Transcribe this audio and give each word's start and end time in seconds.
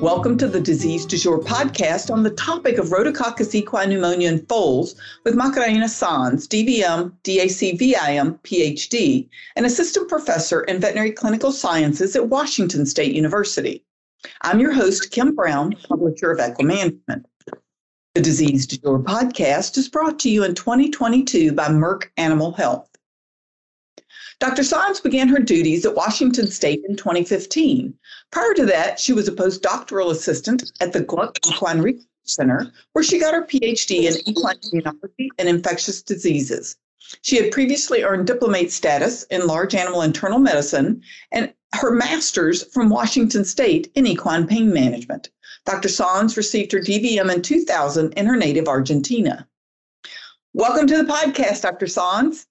Welcome 0.00 0.38
to 0.38 0.48
the 0.48 0.62
Disease 0.62 1.04
du 1.04 1.18
Jour 1.18 1.40
podcast 1.40 2.10
on 2.10 2.22
the 2.22 2.30
topic 2.30 2.78
of 2.78 2.88
Rhodococcus 2.88 3.54
equi 3.54 3.86
pneumonia 3.86 4.30
in 4.30 4.46
foals 4.46 4.94
with 5.24 5.34
Macarena 5.34 5.90
Sanz, 5.90 6.48
DVM, 6.48 7.12
DAC 7.22 7.78
PhD, 7.78 9.28
and 9.56 9.66
assistant 9.66 10.08
professor 10.08 10.62
in 10.62 10.80
veterinary 10.80 11.12
clinical 11.12 11.52
sciences 11.52 12.16
at 12.16 12.30
Washington 12.30 12.86
State 12.86 13.14
University. 13.14 13.84
I'm 14.40 14.58
your 14.58 14.72
host, 14.72 15.10
Kim 15.10 15.34
Brown, 15.34 15.74
publisher 15.86 16.30
of 16.30 16.40
Equine 16.40 16.66
Management. 16.66 17.26
The 18.14 18.22
Disease 18.22 18.66
du 18.66 18.78
Jour 18.78 19.00
podcast 19.00 19.76
is 19.76 19.90
brought 19.90 20.18
to 20.20 20.30
you 20.30 20.44
in 20.44 20.54
2022 20.54 21.52
by 21.52 21.68
Merck 21.68 22.04
Animal 22.16 22.52
Health. 22.52 22.89
Dr. 24.40 24.64
Sanz 24.64 25.00
began 25.00 25.28
her 25.28 25.38
duties 25.38 25.84
at 25.84 25.94
Washington 25.94 26.46
State 26.46 26.82
in 26.88 26.96
2015. 26.96 27.92
Prior 28.30 28.54
to 28.54 28.64
that, 28.64 28.98
she 28.98 29.12
was 29.12 29.28
a 29.28 29.32
postdoctoral 29.32 30.10
assistant 30.10 30.72
at 30.80 30.94
the 30.94 31.02
Gluck 31.02 31.38
Equine 31.46 31.82
Research 31.82 32.06
Center, 32.24 32.72
where 32.94 33.04
she 33.04 33.18
got 33.18 33.34
her 33.34 33.44
PhD 33.44 34.04
in 34.04 34.14
equine 34.26 34.56
immunology 34.72 35.28
and 35.38 35.46
infectious 35.46 36.00
diseases. 36.00 36.78
She 37.20 37.36
had 37.36 37.52
previously 37.52 38.02
earned 38.02 38.26
diplomate 38.26 38.72
status 38.72 39.24
in 39.24 39.46
large 39.46 39.74
animal 39.74 40.00
internal 40.00 40.38
medicine 40.38 41.02
and 41.32 41.52
her 41.74 41.90
master's 41.90 42.64
from 42.72 42.88
Washington 42.88 43.44
State 43.44 43.92
in 43.94 44.06
equine 44.06 44.46
pain 44.46 44.72
management. 44.72 45.28
Dr. 45.66 45.90
Sanz 45.90 46.38
received 46.38 46.72
her 46.72 46.78
DVM 46.78 47.30
in 47.30 47.42
2000 47.42 48.14
in 48.14 48.24
her 48.24 48.36
native 48.36 48.68
Argentina. 48.68 49.46
Welcome 50.54 50.86
to 50.86 50.96
the 50.96 51.12
podcast, 51.12 51.60
Dr. 51.60 51.86
Sanz. 51.86 52.46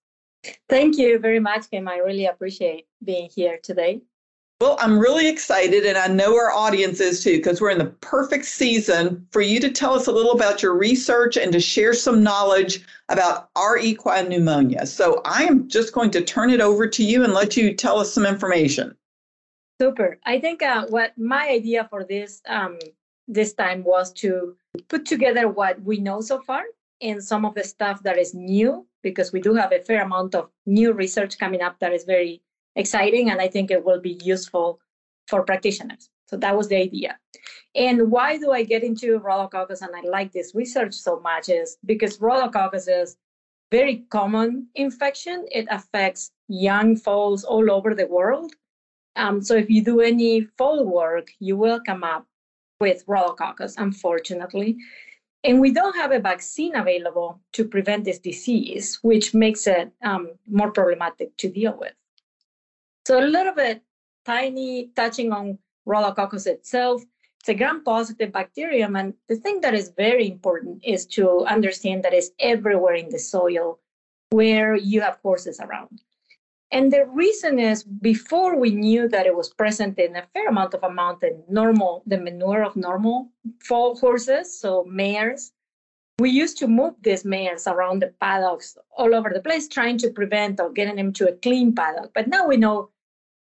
Thank 0.67 0.97
you 0.97 1.19
very 1.19 1.39
much, 1.39 1.69
Kim. 1.69 1.87
I 1.87 1.97
really 1.97 2.25
appreciate 2.25 2.87
being 3.03 3.29
here 3.33 3.59
today. 3.61 4.01
Well, 4.61 4.75
I'm 4.81 4.99
really 4.99 5.29
excited, 5.29 5.85
and 5.85 5.97
I 5.97 6.07
know 6.07 6.35
our 6.35 6.51
audience 6.51 6.99
is 6.99 7.23
too, 7.23 7.37
because 7.37 7.61
we're 7.61 7.69
in 7.69 7.77
the 7.77 7.93
perfect 8.01 8.43
season 8.43 9.25
for 9.31 9.39
you 9.39 9.57
to 9.61 9.71
tell 9.71 9.93
us 9.93 10.07
a 10.07 10.11
little 10.11 10.33
about 10.33 10.61
your 10.61 10.77
research 10.77 11.37
and 11.37 11.53
to 11.53 11.61
share 11.61 11.93
some 11.93 12.21
knowledge 12.21 12.85
about 13.07 13.49
R. 13.55 13.77
equi 13.77 14.27
pneumonia. 14.27 14.85
So 14.85 15.21
I 15.23 15.45
am 15.45 15.69
just 15.69 15.93
going 15.93 16.11
to 16.11 16.21
turn 16.21 16.49
it 16.49 16.59
over 16.59 16.87
to 16.87 17.03
you 17.03 17.23
and 17.23 17.33
let 17.33 17.55
you 17.55 17.73
tell 17.73 17.99
us 17.99 18.13
some 18.13 18.25
information. 18.25 18.97
Super. 19.81 20.19
I 20.25 20.41
think 20.41 20.61
uh, 20.61 20.87
what 20.87 21.17
my 21.17 21.47
idea 21.47 21.87
for 21.89 22.03
this 22.03 22.41
um, 22.45 22.79
this 23.29 23.53
time 23.53 23.83
was 23.85 24.11
to 24.13 24.57
put 24.89 25.05
together 25.05 25.47
what 25.47 25.81
we 25.83 25.99
know 25.99 26.19
so 26.19 26.41
far 26.41 26.63
and 27.01 27.23
some 27.23 27.45
of 27.45 27.55
the 27.55 27.63
stuff 27.63 28.03
that 28.03 28.17
is 28.17 28.33
new 28.33 28.85
because 29.01 29.31
we 29.31 29.39
do 29.39 29.53
have 29.55 29.71
a 29.71 29.79
fair 29.79 30.03
amount 30.03 30.35
of 30.35 30.49
new 30.65 30.91
research 30.93 31.37
coming 31.37 31.61
up 31.61 31.79
that 31.79 31.93
is 31.93 32.03
very 32.03 32.41
exciting 32.75 33.29
and 33.29 33.41
I 33.41 33.47
think 33.47 33.71
it 33.71 33.83
will 33.83 34.01
be 34.01 34.19
useful 34.23 34.79
for 35.27 35.43
practitioners. 35.43 36.09
So 36.27 36.37
that 36.37 36.55
was 36.55 36.67
the 36.67 36.75
idea. 36.75 37.17
And 37.75 38.11
why 38.11 38.37
do 38.37 38.51
I 38.51 38.63
get 38.63 38.83
into 38.83 39.19
rhodococcus 39.19 39.81
and 39.81 39.95
I 39.95 40.07
like 40.07 40.31
this 40.31 40.53
research 40.53 40.93
so 40.93 41.19
much 41.19 41.49
is 41.49 41.77
because 41.85 42.17
rhodococcus 42.19 42.87
is 42.87 43.17
very 43.71 44.05
common 44.09 44.67
infection. 44.75 45.45
It 45.51 45.67
affects 45.69 46.31
young 46.47 46.95
foals 46.95 47.43
all 47.43 47.71
over 47.71 47.93
the 47.93 48.07
world. 48.07 48.53
Um, 49.15 49.41
so 49.41 49.55
if 49.55 49.69
you 49.69 49.83
do 49.83 50.01
any 50.01 50.41
foal 50.57 50.85
work, 50.85 51.29
you 51.39 51.55
will 51.55 51.79
come 51.85 52.03
up 52.03 52.25
with 52.79 53.05
rhodococcus, 53.05 53.75
unfortunately. 53.77 54.77
And 55.43 55.61
we 55.61 55.71
don't 55.71 55.95
have 55.95 56.11
a 56.11 56.19
vaccine 56.19 56.75
available 56.75 57.39
to 57.53 57.63
prevent 57.63 58.03
this 58.03 58.19
disease, 58.19 58.99
which 59.01 59.33
makes 59.33 59.67
it 59.67 59.91
um, 60.03 60.31
more 60.49 60.71
problematic 60.71 61.35
to 61.37 61.49
deal 61.49 61.77
with. 61.79 61.93
So 63.07 63.19
a 63.19 63.25
little 63.25 63.53
bit 63.53 63.81
tiny 64.25 64.91
touching 64.95 65.31
on 65.31 65.57
Rhodococcus 65.87 66.45
itself. 66.45 67.03
It's 67.39 67.49
a 67.49 67.53
gram-positive 67.53 68.33
bacterium, 68.33 68.97
and 68.97 69.13
the 69.29 69.37
thing 69.37 69.61
that 69.61 69.73
is 69.73 69.93
very 69.95 70.27
important 70.27 70.83
is 70.83 71.05
to 71.17 71.45
understand 71.45 72.03
that 72.03 72.13
it's 72.13 72.31
everywhere 72.39 72.95
in 72.95 73.09
the 73.09 73.17
soil 73.17 73.79
where 74.31 74.75
you 74.75 74.99
have 74.99 75.19
horses 75.23 75.61
around. 75.61 76.01
And 76.71 76.91
the 76.91 77.05
reason 77.05 77.57
is 77.57 77.83
before 77.83 78.55
we 78.55 78.69
knew 78.69 79.07
that 79.09 79.25
it 79.25 79.35
was 79.35 79.49
present 79.49 79.97
in 79.97 80.15
a 80.15 80.27
fair 80.33 80.47
amount 80.47 80.75
of 80.75 80.83
amount 80.83 81.23
in 81.23 81.43
normal, 81.49 82.03
the 82.05 82.19
manure 82.19 82.63
of 82.63 82.75
normal 82.75 83.29
fall 83.63 83.95
horses, 83.95 84.59
so 84.59 84.83
mares, 84.85 85.51
we 86.19 86.29
used 86.29 86.57
to 86.57 86.67
move 86.67 86.95
these 87.01 87.25
mares 87.25 87.65
around 87.65 88.01
the 88.01 88.13
paddocks 88.19 88.77
all 88.95 89.15
over 89.15 89.31
the 89.33 89.41
place, 89.41 89.67
trying 89.67 89.97
to 89.99 90.11
prevent 90.11 90.59
or 90.59 90.69
getting 90.69 90.97
them 90.97 91.13
to 91.13 91.29
a 91.29 91.35
clean 91.37 91.73
paddock. 91.73 92.11
But 92.13 92.27
now 92.27 92.47
we 92.47 92.57
know, 92.57 92.89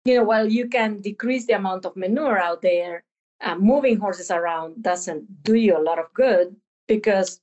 you 0.05 0.17
know, 0.17 0.23
while 0.23 0.47
you 0.47 0.67
can 0.67 1.01
decrease 1.01 1.45
the 1.47 1.53
amount 1.53 1.85
of 1.85 1.95
manure 1.95 2.37
out 2.37 2.61
there, 2.61 3.03
uh, 3.41 3.55
moving 3.55 3.97
horses 3.97 4.31
around 4.31 4.83
doesn't 4.83 5.43
do 5.43 5.55
you 5.55 5.77
a 5.77 5.81
lot 5.81 5.97
of 5.97 6.13
good 6.13 6.55
because 6.87 7.39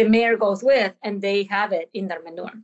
the 0.00 0.08
mare 0.08 0.36
goes 0.38 0.62
with 0.62 0.94
and 1.02 1.20
they 1.20 1.42
have 1.44 1.72
it 1.72 1.90
in 1.92 2.08
their 2.08 2.22
manure. 2.22 2.56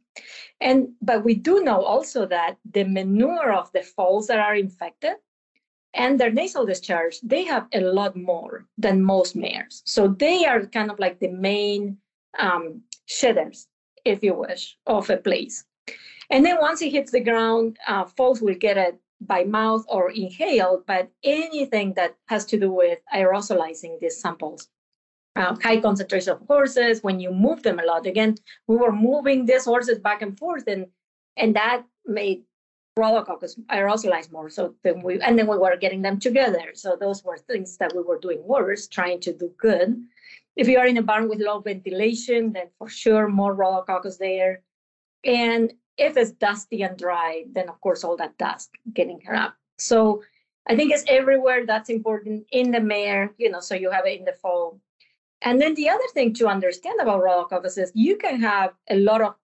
And 0.59 0.79
but 1.03 1.23
we 1.23 1.35
do 1.35 1.63
know 1.63 1.81
also 1.85 2.25
that 2.37 2.57
the 2.77 2.85
manure 2.85 3.53
of 3.53 3.71
the 3.73 3.83
foals 3.83 4.27
that 4.29 4.39
are 4.39 4.57
infected 4.57 5.17
and 5.93 6.19
their 6.19 6.33
nasal 6.33 6.65
discharge, 6.65 7.21
they 7.21 7.45
have 7.45 7.67
a 7.75 7.81
lot 7.81 8.17
more 8.17 8.65
than 8.79 9.11
most 9.15 9.37
mares. 9.37 9.83
So 9.85 10.09
they 10.09 10.47
are 10.47 10.65
kind 10.65 10.91
of 10.91 10.99
like 10.99 11.19
the 11.21 11.33
main 11.51 11.99
um, 12.39 12.83
shedders, 13.05 13.69
if 14.07 14.23
you 14.23 14.33
wish, 14.35 14.79
of 14.87 15.11
a 15.11 15.19
place. 15.19 15.65
And 16.31 16.45
then 16.45 16.57
once 16.59 16.81
it 16.81 16.93
hits 16.93 17.13
the 17.13 17.21
ground, 17.21 17.77
uh, 17.87 18.05
foals 18.05 18.41
will 18.41 18.61
get 18.67 18.79
it 18.79 18.99
by 19.21 19.45
mouth 19.45 19.85
or 19.89 20.11
inhaled, 20.11 20.85
but 20.87 21.11
anything 21.23 21.95
that 21.95 22.15
has 22.27 22.47
to 22.47 22.59
do 22.59 22.71
with 22.71 22.99
aerosolizing 23.15 24.01
these 24.01 24.21
samples 24.21 24.69
uh, 25.37 25.55
high 25.63 25.81
concentration 25.81 26.33
of 26.33 26.41
horses, 26.49 27.03
when 27.03 27.21
you 27.21 27.31
move 27.31 27.63
them 27.63 27.79
a 27.79 27.85
lot. 27.85 28.07
Again, 28.07 28.37
we 28.67 28.77
were 28.77 28.93
moving 28.93 29.47
these 29.47 29.65
horses 29.65 29.99
back 29.99 30.23
and 30.23 30.39
forth, 30.39 30.65
and 30.67 30.87
and 31.37 31.55
that 31.55 31.85
made 32.07 32.43
rhodococcus 32.99 33.59
aerosolize 33.71 34.33
more. 34.33 34.49
So 34.49 34.75
then 34.83 35.03
we 35.03 35.21
and 35.21 35.39
then 35.39 35.47
we 35.47 35.59
were 35.59 35.77
getting 35.77 36.03
them 36.03 36.19
together. 36.19 36.73
So 36.75 36.97
those 36.99 37.23
were 37.23 37.37
things 37.37 37.77
that 37.79 37.95
we 37.95 38.03
were 38.03 38.19
doing 38.19 38.43
worse, 38.45 38.89
trying 38.89 39.21
to 39.21 39.33
do 39.33 39.53
good. 39.59 40.03
If 40.57 40.69
you 40.69 40.79
are 40.79 40.87
in 40.87 40.97
a 40.97 41.03
barn 41.03 41.29
with 41.29 41.41
low 41.41 41.61
ventilation, 41.61 42.53
then 42.53 42.69
for 42.79 42.89
sure 42.89 43.29
more 43.29 43.55
rhodococcus 43.55 44.17
there. 44.19 44.63
And 45.25 45.75
if 45.99 46.17
it's 46.17 46.31
dusty 46.31 46.83
and 46.83 46.97
dry, 46.97 47.45
then 47.53 47.69
of 47.69 47.81
course 47.83 48.05
all 48.05 48.17
that 48.17 48.39
dust 48.39 48.71
getting 48.95 49.21
her 49.23 49.35
up. 49.35 49.55
So 49.79 50.23
I 50.67 50.75
think 50.75 50.93
it's 50.93 51.05
everywhere. 51.07 51.67
That's 51.67 51.91
important 51.91 52.47
in 52.51 52.71
the 52.71 52.81
mare, 52.81 53.33
you 53.37 53.51
know, 53.51 53.61
so 53.61 53.75
you 53.75 53.91
have 53.91 54.07
it 54.07 54.19
in 54.19 54.25
the 54.25 54.33
fall 54.33 54.81
and 55.43 55.61
then 55.61 55.75
the 55.75 55.89
other 55.89 56.09
thing 56.15 56.33
to 56.35 56.49
understand 56.49 57.01
about 57.01 57.23
rhodococcus 57.23 57.79
is 57.79 57.93
you 57.95 58.17
can 58.17 58.41
have 58.41 58.73
a 58.91 58.97
lot 58.97 59.21
of 59.21 59.35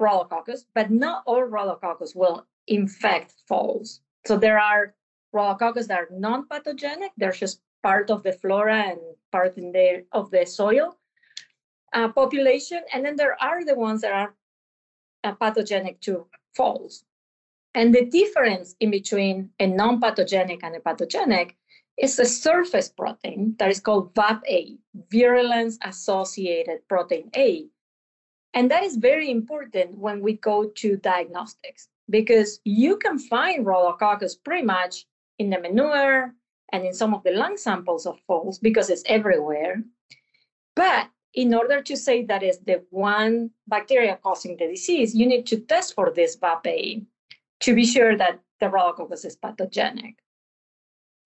rhodococcus, 0.00 0.64
but 0.74 0.90
not 0.90 1.22
all 1.26 1.42
rhodococcus 1.42 2.14
will 2.14 2.46
infect 2.66 3.34
foals. 3.46 4.00
So 4.26 4.36
there 4.36 4.58
are 4.58 4.94
rhodococcus 5.34 5.86
that 5.88 5.98
are 5.98 6.08
non-pathogenic. 6.10 7.12
They're 7.16 7.32
just 7.32 7.60
part 7.82 8.10
of 8.10 8.22
the 8.22 8.32
flora 8.32 8.82
and 8.82 8.98
part 9.32 9.56
in 9.58 9.72
the, 9.72 10.04
of 10.12 10.30
the 10.30 10.44
soil 10.46 10.96
uh, 11.92 12.08
population. 12.08 12.82
And 12.92 13.04
then 13.04 13.16
there 13.16 13.36
are 13.42 13.64
the 13.64 13.74
ones 13.74 14.02
that 14.02 14.12
are 14.12 14.34
uh, 15.24 15.32
pathogenic 15.32 16.00
to 16.02 16.26
foals. 16.54 17.04
And 17.74 17.94
the 17.94 18.06
difference 18.06 18.74
in 18.80 18.90
between 18.90 19.50
a 19.60 19.66
non-pathogenic 19.66 20.60
and 20.62 20.76
a 20.76 20.80
pathogenic 20.80 21.56
is 21.98 22.18
a 22.18 22.26
surface 22.26 22.88
protein 22.88 23.54
that 23.58 23.70
is 23.70 23.80
called 23.80 24.14
VAP-A, 24.14 24.76
virulence 25.10 25.78
associated 25.82 26.86
protein 26.88 27.30
A. 27.36 27.66
And 28.54 28.70
that 28.70 28.84
is 28.84 28.96
very 28.96 29.30
important 29.30 29.98
when 29.98 30.20
we 30.20 30.34
go 30.34 30.68
to 30.68 30.96
diagnostics 30.96 31.88
because 32.08 32.60
you 32.64 32.96
can 32.96 33.18
find 33.18 33.66
rhodococcus 33.66 34.36
pretty 34.42 34.64
much 34.64 35.06
in 35.38 35.50
the 35.50 35.60
manure 35.60 36.34
and 36.72 36.84
in 36.84 36.92
some 36.92 37.14
of 37.14 37.22
the 37.22 37.32
lung 37.32 37.56
samples 37.56 38.06
of 38.06 38.18
foals 38.26 38.58
because 38.58 38.90
it's 38.90 39.02
everywhere. 39.06 39.82
But 40.74 41.08
in 41.34 41.54
order 41.54 41.82
to 41.82 41.96
say 41.96 42.24
that 42.24 42.42
is 42.42 42.58
the 42.60 42.82
one 42.90 43.50
bacteria 43.68 44.18
causing 44.22 44.56
the 44.56 44.68
disease, 44.68 45.14
you 45.14 45.26
need 45.26 45.46
to 45.46 45.60
test 45.60 45.94
for 45.94 46.10
this 46.10 46.36
VAP-A 46.36 47.02
to 47.60 47.74
be 47.74 47.84
sure 47.84 48.16
that 48.16 48.40
the 48.60 48.66
rhodococcus 48.66 49.24
is 49.24 49.36
pathogenic. 49.36 50.16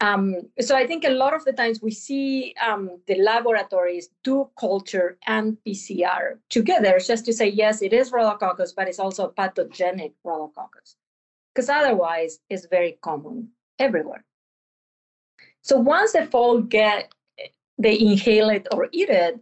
Um, 0.03 0.37
so 0.61 0.75
I 0.75 0.87
think 0.87 1.05
a 1.05 1.11
lot 1.11 1.35
of 1.35 1.45
the 1.45 1.53
times 1.53 1.83
we 1.83 1.91
see 1.91 2.55
um, 2.67 3.01
the 3.07 3.17
laboratories 3.17 4.09
do 4.25 4.49
culture 4.59 5.19
and 5.27 5.59
PCR 5.67 6.39
together 6.49 6.99
just 6.99 7.27
to 7.27 7.35
say, 7.35 7.49
yes, 7.49 7.83
it 7.83 7.93
is 7.93 8.11
rhodococcus, 8.11 8.75
but 8.75 8.89
it's 8.89 8.99
also 8.99 9.27
a 9.27 9.33
pathogenic 9.33 10.15
rhodococcus. 10.25 10.97
Because 11.55 11.69
otherwise, 11.69 12.39
it's 12.49 12.67
very 12.67 12.99
common 13.03 13.51
everywhere. 13.79 14.25
So 15.63 15.77
once 15.77 16.13
the 16.13 16.25
foal 16.25 16.63
get, 16.63 17.13
they 17.77 17.99
inhale 17.99 18.49
it 18.49 18.67
or 18.73 18.89
eat 18.93 19.11
it, 19.11 19.39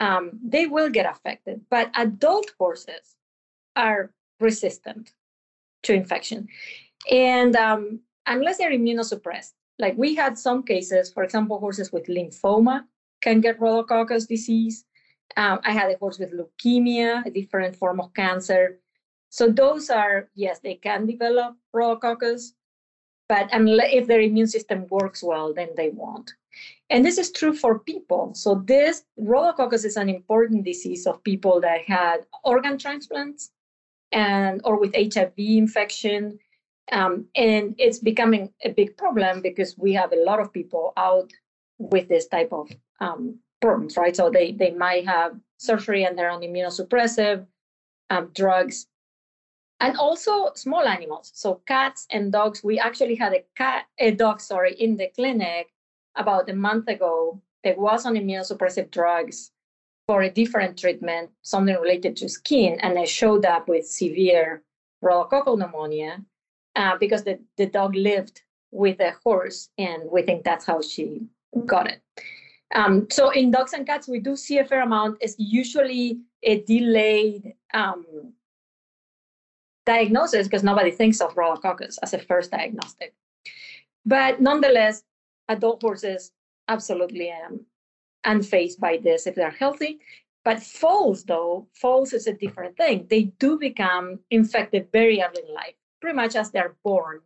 um, 0.00 0.38
they 0.42 0.66
will 0.66 0.88
get 0.88 1.04
affected. 1.04 1.60
But 1.68 1.90
adult 1.94 2.52
horses 2.58 3.16
are 3.76 4.10
resistant 4.40 5.12
to 5.82 5.92
infection. 5.92 6.48
And 7.10 7.54
um, 7.56 8.00
unless 8.26 8.58
they're 8.58 8.72
immunosuppressed, 8.72 9.52
Like 9.78 9.96
we 9.96 10.14
had 10.14 10.36
some 10.38 10.62
cases, 10.62 11.12
for 11.12 11.22
example, 11.22 11.58
horses 11.58 11.92
with 11.92 12.06
lymphoma 12.06 12.84
can 13.20 13.40
get 13.40 13.60
rhodococcus 13.60 14.26
disease. 14.26 14.84
Um, 15.36 15.60
I 15.64 15.72
had 15.72 15.90
a 15.90 15.98
horse 15.98 16.18
with 16.18 16.32
leukemia, 16.32 17.24
a 17.26 17.30
different 17.30 17.76
form 17.76 18.00
of 18.00 18.12
cancer. 18.14 18.80
So 19.30 19.48
those 19.50 19.90
are, 19.90 20.28
yes, 20.34 20.60
they 20.60 20.74
can 20.74 21.06
develop 21.06 21.56
rhodococcus, 21.74 22.52
but 23.28 23.50
if 23.52 24.06
their 24.06 24.20
immune 24.20 24.46
system 24.46 24.86
works 24.88 25.22
well, 25.22 25.52
then 25.52 25.68
they 25.76 25.90
won't. 25.90 26.32
And 26.90 27.04
this 27.04 27.18
is 27.18 27.30
true 27.30 27.54
for 27.54 27.78
people. 27.78 28.32
So 28.34 28.62
this 28.66 29.04
rhodococcus 29.20 29.84
is 29.84 29.96
an 29.96 30.08
important 30.08 30.64
disease 30.64 31.06
of 31.06 31.22
people 31.22 31.60
that 31.60 31.82
had 31.82 32.24
organ 32.42 32.78
transplants 32.78 33.50
and 34.12 34.62
or 34.64 34.80
with 34.80 34.94
HIV 34.94 35.34
infection. 35.36 36.38
Um, 36.90 37.26
and 37.34 37.74
it's 37.78 37.98
becoming 37.98 38.50
a 38.64 38.70
big 38.70 38.96
problem 38.96 39.42
because 39.42 39.76
we 39.76 39.92
have 39.94 40.12
a 40.12 40.24
lot 40.24 40.40
of 40.40 40.52
people 40.52 40.92
out 40.96 41.30
with 41.78 42.08
this 42.08 42.26
type 42.28 42.52
of 42.52 42.70
um, 43.00 43.38
problems, 43.60 43.96
right? 43.96 44.16
So 44.16 44.30
they 44.30 44.52
they 44.52 44.70
might 44.70 45.06
have 45.06 45.32
surgery 45.58 46.04
and 46.04 46.16
they're 46.16 46.30
on 46.30 46.42
immunosuppressive 46.42 47.46
um, 48.10 48.30
drugs, 48.34 48.86
and 49.80 49.96
also 49.96 50.52
small 50.54 50.86
animals. 50.86 51.30
So 51.34 51.60
cats 51.66 52.06
and 52.10 52.32
dogs. 52.32 52.64
We 52.64 52.78
actually 52.78 53.16
had 53.16 53.34
a 53.34 53.44
cat, 53.56 53.86
a 53.98 54.12
dog, 54.12 54.40
sorry, 54.40 54.74
in 54.74 54.96
the 54.96 55.08
clinic 55.14 55.68
about 56.16 56.50
a 56.50 56.54
month 56.54 56.88
ago 56.88 57.40
that 57.64 57.78
was 57.78 58.06
on 58.06 58.14
immunosuppressive 58.14 58.90
drugs 58.90 59.50
for 60.06 60.22
a 60.22 60.30
different 60.30 60.78
treatment, 60.78 61.30
something 61.42 61.76
related 61.76 62.16
to 62.16 62.28
skin, 62.28 62.78
and 62.80 62.98
it 62.98 63.08
showed 63.08 63.44
up 63.44 63.68
with 63.68 63.86
severe 63.86 64.62
rhodococcal 65.02 65.56
pneumonia 65.56 66.24
uh, 66.78 66.96
because 66.98 67.24
the, 67.24 67.38
the 67.58 67.66
dog 67.66 67.94
lived 67.94 68.42
with 68.70 69.00
a 69.00 69.12
horse, 69.24 69.68
and 69.76 70.04
we 70.10 70.22
think 70.22 70.44
that's 70.44 70.64
how 70.64 70.80
she 70.80 71.26
got 71.66 71.90
it. 71.90 72.00
Um, 72.74 73.06
so 73.10 73.30
in 73.30 73.50
dogs 73.50 73.72
and 73.72 73.86
cats, 73.86 74.08
we 74.08 74.20
do 74.20 74.36
see 74.36 74.58
a 74.58 74.64
fair 74.64 74.82
amount. 74.82 75.18
It's 75.20 75.34
usually 75.38 76.20
a 76.42 76.60
delayed 76.60 77.54
um, 77.74 78.04
diagnosis 79.86 80.46
because 80.46 80.62
nobody 80.62 80.90
thinks 80.90 81.20
of 81.20 81.34
rhodococcus 81.34 81.98
as 82.02 82.14
a 82.14 82.18
first 82.18 82.50
diagnostic. 82.50 83.14
But 84.06 84.40
nonetheless, 84.40 85.02
adult 85.48 85.82
horses 85.82 86.32
absolutely 86.68 87.32
um, 87.32 87.64
unfazed 88.26 88.78
by 88.78 88.98
this 89.02 89.26
if 89.26 89.34
they're 89.34 89.50
healthy. 89.50 89.98
But 90.44 90.62
foals, 90.62 91.24
though, 91.24 91.66
foals 91.72 92.12
is 92.12 92.26
a 92.26 92.32
different 92.32 92.76
thing. 92.76 93.06
They 93.10 93.24
do 93.40 93.58
become 93.58 94.20
infected 94.30 94.88
very 94.92 95.20
early 95.22 95.42
in 95.46 95.54
life, 95.54 95.74
pretty 96.00 96.16
much 96.16 96.36
as 96.36 96.50
they're 96.50 96.76
born. 96.84 97.20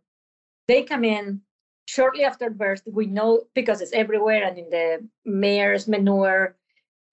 They 0.67 0.83
come 0.83 1.03
in 1.03 1.41
shortly 1.85 2.23
after 2.23 2.49
birth, 2.49 2.81
we 2.85 3.05
know 3.05 3.43
because 3.53 3.81
it's 3.81 3.93
everywhere 3.93 4.43
and 4.43 4.57
in 4.57 4.69
the 4.69 5.07
mare's 5.25 5.87
manure. 5.87 6.55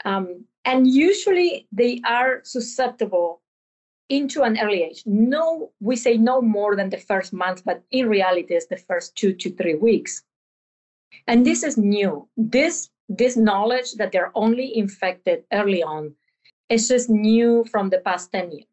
Um, 0.04 0.44
and 0.64 0.86
usually 0.86 1.66
they 1.72 2.00
are 2.06 2.40
susceptible 2.44 3.42
into 4.08 4.42
an 4.42 4.58
early 4.58 4.82
age. 4.82 5.02
No, 5.06 5.70
we 5.80 5.96
say 5.96 6.16
no 6.16 6.42
more 6.42 6.76
than 6.76 6.90
the 6.90 6.98
first 6.98 7.32
month, 7.32 7.62
but 7.64 7.82
in 7.90 8.08
reality, 8.08 8.54
it's 8.54 8.66
the 8.66 8.76
first 8.76 9.16
two 9.16 9.32
to 9.34 9.50
three 9.50 9.74
weeks. 9.74 10.22
And 11.26 11.46
this 11.46 11.62
is 11.62 11.76
new. 11.76 12.28
This 12.36 12.90
this 13.08 13.36
knowledge 13.36 13.94
that 13.94 14.12
they're 14.12 14.30
only 14.36 14.76
infected 14.76 15.42
early 15.52 15.82
on 15.82 16.14
is 16.68 16.86
just 16.86 17.10
new 17.10 17.64
from 17.64 17.90
the 17.90 17.98
past 17.98 18.30
10 18.30 18.52
years. 18.52 18.69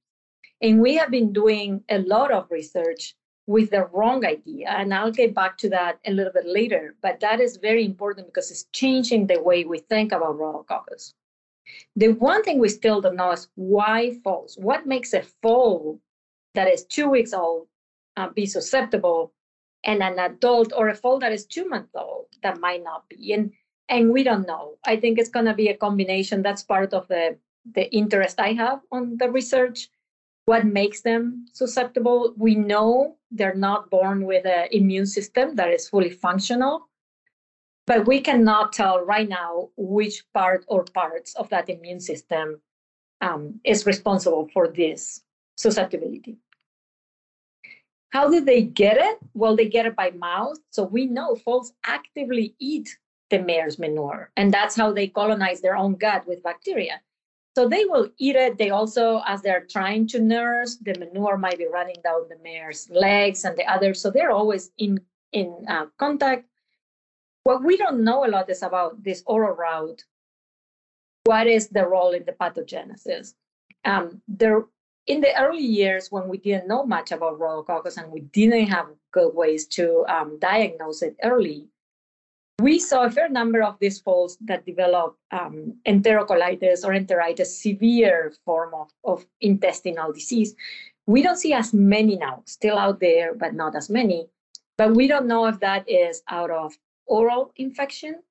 And 0.61 0.81
we 0.81 0.95
have 0.95 1.11
been 1.11 1.33
doing 1.33 1.83
a 1.89 1.99
lot 1.99 2.31
of 2.31 2.49
research 2.49 3.15
with 3.45 3.69
the 3.69 3.85
wrong 3.93 4.25
idea. 4.25 4.69
And 4.69 4.93
I'll 4.93 5.11
get 5.11 5.33
back 5.33 5.57
to 5.59 5.69
that 5.69 5.99
a 6.05 6.11
little 6.11 6.33
bit 6.33 6.45
later. 6.45 6.95
But 7.01 7.19
that 7.21 7.39
is 7.39 7.57
very 7.57 7.85
important 7.85 8.27
because 8.27 8.51
it's 8.51 8.65
changing 8.73 9.27
the 9.27 9.41
way 9.41 9.63
we 9.63 9.79
think 9.79 10.11
about 10.11 10.37
rhodococcus. 10.37 11.13
The 11.95 12.09
one 12.13 12.43
thing 12.43 12.59
we 12.59 12.69
still 12.69 13.01
don't 13.01 13.15
know 13.15 13.31
is 13.31 13.49
why 13.55 14.19
foals. 14.23 14.57
What 14.59 14.85
makes 14.85 15.13
a 15.13 15.21
foal 15.41 15.99
that 16.55 16.67
is 16.67 16.85
two 16.85 17.09
weeks 17.09 17.33
old 17.33 17.67
uh, 18.15 18.29
be 18.29 18.45
susceptible 18.45 19.33
and 19.83 20.01
an 20.01 20.17
adult 20.19 20.73
or 20.75 20.89
a 20.89 20.95
foal 20.95 21.19
that 21.19 21.31
is 21.31 21.45
two 21.45 21.67
months 21.67 21.93
old 21.95 22.27
that 22.41 22.59
might 22.59 22.83
not 22.83 23.07
be? 23.09 23.33
And 23.33 23.51
and 23.89 24.11
we 24.11 24.23
don't 24.23 24.47
know. 24.47 24.77
I 24.85 24.97
think 24.97 25.17
it's 25.17 25.29
going 25.29 25.45
to 25.45 25.53
be 25.53 25.69
a 25.69 25.77
combination. 25.77 26.41
That's 26.41 26.63
part 26.63 26.93
of 26.93 27.07
the 27.07 27.37
the 27.73 27.89
interest 27.93 28.39
I 28.39 28.53
have 28.53 28.81
on 28.91 29.17
the 29.17 29.29
research 29.29 29.89
what 30.47 30.65
makes 30.65 31.01
them 31.01 31.45
susceptible. 31.51 32.33
We 32.37 32.55
know 32.55 33.17
they're 33.31 33.53
not 33.53 33.89
born 33.89 34.25
with 34.25 34.45
an 34.45 34.69
immune 34.71 35.05
system 35.05 35.57
that 35.57 35.69
is 35.69 35.89
fully 35.89 36.09
functional, 36.09 36.87
but 37.85 38.07
we 38.07 38.21
cannot 38.21 38.71
tell 38.71 39.03
right 39.03 39.27
now 39.27 39.69
which 39.75 40.23
part 40.33 40.63
or 40.69 40.85
parts 40.85 41.35
of 41.35 41.49
that 41.49 41.69
immune 41.69 41.99
system 41.99 42.61
um, 43.19 43.59
is 43.65 43.85
responsible 43.85 44.47
for 44.53 44.69
this 44.69 45.21
susceptibility. 45.57 46.37
How 48.11 48.29
do 48.29 48.39
they 48.39 48.61
get 48.61 48.95
it? 48.95 49.17
Well, 49.33 49.57
they 49.57 49.67
get 49.67 49.85
it 49.85 49.97
by 49.97 50.11
mouth. 50.11 50.59
So 50.69 50.83
we 50.83 51.07
know 51.07 51.35
foals 51.35 51.73
actively 51.85 52.55
eat 52.57 52.87
the 53.29 53.39
mare's 53.39 53.77
manure, 53.77 54.31
and 54.37 54.53
that's 54.53 54.77
how 54.77 54.93
they 54.93 55.09
colonize 55.09 55.59
their 55.59 55.75
own 55.75 55.95
gut 55.95 56.25
with 56.25 56.41
bacteria. 56.41 57.01
So 57.57 57.67
they 57.67 57.85
will 57.85 58.07
eat 58.19 58.35
it. 58.35 58.59
They 58.59 58.69
also, 58.69 59.23
as 59.25 59.41
they're 59.41 59.65
trying 59.65 60.05
to 60.09 60.19
nurse, 60.19 60.75
the 60.75 60.93
manure 60.93 61.39
might 61.39 61.57
be 61.57 61.65
running 61.65 61.95
down 62.03 62.29
the 62.29 62.37
mare's 62.43 62.87
legs 62.91 63.45
and 63.45 63.57
the 63.57 63.65
others. 63.65 63.99
So 63.99 64.11
they're 64.11 64.29
always 64.29 64.69
in 64.77 65.01
in 65.31 65.65
uh, 65.67 65.87
contact. 65.97 66.45
What 67.45 67.63
we 67.63 67.75
don't 67.75 68.03
know 68.03 68.27
a 68.27 68.29
lot 68.29 68.47
is 68.51 68.61
about 68.61 69.01
this 69.01 69.23
oral 69.25 69.55
route. 69.55 70.03
What 71.23 71.47
is 71.47 71.69
the 71.69 71.87
role 71.87 72.11
in 72.11 72.25
the 72.25 72.33
pathogenesis? 72.33 73.33
Um, 73.83 74.21
there, 74.27 74.65
in 75.07 75.21
the 75.21 75.33
early 75.41 75.65
years 75.65 76.11
when 76.11 76.29
we 76.29 76.37
didn't 76.37 76.67
know 76.67 76.85
much 76.85 77.11
about 77.11 77.39
rhodococcus 77.39 77.97
and 77.97 78.11
we 78.11 78.21
didn't 78.21 78.67
have 78.67 78.85
good 79.11 79.33
ways 79.33 79.65
to 79.77 80.05
um, 80.07 80.37
diagnose 80.37 81.01
it 81.01 81.17
early, 81.23 81.69
we 82.61 82.79
saw 82.79 83.05
a 83.05 83.11
fair 83.11 83.29
number 83.29 83.61
of 83.61 83.77
these 83.79 83.99
foals 83.99 84.37
that 84.41 84.65
develop 84.65 85.15
um, 85.31 85.75
enterocolitis 85.85 86.83
or 86.83 86.91
enteritis, 86.91 87.47
severe 87.47 88.33
form 88.45 88.73
of, 88.73 88.89
of 89.03 89.25
intestinal 89.41 90.11
disease. 90.11 90.55
We 91.05 91.21
don't 91.21 91.37
see 91.37 91.53
as 91.53 91.73
many 91.73 92.17
now, 92.17 92.41
still 92.45 92.77
out 92.77 92.99
there, 92.99 93.35
but 93.35 93.53
not 93.53 93.75
as 93.75 93.89
many. 93.89 94.27
But 94.77 94.95
we 94.95 95.07
don't 95.07 95.27
know 95.27 95.45
if 95.45 95.59
that 95.59 95.87
is 95.87 96.23
out 96.29 96.49
of 96.49 96.77
oral 97.05 97.53
infection 97.55 98.23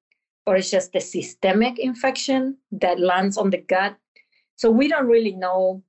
or 0.46 0.56
it's 0.56 0.70
just 0.70 0.94
a 0.94 1.00
systemic 1.00 1.78
infection 1.78 2.56
that 2.72 3.00
lands 3.00 3.36
on 3.36 3.50
the 3.50 3.58
gut. 3.58 3.96
So 4.56 4.70
we 4.70 4.88
don't 4.88 5.06
really 5.06 5.32
know. 5.32 5.82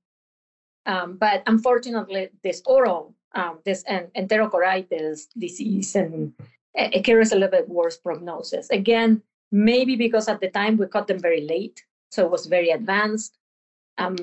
Um, 0.86 1.16
but 1.16 1.42
unfortunately, 1.46 2.30
this 2.42 2.62
oral, 2.66 3.14
um, 3.34 3.58
this 3.64 3.84
enterocolitis 3.84 5.26
disease 5.36 5.94
and 5.94 6.32
it 6.78 7.04
carries 7.04 7.32
a 7.32 7.34
little 7.34 7.50
bit 7.50 7.68
worse 7.68 7.96
prognosis. 7.96 8.70
Again, 8.70 9.22
maybe 9.50 9.96
because 9.96 10.28
at 10.28 10.40
the 10.40 10.48
time 10.48 10.76
we 10.76 10.86
caught 10.86 11.08
them 11.08 11.18
very 11.18 11.40
late, 11.40 11.84
so 12.10 12.24
it 12.24 12.30
was 12.30 12.46
very 12.46 12.70
advanced, 12.70 13.36
um, 13.98 14.16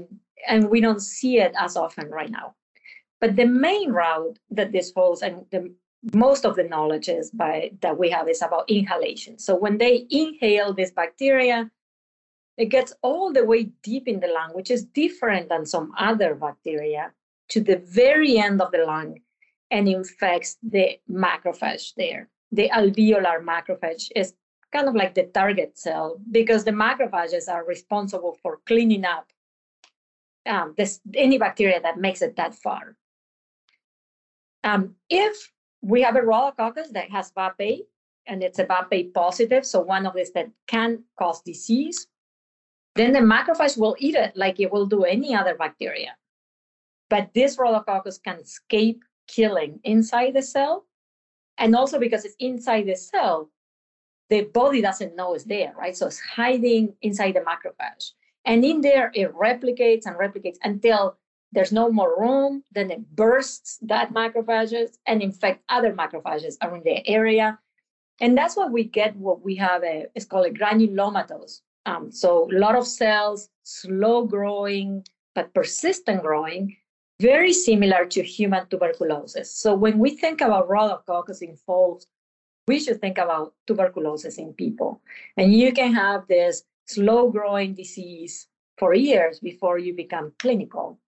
and 0.48 0.70
we 0.70 0.82
don't 0.82 1.02
see 1.02 1.40
it 1.40 1.54
as 1.60 1.76
often 1.76 2.10
right 2.10 2.32
now. 2.32 2.56
But 3.20 3.36
the 3.36 3.46
main 3.46 3.92
route 3.92 4.40
that 4.52 4.72
this 4.72 4.92
falls, 4.92 5.22
and 5.22 5.46
the, 5.52 5.74
most 6.14 6.46
of 6.46 6.56
the 6.56 6.64
knowledge 6.64 7.10
is 7.10 7.32
by 7.32 7.72
that 7.82 7.98
we 7.98 8.10
have 8.10 8.30
is 8.30 8.42
about 8.42 8.70
inhalation. 8.70 9.38
So 9.40 9.56
when 9.56 9.78
they 9.78 10.06
inhale 10.10 10.74
this 10.74 10.92
bacteria, 10.92 11.70
it 12.58 12.68
gets 12.68 12.94
all 13.02 13.34
the 13.34 13.44
way 13.44 13.72
deep 13.84 14.08
in 14.08 14.20
the 14.20 14.28
lung, 14.28 14.52
which 14.54 14.72
is 14.72 14.86
different 14.86 15.50
than 15.50 15.66
some 15.66 15.92
other 15.98 16.36
bacteria, 16.36 17.12
to 17.50 17.60
the 17.60 17.78
very 17.78 18.38
end 18.38 18.62
of 18.62 18.72
the 18.72 18.86
lung 18.86 19.20
and 19.72 19.88
infects 19.90 20.58
the 20.64 21.00
macrophage 21.10 21.94
there 21.96 22.30
the 22.52 22.70
alveolar 22.70 23.44
macrophage 23.44 24.10
is 24.16 24.34
kind 24.72 24.88
of 24.88 24.96
like 24.96 25.16
the 25.16 25.24
target 25.34 25.78
cell 25.78 26.20
because 26.32 26.64
the 26.64 26.72
macrophages 26.72 27.50
are 27.50 27.66
responsible 27.66 28.38
for 28.42 28.60
cleaning 28.66 29.06
up 29.06 29.32
um, 30.46 30.74
this, 30.78 31.00
any 31.14 31.38
bacteria 31.38 31.82
that 31.82 31.98
makes 31.98 32.22
it 32.22 32.36
that 32.36 32.54
far. 32.54 32.96
Um, 34.64 34.96
if 35.10 35.52
we 35.82 36.02
have 36.02 36.16
a 36.16 36.22
rhodococcus 36.22 36.90
that 36.92 37.10
has 37.12 37.32
VAP-A 37.32 37.84
and 38.28 38.44
it's 38.44 38.60
a 38.60 38.66
VAP-A 38.66 39.06
positive, 39.06 39.66
so 39.66 39.80
one 39.80 40.06
of 40.06 40.16
these 40.16 40.34
that 40.34 40.50
can 40.68 41.04
cause 41.18 41.42
disease, 41.42 42.08
then 42.96 43.12
the 43.12 43.20
macrophage 43.20 43.78
will 43.78 43.96
eat 44.00 44.16
it 44.16 44.36
like 44.36 44.60
it 44.60 44.72
will 44.72 44.86
do 44.86 45.04
any 45.04 45.36
other 45.36 45.56
bacteria. 45.56 46.16
But 47.10 47.30
this 47.34 47.58
rhodococcus 47.58 48.22
can 48.22 48.40
escape 48.40 49.04
killing 49.28 49.80
inside 49.84 50.34
the 50.34 50.42
cell 50.42 50.86
and 51.58 51.76
also 51.76 52.00
because 52.00 52.26
it's 52.26 52.36
inside 52.40 52.88
the 52.88 52.96
cell, 52.96 53.50
the 54.30 54.42
body 54.46 54.82
doesn't 54.82 55.16
know 55.16 55.34
it's 55.34 55.44
there, 55.44 55.74
right? 55.78 55.96
So 55.96 56.08
it's 56.08 56.20
hiding 56.20 56.96
inside 57.02 57.34
the 57.34 57.42
macrophage. 57.42 58.12
And 58.46 58.64
in 58.64 58.82
there, 58.82 59.12
it 59.14 59.34
replicates 59.34 60.06
and 60.06 60.16
replicates 60.16 60.58
until 60.64 61.18
there's 61.52 61.72
no 61.72 61.92
more 61.92 62.20
room. 62.20 62.64
Then 62.72 62.92
it 62.92 63.16
bursts 63.16 63.78
that 63.84 64.14
macrophages 64.14 64.98
and 65.06 65.22
infect 65.22 65.64
other 65.70 65.94
macrophages 65.94 66.56
around 66.62 66.84
the 66.84 67.08
area. 67.08 67.60
And 68.20 68.38
that's 68.38 68.56
what 68.56 68.72
we 68.72 68.84
get 68.84 69.16
what 69.16 69.44
we 69.44 69.56
have, 69.56 69.84
a, 69.84 70.06
it's 70.16 70.26
called 70.26 70.46
a 70.46 70.52
granulomatous. 70.52 71.62
Um, 71.86 72.12
so 72.12 72.50
a 72.52 72.58
lot 72.58 72.76
of 72.76 72.88
cells, 72.88 73.50
slow 73.64 74.26
growing, 74.26 75.06
but 75.34 75.54
persistent 75.54 76.22
growing, 76.22 76.78
very 77.22 77.54
similar 77.54 78.06
to 78.06 78.24
human 78.24 78.68
tuberculosis. 78.68 79.52
So 79.52 79.74
when 79.74 80.00
we 80.00 80.12
think 80.12 80.42
about 80.42 80.68
rhodococcus 80.68 81.42
in 81.42 81.56
foals, 81.56 82.08
we 82.68 82.80
should 82.80 83.00
think 83.00 83.18
about 83.18 83.54
tuberculosis 83.68 84.38
in 84.38 84.54
people. 84.54 85.02
And 85.38 85.54
you 85.54 85.72
can 85.72 85.94
have 85.94 86.28
this 86.28 86.64
slow 86.88 87.30
growing 87.30 87.74
disease 87.74 88.48
for 88.78 88.94
years 88.94 89.40
before 89.40 89.78
you 89.78 89.94
become 89.94 90.34
clinical. 90.40 91.00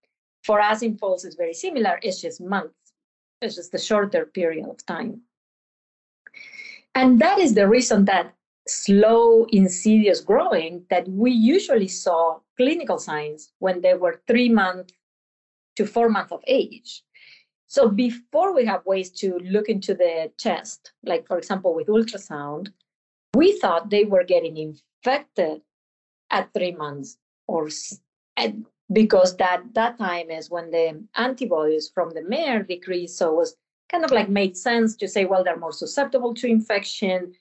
For 0.44 0.62
us 0.62 0.82
in 0.82 0.98
foals, 0.98 1.26
it's 1.26 1.36
very 1.36 1.54
similar. 1.54 2.00
It's 2.02 2.22
just 2.22 2.40
months. 2.40 2.94
It's 3.42 3.56
just 3.56 3.74
a 3.74 3.80
shorter 3.80 4.26
period 4.26 4.68
of 4.68 4.86
time. 4.86 5.22
And 6.96 7.20
that 7.20 7.38
is 7.38 7.54
the 7.54 7.68
reason 7.68 8.06
that 8.06 8.34
slow, 8.68 9.46
insidious 9.52 10.22
growing 10.22 10.84
that 10.90 11.08
we 11.08 11.32
usually 11.32 11.88
saw 11.88 12.40
clinical 12.56 12.98
signs 12.98 13.52
when 13.60 13.82
they 13.82 13.94
were 13.94 14.22
three 14.28 14.50
months 14.50 14.94
to 15.78 15.86
four 15.86 16.10
months 16.10 16.32
of 16.32 16.44
age. 16.48 17.04
So 17.68 17.90
before 17.90 18.54
we 18.54 18.66
have 18.66 18.86
ways 18.86 19.10
to 19.22 19.40
look 19.40 19.68
into 19.70 19.94
the 19.94 20.32
chest, 20.38 20.94
like 21.04 21.28
for 21.28 21.38
example 21.38 21.74
with 21.74 21.88
ultrasound, 21.88 22.72
we 23.36 23.58
thought 23.60 23.90
they 23.90 24.06
were 24.06 24.24
getting 24.24 24.58
infected 24.58 25.62
at 26.30 26.52
three 26.54 26.72
months 26.72 27.18
or 27.48 27.70
because 28.92 29.36
that 29.38 29.64
that 29.74 29.98
time 29.98 30.30
is 30.30 30.50
when 30.50 30.72
the 30.72 31.04
antibodies 31.16 31.90
from 31.94 32.12
the 32.12 32.24
mare 32.24 32.64
decrease. 32.64 33.16
So 33.18 33.32
it 33.32 33.36
was 33.36 33.56
kind 33.92 34.06
of 34.06 34.12
like 34.12 34.30
made 34.30 34.56
sense 34.56 34.96
to 34.98 35.08
say, 35.08 35.26
well, 35.26 35.44
they're 35.44 35.58
more 35.58 35.74
susceptible 35.74 36.34
to 36.36 36.48
infection. 36.48 37.34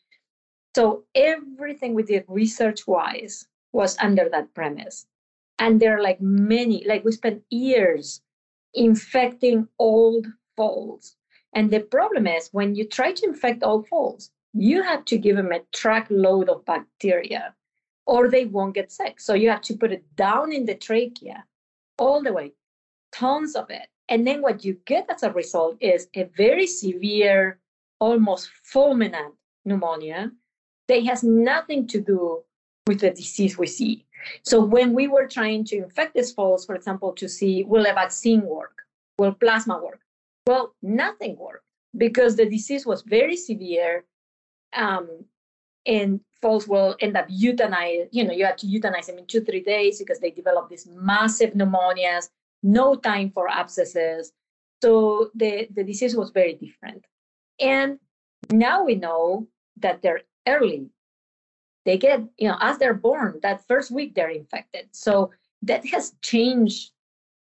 So 0.74 1.04
everything 1.14 1.94
we 1.94 2.02
did 2.02 2.24
research 2.28 2.86
wise 2.86 3.46
was 3.72 3.96
under 3.98 4.28
that 4.28 4.54
premise. 4.54 5.06
And 5.58 5.80
there 5.80 5.96
are 5.96 6.02
like 6.02 6.20
many, 6.20 6.84
like 6.86 7.04
we 7.04 7.12
spent 7.12 7.42
years 7.50 8.20
infecting 8.76 9.66
old 9.78 10.26
foals. 10.56 11.16
And 11.54 11.70
the 11.70 11.80
problem 11.80 12.26
is 12.26 12.50
when 12.52 12.74
you 12.74 12.86
try 12.86 13.12
to 13.12 13.26
infect 13.26 13.64
old 13.64 13.88
foals, 13.88 14.30
you 14.52 14.82
have 14.82 15.04
to 15.06 15.18
give 15.18 15.36
them 15.36 15.52
a 15.52 15.60
truckload 15.72 16.48
of 16.48 16.64
bacteria 16.64 17.54
or 18.06 18.28
they 18.28 18.44
won't 18.44 18.74
get 18.74 18.92
sick. 18.92 19.20
So 19.20 19.34
you 19.34 19.50
have 19.50 19.62
to 19.62 19.76
put 19.76 19.92
it 19.92 20.04
down 20.16 20.52
in 20.52 20.64
the 20.64 20.74
trachea 20.74 21.44
all 21.98 22.22
the 22.22 22.32
way, 22.32 22.52
tons 23.12 23.56
of 23.56 23.70
it. 23.70 23.88
And 24.08 24.26
then 24.26 24.40
what 24.42 24.64
you 24.64 24.78
get 24.84 25.06
as 25.10 25.22
a 25.22 25.32
result 25.32 25.76
is 25.80 26.08
a 26.14 26.24
very 26.36 26.66
severe, 26.66 27.58
almost 27.98 28.50
fulminant 28.72 29.32
pneumonia 29.64 30.30
that 30.88 31.04
has 31.04 31.24
nothing 31.24 31.88
to 31.88 32.00
do 32.00 32.42
with 32.86 33.00
the 33.00 33.10
disease 33.10 33.58
we 33.58 33.66
see. 33.66 34.05
So 34.42 34.64
when 34.64 34.92
we 34.92 35.08
were 35.08 35.26
trying 35.26 35.64
to 35.66 35.76
infect 35.76 36.14
these 36.14 36.32
foals, 36.32 36.64
for 36.66 36.74
example, 36.74 37.12
to 37.12 37.28
see 37.28 37.64
will 37.64 37.86
a 37.86 37.92
vaccine 37.92 38.42
work, 38.42 38.82
will 39.18 39.32
plasma 39.32 39.80
work? 39.82 40.00
Well, 40.46 40.74
nothing 40.82 41.36
worked 41.38 41.64
because 41.96 42.36
the 42.36 42.48
disease 42.48 42.86
was 42.86 43.02
very 43.02 43.36
severe. 43.36 44.04
Um, 44.72 45.24
and 45.86 46.20
foals 46.42 46.68
will 46.68 46.96
end 47.00 47.16
up 47.16 47.28
euthanized. 47.28 48.08
You 48.10 48.24
know, 48.24 48.32
you 48.32 48.44
have 48.44 48.56
to 48.56 48.66
euthanize 48.66 49.06
them 49.06 49.18
in 49.18 49.26
two, 49.26 49.40
three 49.40 49.62
days 49.62 49.98
because 49.98 50.18
they 50.18 50.30
develop 50.30 50.68
these 50.68 50.86
massive 50.86 51.52
pneumonias, 51.54 52.28
no 52.62 52.96
time 52.96 53.30
for 53.30 53.48
abscesses. 53.48 54.32
So 54.82 55.30
the, 55.34 55.68
the 55.72 55.84
disease 55.84 56.16
was 56.16 56.30
very 56.30 56.54
different. 56.54 57.04
And 57.60 57.98
now 58.50 58.84
we 58.84 58.96
know 58.96 59.46
that 59.78 60.02
they're 60.02 60.22
early. 60.46 60.90
They 61.86 61.96
get, 61.96 62.20
you 62.36 62.48
know, 62.48 62.58
as 62.60 62.78
they're 62.78 62.94
born, 62.94 63.38
that 63.42 63.66
first 63.66 63.90
week 63.90 64.14
they're 64.14 64.28
infected. 64.28 64.88
So 64.90 65.30
that 65.62 65.86
has 65.86 66.14
changed 66.20 66.90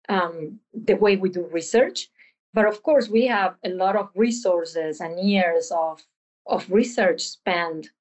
um, 0.08 0.60
the 0.74 0.96
way 0.96 1.18
we 1.18 1.30
do 1.30 1.46
research. 1.52 2.10
But 2.54 2.66
of 2.66 2.82
course, 2.82 3.10
we 3.10 3.28
have 3.28 3.56
a 3.64 3.70
lot 3.70 3.96
of 3.96 4.10
resources 4.16 5.02
and 5.02 5.20
years 5.20 5.72
of, 5.72 6.02
of 6.48 6.72
research 6.72 7.22
spent 7.22 7.92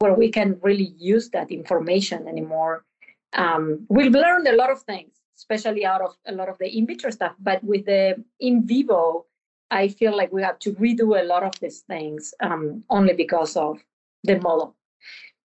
where 0.00 0.14
we 0.14 0.30
can 0.30 0.58
really 0.60 0.92
use 0.98 1.30
that 1.30 1.50
information 1.50 2.26
anymore. 2.26 2.84
Um, 3.32 3.86
we've 3.88 4.12
learned 4.12 4.48
a 4.48 4.56
lot 4.56 4.70
of 4.70 4.82
things, 4.82 5.12
especially 5.36 5.86
out 5.86 6.02
of 6.02 6.16
a 6.26 6.32
lot 6.32 6.48
of 6.48 6.58
the 6.58 6.68
in 6.68 6.86
vitro 6.86 7.10
stuff. 7.10 7.34
But 7.38 7.62
with 7.62 7.86
the 7.86 8.22
in 8.40 8.66
vivo, 8.66 9.26
I 9.70 9.88
feel 9.88 10.16
like 10.16 10.32
we 10.32 10.42
have 10.42 10.58
to 10.60 10.72
redo 10.72 11.20
a 11.20 11.24
lot 11.24 11.44
of 11.44 11.58
these 11.60 11.80
things 11.80 12.34
um, 12.40 12.82
only 12.90 13.14
because 13.14 13.56
of 13.56 13.78
the 14.24 14.40
model. 14.40 14.74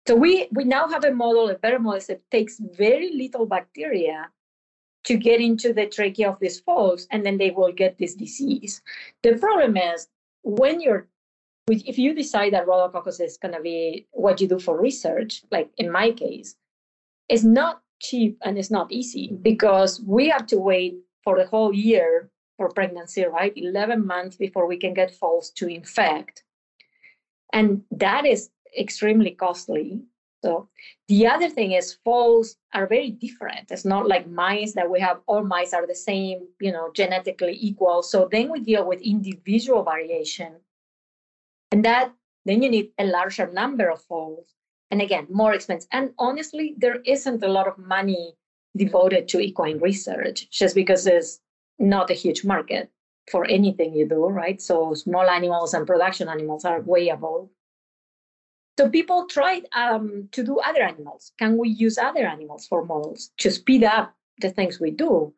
So 0.06 0.14
we 0.14 0.48
we 0.52 0.64
now 0.64 0.88
have 0.88 1.04
a 1.04 1.12
model, 1.12 1.50
a 1.50 1.54
better 1.54 1.78
model 1.78 2.00
that 2.08 2.30
takes 2.30 2.60
very 2.60 3.12
little 3.12 3.46
bacteria 3.46 4.30
to 5.04 5.16
get 5.16 5.40
into 5.40 5.72
the 5.72 5.86
trachea 5.86 6.30
of 6.30 6.38
these 6.40 6.60
folks, 6.60 7.06
and 7.10 7.24
then 7.24 7.38
they 7.38 7.50
will 7.50 7.72
get 7.72 7.98
this 7.98 8.14
disease. 8.14 8.82
The 9.22 9.36
problem 9.36 9.76
is 9.76 10.08
when 10.42 10.80
you're 10.80 11.08
if 11.68 11.98
you 11.98 12.14
decide 12.14 12.52
that 12.52 12.66
rhodococcus 12.66 13.20
is 13.20 13.36
going 13.36 13.54
to 13.54 13.60
be 13.60 14.06
what 14.12 14.40
you 14.40 14.46
do 14.46 14.60
for 14.60 14.80
research, 14.80 15.42
like 15.50 15.70
in 15.78 15.90
my 15.90 16.12
case, 16.12 16.54
it's 17.28 17.42
not 17.42 17.82
cheap 18.00 18.38
and 18.44 18.56
it's 18.56 18.70
not 18.70 18.92
easy 18.92 19.28
mm-hmm. 19.28 19.42
because 19.42 20.00
we 20.02 20.28
have 20.28 20.46
to 20.46 20.58
wait 20.58 20.94
for 21.24 21.36
the 21.36 21.46
whole 21.46 21.74
year 21.74 22.30
for 22.56 22.68
pregnancy, 22.70 23.24
right? 23.24 23.52
11 23.56 24.06
months 24.06 24.36
before 24.36 24.66
we 24.66 24.76
can 24.76 24.94
get 24.94 25.10
foals 25.10 25.50
to 25.50 25.66
infect. 25.66 26.44
And 27.52 27.82
that 27.90 28.24
is 28.24 28.50
extremely 28.78 29.32
costly. 29.32 30.02
So 30.44 30.68
the 31.08 31.26
other 31.26 31.48
thing 31.48 31.72
is 31.72 31.98
foals 32.04 32.56
are 32.72 32.86
very 32.86 33.10
different. 33.10 33.70
It's 33.70 33.84
not 33.84 34.06
like 34.06 34.28
mice 34.28 34.74
that 34.74 34.90
we 34.90 35.00
have 35.00 35.20
all 35.26 35.42
mice 35.42 35.72
are 35.72 35.86
the 35.86 35.94
same, 35.94 36.46
you 36.60 36.72
know, 36.72 36.90
genetically 36.94 37.56
equal. 37.60 38.02
So 38.02 38.28
then 38.30 38.50
we 38.50 38.60
deal 38.60 38.86
with 38.86 39.00
individual 39.00 39.82
variation 39.82 40.56
and 41.72 41.84
that 41.84 42.12
then 42.44 42.62
you 42.62 42.70
need 42.70 42.92
a 42.98 43.04
larger 43.04 43.50
number 43.52 43.90
of 43.90 44.02
foals. 44.02 44.54
And 44.90 45.02
again, 45.02 45.26
more 45.30 45.52
expense. 45.52 45.86
And 45.90 46.12
honestly, 46.18 46.74
there 46.78 47.00
isn't 47.04 47.42
a 47.42 47.48
lot 47.48 47.66
of 47.66 47.76
money 47.76 48.34
devoted 48.76 49.26
to 49.28 49.40
equine 49.40 49.78
research 49.78 50.48
just 50.50 50.74
because 50.74 51.06
it's 51.06 51.40
not 51.78 52.10
a 52.10 52.14
huge 52.14 52.44
market 52.44 52.88
for 53.30 53.44
anything 53.46 53.94
you 53.94 54.08
do, 54.08 54.26
right? 54.26 54.62
So 54.62 54.94
small 54.94 55.28
animals 55.28 55.74
and 55.74 55.86
production 55.86 56.28
animals 56.28 56.64
are 56.64 56.80
way 56.80 57.08
above. 57.08 57.48
So 58.78 58.90
people 58.90 59.26
tried 59.26 59.62
um, 59.74 60.28
to 60.32 60.44
do 60.44 60.58
other 60.58 60.82
animals. 60.82 61.32
Can 61.38 61.56
we 61.56 61.70
use 61.70 61.96
other 61.96 62.26
animals 62.26 62.66
for 62.66 62.84
models 62.84 63.30
to 63.38 63.50
speed 63.50 63.84
up 63.84 64.14
the 64.40 64.50
things 64.50 64.78
we 64.78 64.90
do? 64.90 65.32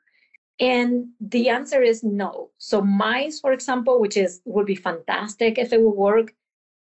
And 0.59 1.11
the 1.21 1.49
answer 1.49 1.80
is 1.83 2.02
no. 2.02 2.50
So 2.59 2.83
mice, 2.83 3.38
for 3.38 3.52
example, 3.52 4.00
which 4.00 4.16
is 4.16 4.40
would 4.45 4.66
be 4.66 4.75
fantastic 4.75 5.57
if 5.57 5.73
it 5.73 5.80
would 5.80 5.95
work, 5.95 6.35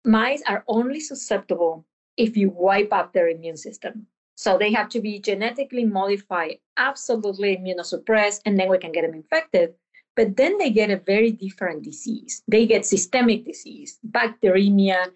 mice 0.04 0.42
are 0.46 0.64
only 0.68 1.00
susceptible 1.00 1.86
if 2.18 2.36
you 2.36 2.50
wipe 2.50 2.92
up 2.92 3.14
their 3.14 3.28
immune 3.28 3.56
system. 3.56 4.06
So 4.36 4.58
they 4.58 4.72
have 4.72 4.90
to 4.90 5.00
be 5.00 5.20
genetically 5.20 5.84
modified, 5.84 6.58
absolutely 6.76 7.56
immunosuppressed, 7.56 8.40
and 8.44 8.58
then 8.58 8.68
we 8.68 8.78
can 8.78 8.92
get 8.92 9.02
them 9.02 9.14
infected. 9.14 9.74
But 10.16 10.36
then 10.36 10.58
they 10.58 10.70
get 10.70 10.90
a 10.90 10.98
very 10.98 11.30
different 11.30 11.84
disease. 11.84 12.42
They 12.46 12.66
get 12.66 12.84
systemic 12.84 13.46
disease, 13.46 13.98
bacteremia, 14.10 15.10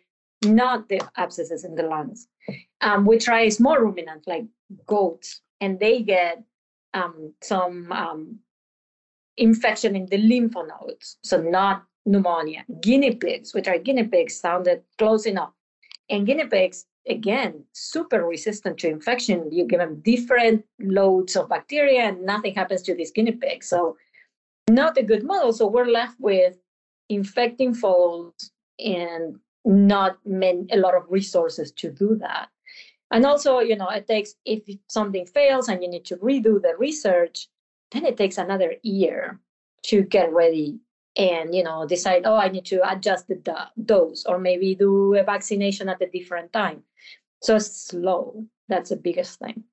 not 0.45 0.89
the 0.89 1.01
abscesses 1.17 1.65
in 1.65 1.75
the 1.75 1.83
lungs. 1.83 2.29
Um, 2.81 3.05
we 3.05 3.19
try 3.19 3.49
small 3.49 3.77
ruminants 3.77 4.27
like 4.27 4.45
goats, 4.87 5.41
and 5.61 5.79
they 5.81 6.03
get 6.03 6.43
um, 6.95 7.35
some 7.43 7.91
um, 7.93 8.39
infection 9.37 9.97
in 9.97 10.07
the 10.07 10.19
lymph 10.19 10.55
nodes, 10.55 11.19
so 11.23 11.41
not 11.41 11.85
pneumonia. 12.07 12.65
Guinea 12.81 13.15
pigs, 13.15 13.55
which 13.55 13.69
are 13.69 13.79
guinea 13.79 14.05
pigs, 14.05 14.41
sounded 14.41 14.83
close 14.99 15.27
enough. 15.27 15.53
And 16.09 16.27
guinea 16.27 16.47
pigs, 16.47 16.87
again, 17.09 17.65
super 17.73 18.25
resistant 18.25 18.79
to 18.79 18.89
infection. 18.89 19.51
You 19.53 19.67
give 19.67 19.81
them 19.81 20.01
different 20.01 20.65
loads 20.81 21.37
of 21.37 21.49
bacteria, 21.49 22.03
and 22.03 22.25
nothing 22.25 22.55
happens 22.55 22.83
to 22.83 22.95
these 22.95 23.11
guinea 23.11 23.33
pigs. 23.33 23.69
So, 23.69 23.97
not 24.71 24.99
a 24.99 25.03
good 25.03 25.25
model. 25.25 25.53
So, 25.53 25.67
we're 25.67 25.87
left 25.87 26.17
with 26.19 26.57
infecting 27.09 27.75
folds 27.75 28.53
and 28.79 29.39
not 29.69 30.19
many, 30.25 30.67
a 30.73 30.79
lot 30.79 30.95
of 30.95 31.05
resources 31.11 31.71
to 31.73 31.91
do 31.91 32.17
that. 32.17 32.49
And 33.11 33.25
also, 33.25 33.61
you 33.61 33.77
know, 33.77 33.89
it 33.89 34.07
takes, 34.07 34.35
if 34.45 34.63
something 34.89 35.27
fails 35.27 35.69
and 35.69 35.83
you 35.83 35.89
need 35.89 36.05
to 36.07 36.17
redo 36.17 36.61
the 36.61 36.75
research, 36.79 37.49
then 37.93 38.05
it 38.05 38.17
takes 38.17 38.39
another 38.39 38.75
year 38.83 39.39
to 39.85 40.03
get 40.03 40.33
ready 40.33 40.79
and, 41.17 41.55
you 41.55 41.63
know, 41.63 41.87
decide, 41.87 42.23
oh, 42.25 42.37
I 42.37 42.49
need 42.49 42.65
to 42.67 42.81
adjust 42.91 43.29
the 43.29 43.69
dose 43.85 44.25
or 44.27 44.39
maybe 44.39 44.75
do 44.75 45.15
a 45.15 45.23
vaccination 45.23 45.89
at 45.89 46.03
a 46.03 46.07
different 46.07 46.53
time. 46.53 46.83
So 47.43 47.57
it's 47.57 47.89
slow. 47.89 48.45
That's 48.69 48.91
the 48.91 48.97
biggest 48.97 49.39
thing. 49.39 49.65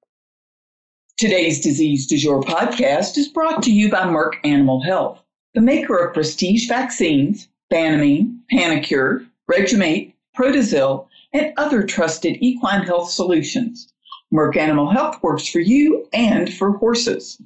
Today's 1.17 1.61
Disease 1.61 2.07
Du 2.07 2.17
Jour 2.17 2.41
podcast 2.41 3.17
is 3.17 3.29
brought 3.29 3.63
to 3.63 3.71
you 3.71 3.89
by 3.89 4.03
Merck 4.03 4.33
Animal 4.43 4.81
Health, 4.81 5.21
the 5.53 5.61
maker 5.61 5.97
of 5.97 6.13
prestige 6.13 6.67
vaccines, 6.67 7.47
Banamine, 7.71 8.39
Panacur, 8.51 9.24
Regu-Mate, 9.51 10.15
Protazil, 10.35 11.07
and 11.33 11.53
other 11.57 11.83
trusted 11.83 12.37
equine 12.39 12.83
health 12.83 13.11
solutions. 13.11 13.91
Merck 14.33 14.55
Animal 14.57 14.89
Health 14.89 15.21
works 15.21 15.47
for 15.47 15.59
you 15.59 16.07
and 16.13 16.51
for 16.53 16.77
horses. 16.77 17.39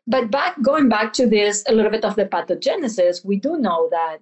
But 0.10 0.32
back 0.32 0.62
going 0.62 0.88
back 0.88 1.12
to 1.13 1.27
this 1.27 1.65
a 1.67 1.74
little 1.74 1.91
bit 1.91 2.06
of 2.06 2.15
the 2.15 2.25
pathogenesis, 2.25 3.25
we 3.25 3.38
do 3.38 3.58
know 3.58 3.89
that 3.91 4.20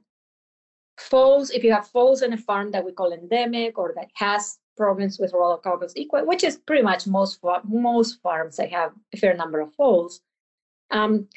foals, 0.98 1.50
if 1.50 1.64
you 1.64 1.72
have 1.72 1.88
falls 1.88 2.22
in 2.22 2.34
a 2.34 2.38
farm 2.38 2.72
that 2.72 2.86
we 2.86 2.92
call 2.92 3.14
endemic 3.14 3.78
or 3.78 3.94
that 3.96 4.10
has 4.14 4.58
problems 4.78 5.20
with 5.20 5.34
Rhodococcus 5.34 5.94
equi, 5.96 6.24
which 6.24 6.44
is 6.44 6.58
pretty 6.58 6.84
much 6.84 7.08
most 7.08 7.40
most 7.64 8.22
farms 8.22 8.58
that 8.58 8.72
have 8.72 8.92
a 9.14 9.18
fair 9.18 9.36
number 9.36 9.60
of 9.60 9.74
falls, 9.74 10.22
um, 10.92 11.28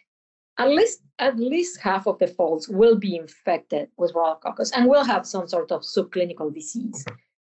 at 0.58 0.68
least 0.68 1.02
at 1.18 1.38
least 1.38 1.80
half 1.80 2.06
of 2.06 2.18
the 2.18 2.26
falls 2.26 2.68
will 2.68 2.96
be 2.96 3.16
infected 3.16 3.88
with 3.96 4.12
Rhodococcus 4.12 4.72
and 4.74 4.88
will 4.88 5.04
have 5.04 5.26
some 5.26 5.48
sort 5.48 5.72
of 5.72 5.82
subclinical 5.82 6.52
disease. 6.52 7.04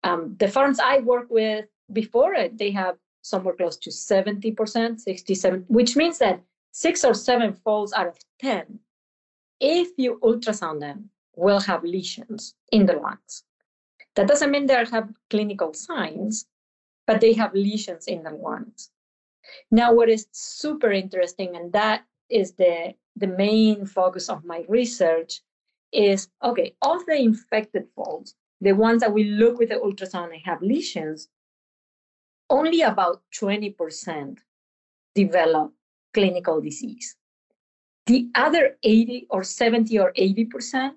Um, 0.05 0.37
the 0.39 0.49
farms 0.49 0.79
I 0.79 0.99
work 0.99 1.27
with 1.31 1.67
before 1.93 2.35
it, 2.35 2.59
they 2.59 2.71
have 2.73 2.97
somewhere 3.23 3.55
close 3.55 3.77
to 3.79 3.91
70%, 3.91 5.01
67, 5.01 5.65
which 5.67 5.97
means 5.97 6.19
that 6.19 6.41
six 6.71 7.05
or 7.05 7.15
seven 7.15 7.53
falls 7.55 7.93
out 7.93 8.07
of 8.07 8.17
10, 8.41 8.79
if 9.61 9.89
you 9.97 10.21
ultrasound 10.23 10.81
them, 10.81 11.11
will 11.37 11.61
have 11.61 11.85
lesions 11.85 12.55
in 12.73 12.87
the 12.87 12.95
lungs. 12.95 13.45
That 14.15 14.27
doesn't 14.27 14.51
mean 14.51 14.67
they 14.67 14.75
have 14.75 15.13
clinical 15.31 15.75
signs, 15.75 16.47
but 17.07 17.21
they 17.21 17.35
have 17.35 17.55
lesions 17.55 18.07
in 18.07 18.23
the 18.23 18.31
lungs. 18.31 18.91
Now, 19.71 19.93
what 19.93 20.09
is 20.09 20.27
super 20.33 20.91
interesting, 20.91 21.55
and 21.55 21.73
that 21.73 22.05
is 22.29 22.53
the, 22.55 22.95
the 23.15 23.29
main 23.29 23.87
focus 23.87 24.29
of 24.29 24.45
my 24.45 24.65
research, 24.69 25.43
is 25.93 26.29
okay, 26.43 26.75
of 26.83 27.07
the 27.07 27.15
infected 27.15 27.87
folds, 27.95 28.35
the 28.61 28.73
ones 28.73 29.01
that 29.03 29.13
we 29.13 29.25
look 29.25 29.59
with 29.59 29.69
the 29.69 29.77
ultrasound 29.77 30.33
and 30.33 30.43
have 30.45 30.63
lesions, 30.63 31.29
only 32.51 32.81
about 32.83 33.23
20% 33.35 34.39
develop 35.15 35.73
clinical 36.13 36.61
disease. 36.61 37.17
The 38.07 38.31
other 38.35 38.77
80 38.83 39.27
or 39.31 39.43
70 39.43 39.99
or 39.99 40.13
80% 40.13 40.93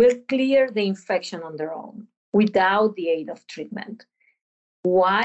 will 0.00 0.16
clear 0.30 0.70
the 0.70 0.86
infection 0.94 1.42
on 1.42 1.56
their 1.56 1.74
own 1.74 2.06
without 2.32 2.96
the 2.96 3.08
aid 3.10 3.28
of 3.28 3.46
treatment. 3.46 4.06
Why 4.82 5.24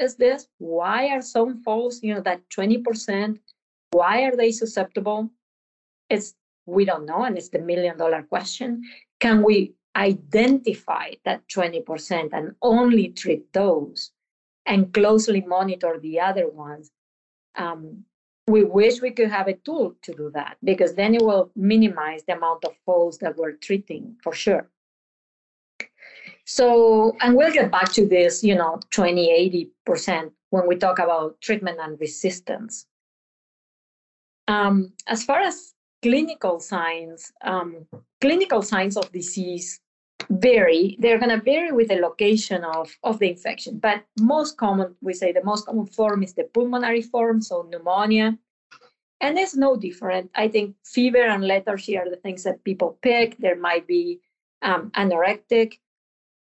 is 0.00 0.16
this? 0.16 0.48
Why 0.58 1.00
are 1.14 1.22
some 1.22 1.62
foals, 1.62 2.02
you 2.02 2.12
know, 2.12 2.22
that 2.22 2.40
20%, 2.50 3.38
why 3.92 4.24
are 4.24 4.36
they 4.36 4.50
susceptible? 4.50 5.30
It's 6.10 6.34
we 6.66 6.84
don't 6.84 7.06
know, 7.06 7.22
and 7.22 7.38
it's 7.38 7.50
the 7.50 7.60
million 7.60 7.96
dollar 7.96 8.22
question. 8.24 8.82
Can 9.20 9.44
we 9.44 9.74
identify 9.94 11.06
that 11.24 11.46
20% 11.48 12.30
and 12.32 12.46
only 12.60 13.06
treat 13.22 13.52
those 13.52 14.10
and 14.66 14.92
closely 14.92 15.42
monitor 15.42 16.00
the 16.00 16.18
other 16.18 16.48
ones 16.48 16.90
um, 17.54 18.04
we 18.48 18.62
wish 18.62 19.00
we 19.00 19.10
could 19.10 19.30
have 19.30 19.48
a 19.48 19.54
tool 19.54 19.96
to 20.02 20.12
do 20.12 20.30
that 20.34 20.56
because 20.62 20.94
then 20.94 21.14
it 21.14 21.22
will 21.22 21.50
minimize 21.56 22.22
the 22.24 22.36
amount 22.36 22.64
of 22.64 22.72
foals 22.84 23.18
that 23.18 23.36
we're 23.36 23.52
treating 23.52 24.16
for 24.22 24.32
sure. 24.32 24.68
So, 26.44 27.16
and 27.20 27.36
we'll 27.36 27.52
get 27.52 27.72
back 27.72 27.92
to 27.94 28.06
this, 28.06 28.44
you 28.44 28.54
know, 28.54 28.78
20, 28.90 29.72
80% 29.88 30.30
when 30.50 30.68
we 30.68 30.76
talk 30.76 31.00
about 31.00 31.40
treatment 31.40 31.78
and 31.82 31.98
resistance. 32.00 32.86
Um, 34.46 34.92
as 35.08 35.24
far 35.24 35.40
as 35.40 35.74
clinical 36.02 36.60
signs, 36.60 37.32
um, 37.42 37.86
clinical 38.20 38.62
signs 38.62 38.96
of 38.96 39.10
disease 39.10 39.80
vary. 40.30 40.96
They're 40.98 41.18
going 41.18 41.30
to 41.30 41.44
vary 41.44 41.72
with 41.72 41.88
the 41.88 41.96
location 41.96 42.64
of, 42.64 42.96
of 43.02 43.18
the 43.18 43.30
infection. 43.30 43.78
But 43.78 44.04
most 44.20 44.56
common, 44.56 44.94
we 45.00 45.14
say 45.14 45.32
the 45.32 45.44
most 45.44 45.66
common 45.66 45.86
form 45.86 46.22
is 46.22 46.34
the 46.34 46.44
pulmonary 46.44 47.02
form, 47.02 47.40
so 47.40 47.62
pneumonia. 47.70 48.38
And 49.20 49.38
it's 49.38 49.56
no 49.56 49.76
different. 49.76 50.30
I 50.34 50.48
think 50.48 50.76
fever 50.84 51.22
and 51.22 51.46
lethargy 51.46 51.96
are 51.96 52.08
the 52.08 52.16
things 52.16 52.42
that 52.44 52.64
people 52.64 52.98
pick. 53.02 53.38
There 53.38 53.56
might 53.56 53.86
be 53.86 54.20
um, 54.62 54.90
anorectic. 54.90 55.78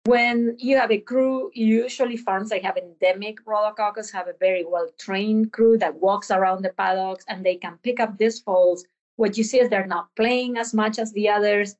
When 0.05 0.57
you 0.59 0.77
have 0.79 0.91
a 0.91 0.99
crew, 0.99 1.51
usually 1.55 2.17
farms 2.17 2.51
that 2.51 2.65
have 2.65 2.77
endemic 2.77 3.45
rhodococcus 3.45 4.11
have 4.13 4.29
a 4.29 4.35
very 4.41 4.65
well 4.65 4.89
trained 4.99 5.53
crew 5.53 5.77
that 5.79 5.97
walks 5.97 6.31
around 6.31 6.63
the 6.63 6.71
paddocks 6.71 7.25
and 7.29 7.45
they 7.45 7.57
can 7.57 7.79
pick 7.83 8.01
up 8.01 8.17
these 8.17 8.41
foals. 8.41 8.85
What 9.17 9.37
you 9.37 9.45
see 9.45 9.61
is 9.61 9.69
they're 9.69 9.87
not 9.87 10.15
playing 10.17 10.57
as 10.57 10.73
much 10.73 10.99
as 10.99 11.13
the 11.13 11.29
others 11.29 11.77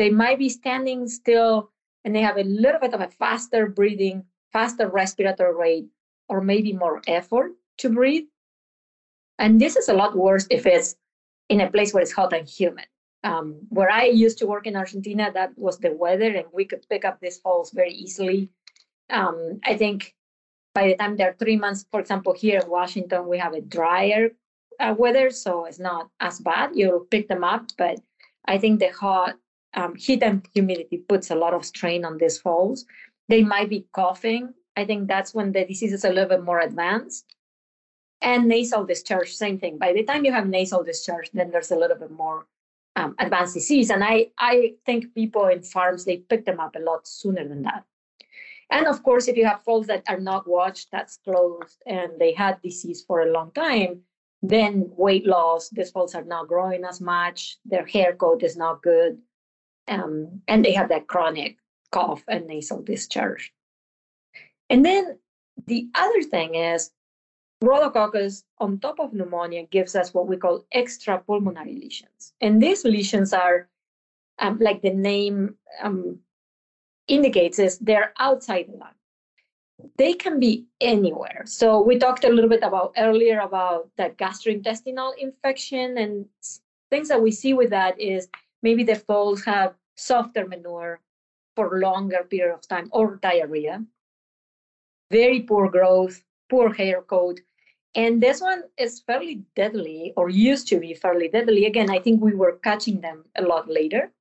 they 0.00 0.08
might 0.08 0.38
be 0.38 0.48
standing 0.48 1.06
still 1.06 1.70
and 2.04 2.16
they 2.16 2.22
have 2.22 2.38
a 2.38 2.44
little 2.44 2.80
bit 2.80 2.94
of 2.94 3.02
a 3.02 3.08
faster 3.08 3.66
breathing, 3.68 4.24
faster 4.50 4.88
respiratory 4.88 5.54
rate, 5.54 5.88
or 6.26 6.40
maybe 6.40 6.72
more 6.72 7.02
effort 7.06 7.52
to 7.76 7.90
breathe. 7.90 8.24
And 9.38 9.60
this 9.60 9.76
is 9.76 9.90
a 9.90 9.92
lot 9.92 10.16
worse 10.16 10.46
if 10.48 10.64
it's 10.64 10.96
in 11.50 11.60
a 11.60 11.70
place 11.70 11.92
where 11.92 12.02
it's 12.02 12.12
hot 12.12 12.32
and 12.32 12.48
humid. 12.48 12.86
Um, 13.24 13.56
where 13.68 13.90
I 13.90 14.04
used 14.06 14.38
to 14.38 14.46
work 14.46 14.66
in 14.66 14.74
Argentina, 14.74 15.30
that 15.34 15.50
was 15.58 15.78
the 15.78 15.92
weather, 15.92 16.30
and 16.34 16.46
we 16.50 16.64
could 16.64 16.88
pick 16.88 17.04
up 17.04 17.18
these 17.20 17.36
falls 17.36 17.70
very 17.70 17.92
easily. 17.92 18.48
Um, 19.10 19.60
I 19.66 19.76
think 19.76 20.14
by 20.74 20.88
the 20.88 20.96
time 20.96 21.18
they're 21.18 21.36
three 21.38 21.58
months, 21.58 21.84
for 21.90 22.00
example, 22.00 22.32
here 22.32 22.60
in 22.60 22.70
Washington, 22.70 23.28
we 23.28 23.36
have 23.36 23.52
a 23.52 23.60
drier 23.60 24.30
uh, 24.78 24.94
weather, 24.96 25.28
so 25.28 25.66
it's 25.66 25.78
not 25.78 26.08
as 26.20 26.40
bad. 26.40 26.70
You'll 26.72 27.00
pick 27.00 27.28
them 27.28 27.44
up, 27.44 27.66
but 27.76 28.00
I 28.46 28.56
think 28.56 28.80
the 28.80 28.88
hot 28.88 29.36
um, 29.74 29.94
heat 29.94 30.22
and 30.22 30.46
humidity 30.52 30.98
puts 30.98 31.30
a 31.30 31.34
lot 31.34 31.54
of 31.54 31.64
strain 31.64 32.04
on 32.04 32.18
these 32.18 32.38
foals. 32.38 32.84
They 33.28 33.42
might 33.42 33.70
be 33.70 33.86
coughing. 33.92 34.54
I 34.76 34.84
think 34.84 35.08
that's 35.08 35.34
when 35.34 35.52
the 35.52 35.64
disease 35.64 35.92
is 35.92 36.04
a 36.04 36.10
little 36.10 36.28
bit 36.28 36.44
more 36.44 36.60
advanced. 36.60 37.24
And 38.22 38.48
nasal 38.48 38.84
discharge, 38.84 39.32
same 39.34 39.58
thing. 39.58 39.78
By 39.78 39.92
the 39.92 40.02
time 40.02 40.24
you 40.24 40.32
have 40.32 40.46
nasal 40.46 40.84
discharge, 40.84 41.30
then 41.32 41.50
there's 41.50 41.70
a 41.70 41.76
little 41.76 41.96
bit 41.96 42.10
more 42.10 42.46
um, 42.96 43.14
advanced 43.18 43.54
disease. 43.54 43.90
And 43.90 44.04
I, 44.04 44.26
I 44.38 44.74
think 44.84 45.14
people 45.14 45.46
in 45.46 45.62
farms, 45.62 46.04
they 46.04 46.18
pick 46.18 46.44
them 46.44 46.60
up 46.60 46.76
a 46.76 46.80
lot 46.80 47.06
sooner 47.06 47.48
than 47.48 47.62
that. 47.62 47.84
And 48.70 48.86
of 48.86 49.02
course, 49.02 49.26
if 49.26 49.36
you 49.36 49.46
have 49.46 49.62
foals 49.62 49.86
that 49.86 50.04
are 50.08 50.20
not 50.20 50.46
watched, 50.46 50.88
that's 50.92 51.18
closed, 51.24 51.82
and 51.86 52.12
they 52.18 52.32
had 52.32 52.62
disease 52.62 53.02
for 53.02 53.20
a 53.20 53.32
long 53.32 53.50
time, 53.52 54.02
then 54.42 54.90
weight 54.96 55.26
loss, 55.26 55.70
these 55.70 55.90
foals 55.90 56.14
are 56.14 56.24
not 56.24 56.48
growing 56.48 56.84
as 56.84 57.00
much, 57.00 57.58
their 57.64 57.84
hair 57.84 58.14
coat 58.14 58.42
is 58.42 58.56
not 58.56 58.82
good, 58.82 59.18
um, 59.90 60.40
and 60.48 60.64
they 60.64 60.72
have 60.72 60.88
that 60.88 61.08
chronic 61.08 61.56
cough 61.90 62.22
and 62.28 62.46
nasal 62.46 62.80
discharge. 62.80 63.52
And 64.70 64.84
then 64.84 65.18
the 65.66 65.88
other 65.94 66.22
thing 66.22 66.54
is 66.54 66.92
rhodococcus 67.62 68.44
on 68.58 68.78
top 68.78 69.00
of 69.00 69.12
pneumonia 69.12 69.64
gives 69.64 69.94
us 69.94 70.14
what 70.14 70.28
we 70.28 70.36
call 70.36 70.64
extra 70.72 71.18
pulmonary 71.18 71.74
lesions. 71.74 72.32
And 72.40 72.62
these 72.62 72.84
lesions 72.84 73.32
are, 73.32 73.68
um, 74.38 74.58
like 74.60 74.80
the 74.80 74.94
name 74.94 75.56
um, 75.82 76.20
indicates, 77.08 77.58
is 77.58 77.78
they're 77.78 78.14
outside 78.18 78.66
the 78.68 78.78
lung. 78.78 78.94
They 79.96 80.12
can 80.12 80.38
be 80.38 80.66
anywhere. 80.80 81.42
So 81.46 81.82
we 81.82 81.98
talked 81.98 82.24
a 82.24 82.28
little 82.28 82.48
bit 82.48 82.62
about 82.62 82.94
earlier 82.96 83.40
about 83.40 83.90
that 83.96 84.16
gastrointestinal 84.18 85.12
infection 85.18 85.98
and 85.98 86.26
things 86.90 87.08
that 87.08 87.20
we 87.20 87.30
see 87.30 87.54
with 87.54 87.70
that 87.70 87.98
is 87.98 88.28
maybe 88.62 88.84
the 88.84 88.96
foals 88.96 89.44
have 89.44 89.74
softer 90.00 90.46
manure 90.46 91.00
for 91.56 91.80
longer 91.80 92.24
period 92.30 92.54
of 92.54 92.66
time 92.68 92.88
or 92.92 93.16
diarrhea. 93.16 93.84
Very 95.10 95.40
poor 95.40 95.68
growth 95.68 96.22
poor 96.50 96.74
hair 96.74 97.00
coat. 97.00 97.40
And 97.94 98.22
this 98.22 98.40
one 98.40 98.64
is 98.76 99.00
fairly 99.00 99.42
deadly 99.56 100.12
or 100.16 100.28
used 100.28 100.68
to 100.68 100.78
be 100.78 100.94
fairly 100.94 101.28
deadly. 101.28 101.64
Again 101.64 101.90
i 101.90 101.98
think 101.98 102.20
we 102.20 102.34
were 102.34 102.58
catching 102.62 103.00
them 103.00 103.24
a 103.36 103.42
lot 103.42 103.68
later. 103.68 104.12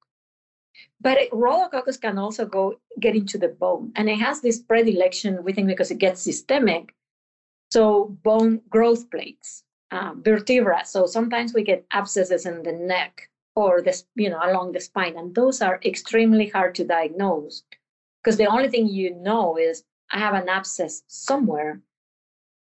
But 1.01 1.17
it, 1.17 1.31
rhodococcus 1.31 1.99
can 1.99 2.17
also 2.17 2.45
go 2.45 2.79
get 2.99 3.15
into 3.15 3.37
the 3.37 3.49
bone 3.49 3.91
and 3.95 4.09
it 4.09 4.19
has 4.19 4.41
this 4.41 4.59
predilection 4.59 5.43
we 5.43 5.53
think 5.53 5.67
because 5.67 5.91
it 5.91 5.97
gets 6.05 6.21
systemic. 6.21 6.93
So 7.71 8.17
bone 8.23 8.61
growth 8.69 9.09
plates 9.11 9.63
uh, 9.91 10.13
vertebra 10.17 10.85
so 10.85 11.05
sometimes 11.05 11.53
we 11.53 11.63
get 11.63 11.85
abscesses 11.91 12.45
in 12.45 12.63
the 12.63 12.71
neck 12.71 13.29
or 13.59 13.81
the, 13.81 14.01
you 14.15 14.29
know, 14.29 14.39
along 14.41 14.71
the 14.71 14.79
spine. 14.79 15.17
And 15.17 15.35
those 15.35 15.61
are 15.61 15.79
extremely 15.83 16.47
hard 16.47 16.75
to 16.75 16.83
diagnose 16.85 17.63
because 18.23 18.37
the 18.37 18.45
only 18.45 18.69
thing 18.69 18.87
you 18.87 19.15
know 19.15 19.57
is 19.57 19.83
I 20.11 20.19
have 20.19 20.33
an 20.33 20.49
abscess 20.49 21.03
somewhere. 21.07 21.81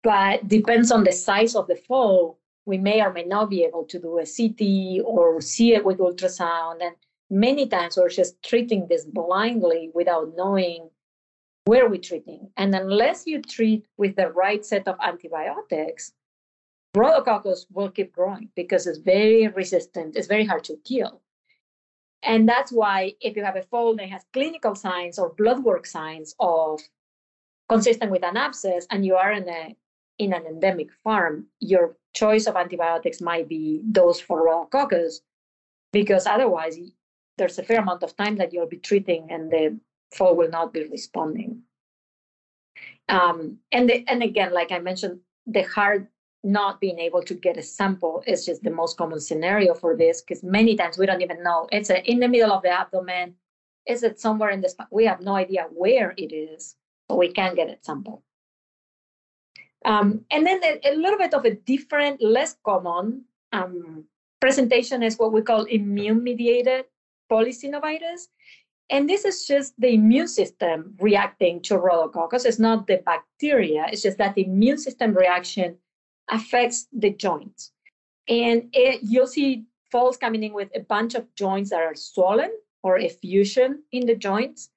But 0.04 0.48
depends 0.50 0.92
on 0.92 1.06
the 1.06 1.14
size 1.14 1.56
of 1.56 1.68
the 1.68 1.78
fall, 1.78 2.38
we 2.66 2.78
may 2.78 3.02
or 3.02 3.14
may 3.14 3.24
not 3.24 3.50
be 3.50 3.64
able 3.64 3.86
to 3.86 4.00
do 4.00 4.20
a 4.20 4.26
CT 4.26 5.06
or 5.06 5.40
see 5.40 5.74
it 5.74 5.86
with 5.86 6.00
ultrasound. 6.00 6.82
And 6.82 6.96
many 7.30 7.68
times 7.68 7.96
we're 7.96 8.10
just 8.10 8.42
treating 8.44 8.88
this 8.88 9.06
blindly 9.06 9.92
without 9.94 10.34
knowing 10.36 10.90
where 11.66 11.90
we're 11.90 12.02
treating. 12.02 12.50
And 12.58 12.76
unless 12.76 13.26
you 13.26 13.42
treat 13.42 13.86
with 13.98 14.18
the 14.18 14.30
right 14.30 14.66
set 14.66 14.88
of 14.88 14.98
antibiotics, 15.02 16.12
Rhodococcus 16.96 17.66
will 17.72 17.90
keep 17.90 18.14
growing 18.14 18.50
because 18.56 18.86
it's 18.86 19.00
very 19.00 19.48
resistant, 19.48 20.16
it's 20.16 20.28
very 20.28 20.46
hard 20.46 20.64
to 20.66 20.78
kill. 20.86 21.22
And 22.22 22.48
that's 22.48 22.72
why 22.72 23.14
if 23.20 23.36
you 23.36 23.44
have 23.44 23.58
a 23.58 23.64
foal 23.64 23.96
that 23.98 24.10
has 24.10 24.26
clinical 24.32 24.76
signs 24.76 25.20
or 25.20 25.34
blood 25.34 25.64
work 25.64 25.86
signs 25.86 26.36
of 26.40 26.80
consistent 27.68 28.12
with 28.12 28.24
an 28.24 28.38
abscess 28.38 28.86
and 28.92 29.06
you 29.06 29.16
are 29.16 29.32
in 29.34 29.50
a 29.50 29.76
in 30.20 30.32
an 30.32 30.46
endemic 30.46 30.90
farm, 31.04 31.48
your 31.60 31.98
choice 32.14 32.46
of 32.46 32.56
antibiotics 32.56 33.20
might 33.20 33.50
be 33.50 33.82
those 33.84 34.20
for 34.22 34.46
Rhodococcus, 34.46 35.22
because 35.92 36.28
otherwise 36.28 36.78
there's 37.38 37.58
a 37.58 37.64
fair 37.64 37.80
amount 37.80 38.04
of 38.04 38.16
time 38.16 38.38
that 38.38 38.54
you'll 38.54 38.68
be 38.68 38.78
treating 38.78 39.32
and 39.32 39.52
the 39.52 39.80
foal 40.14 40.36
will 40.36 40.50
not 40.50 40.72
be 40.72 40.86
responding. 40.88 41.64
Um, 43.10 43.58
and 43.72 43.90
the, 43.90 44.06
and 44.08 44.22
again, 44.22 44.54
like 44.54 44.72
I 44.72 44.80
mentioned, 44.80 45.20
the 45.48 45.64
hard 45.64 46.08
not 46.44 46.82
being 46.82 47.00
able 47.00 47.24
to 47.24 47.34
get 47.34 47.58
a 47.58 47.64
sample 47.64 48.24
is 48.28 48.46
just 48.46 48.64
the 48.64 48.70
most 48.70 48.98
common 48.98 49.20
scenario 49.20 49.74
for 49.74 49.96
this 49.96 50.22
because 50.22 50.44
many 50.44 50.76
times 50.76 50.98
we 50.98 51.06
don't 51.06 51.22
even 51.22 51.42
know. 51.42 51.68
It's 51.72 51.90
a, 51.90 52.04
in 52.10 52.20
the 52.20 52.28
middle 52.28 52.52
of 52.52 52.64
the 52.64 52.70
abdomen. 52.70 53.36
Is 53.88 54.04
it 54.04 54.20
somewhere 54.20 54.50
in 54.50 54.62
the 54.62 54.70
spine? 54.70 54.88
We 54.92 55.06
have 55.06 55.22
no 55.22 55.36
idea 55.36 55.68
where 55.72 56.14
it 56.18 56.34
is 56.34 56.76
so 57.10 57.18
we 57.18 57.32
can 57.32 57.56
get 57.56 57.70
a 57.70 57.78
sample. 57.82 58.24
Um, 59.86 60.26
and 60.32 60.46
then 60.46 60.62
a, 60.64 60.80
a, 60.92 60.96
little 60.96 61.18
bit 61.18 61.34
of 61.34 61.44
a 61.44 61.56
different 61.56 62.22
less 62.22 62.56
common 62.64 63.26
um, 63.52 64.06
presentation 64.40 65.04
is 65.04 65.18
what 65.18 65.34
we 65.34 65.42
call 65.42 65.64
immune 65.66 66.24
mediated 66.24 66.86
polysynovitis 67.32 68.28
and 68.90 69.10
this 69.10 69.26
is 69.26 69.48
just 69.48 69.74
the 69.80 69.94
immune 69.94 70.28
system 70.28 70.96
reacting 71.00 71.62
to 71.62 71.76
rhodococcus 71.76 72.46
it's 72.46 72.60
not 72.60 72.86
the 72.88 73.02
bacteria 73.06 73.86
it's 73.90 74.02
just 74.02 74.18
that 74.18 74.36
the 74.36 74.46
immune 74.46 74.78
system 74.78 75.14
reaction 75.14 75.78
affects 76.30 76.88
the 76.92 77.10
joints. 77.10 77.72
And 78.28 78.70
it, 78.74 79.02
you'll 79.04 79.28
see 79.28 79.66
foals 79.92 80.18
coming 80.18 80.44
in 80.44 80.54
with 80.54 80.70
a 80.76 80.80
bunch 80.80 81.16
of 81.16 81.34
joints 81.36 81.70
that 81.70 81.82
are 81.82 81.96
swollen 81.96 82.52
or 82.82 82.98
effusion 82.98 83.84
in 83.92 84.06
the 84.06 84.16
joints. 84.16 84.70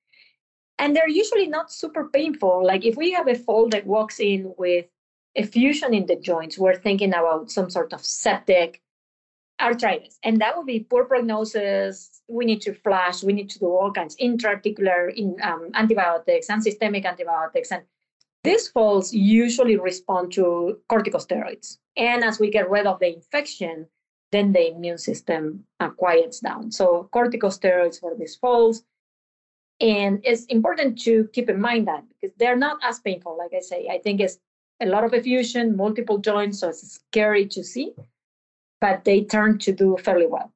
And 0.78 0.94
they're 0.94 1.08
usually 1.08 1.46
not 1.46 1.72
super 1.72 2.08
painful. 2.08 2.64
Like 2.64 2.84
if 2.84 2.96
we 2.96 3.12
have 3.12 3.28
a 3.28 3.34
foal 3.34 3.68
that 3.70 3.86
walks 3.86 4.20
in 4.20 4.52
with 4.58 4.86
effusion 5.34 5.94
in 5.94 6.06
the 6.06 6.16
joints, 6.16 6.58
we're 6.58 6.76
thinking 6.76 7.14
about 7.14 7.50
some 7.50 7.70
sort 7.70 7.92
of 7.92 8.04
septic 8.04 8.82
arthritis. 9.60 10.18
And 10.22 10.40
that 10.40 10.56
would 10.56 10.66
be 10.66 10.80
poor 10.80 11.04
prognosis. 11.04 12.20
We 12.28 12.44
need 12.44 12.60
to 12.62 12.74
flush. 12.74 13.22
we 13.22 13.32
need 13.32 13.50
to 13.50 13.58
do 13.58 13.66
all 13.66 13.92
kinds 13.92 14.16
intra-articular 14.18 15.08
in, 15.08 15.36
um, 15.42 15.70
antibiotics 15.74 16.50
and 16.50 16.62
systemic 16.62 17.04
antibiotics. 17.04 17.72
And 17.72 17.82
these 18.46 18.68
foals 18.68 19.12
usually 19.12 19.76
respond 19.76 20.32
to 20.32 20.78
corticosteroids. 20.90 21.78
And 21.96 22.24
as 22.24 22.38
we 22.38 22.50
get 22.50 22.70
rid 22.70 22.86
of 22.86 23.00
the 23.00 23.12
infection, 23.14 23.86
then 24.32 24.52
the 24.52 24.70
immune 24.70 24.98
system 24.98 25.64
uh, 25.80 25.90
quiets 25.90 26.40
down. 26.40 26.70
So 26.70 27.08
corticosteroids 27.12 28.00
for 28.00 28.14
these 28.16 28.36
foals. 28.36 28.82
And 29.80 30.20
it's 30.24 30.44
important 30.46 30.98
to 31.02 31.28
keep 31.32 31.50
in 31.50 31.60
mind 31.60 31.86
that 31.88 32.04
because 32.08 32.34
they're 32.38 32.56
not 32.56 32.78
as 32.82 33.00
painful, 33.00 33.36
like 33.36 33.52
I 33.54 33.60
say. 33.60 33.88
I 33.90 33.98
think 33.98 34.20
it's 34.20 34.38
a 34.80 34.86
lot 34.86 35.04
of 35.04 35.12
effusion, 35.12 35.76
multiple 35.76 36.18
joints, 36.18 36.60
so 36.60 36.68
it's 36.68 36.92
scary 36.92 37.46
to 37.48 37.62
see, 37.62 37.94
but 38.80 39.04
they 39.04 39.24
turn 39.24 39.58
to 39.60 39.72
do 39.72 39.96
fairly 40.02 40.26
well. 40.26 40.52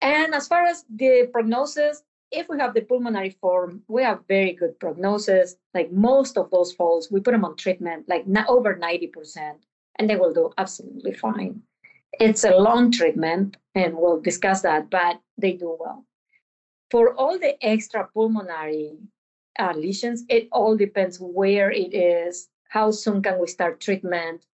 And 0.00 0.34
as 0.34 0.46
far 0.46 0.64
as 0.64 0.84
the 0.88 1.28
prognosis, 1.32 2.02
if 2.36 2.50
we 2.50 2.58
have 2.58 2.74
the 2.74 2.82
pulmonary 2.82 3.30
form, 3.30 3.82
we 3.88 4.02
have 4.02 4.20
very 4.28 4.52
good 4.52 4.78
prognosis. 4.78 5.56
Like 5.72 5.90
most 5.90 6.36
of 6.36 6.50
those 6.50 6.72
foals, 6.72 7.10
we 7.10 7.20
put 7.20 7.32
them 7.32 7.46
on 7.46 7.56
treatment, 7.56 8.06
like 8.08 8.26
over 8.46 8.76
90%, 8.76 9.54
and 9.98 10.10
they 10.10 10.16
will 10.16 10.34
do 10.34 10.52
absolutely 10.58 11.14
fine. 11.14 11.62
It's 12.20 12.44
a 12.44 12.56
long 12.56 12.92
treatment, 12.92 13.56
and 13.74 13.96
we'll 13.96 14.20
discuss 14.20 14.60
that, 14.62 14.90
but 14.90 15.20
they 15.38 15.54
do 15.54 15.76
well. 15.80 16.04
For 16.90 17.14
all 17.14 17.38
the 17.38 17.56
extra 17.64 18.08
pulmonary 18.12 18.92
uh, 19.58 19.72
lesions, 19.74 20.24
it 20.28 20.48
all 20.52 20.76
depends 20.76 21.18
where 21.18 21.70
it 21.70 21.94
is, 21.94 22.48
how 22.68 22.90
soon 22.90 23.22
can 23.22 23.40
we 23.40 23.46
start 23.46 23.80
treatment. 23.80 24.44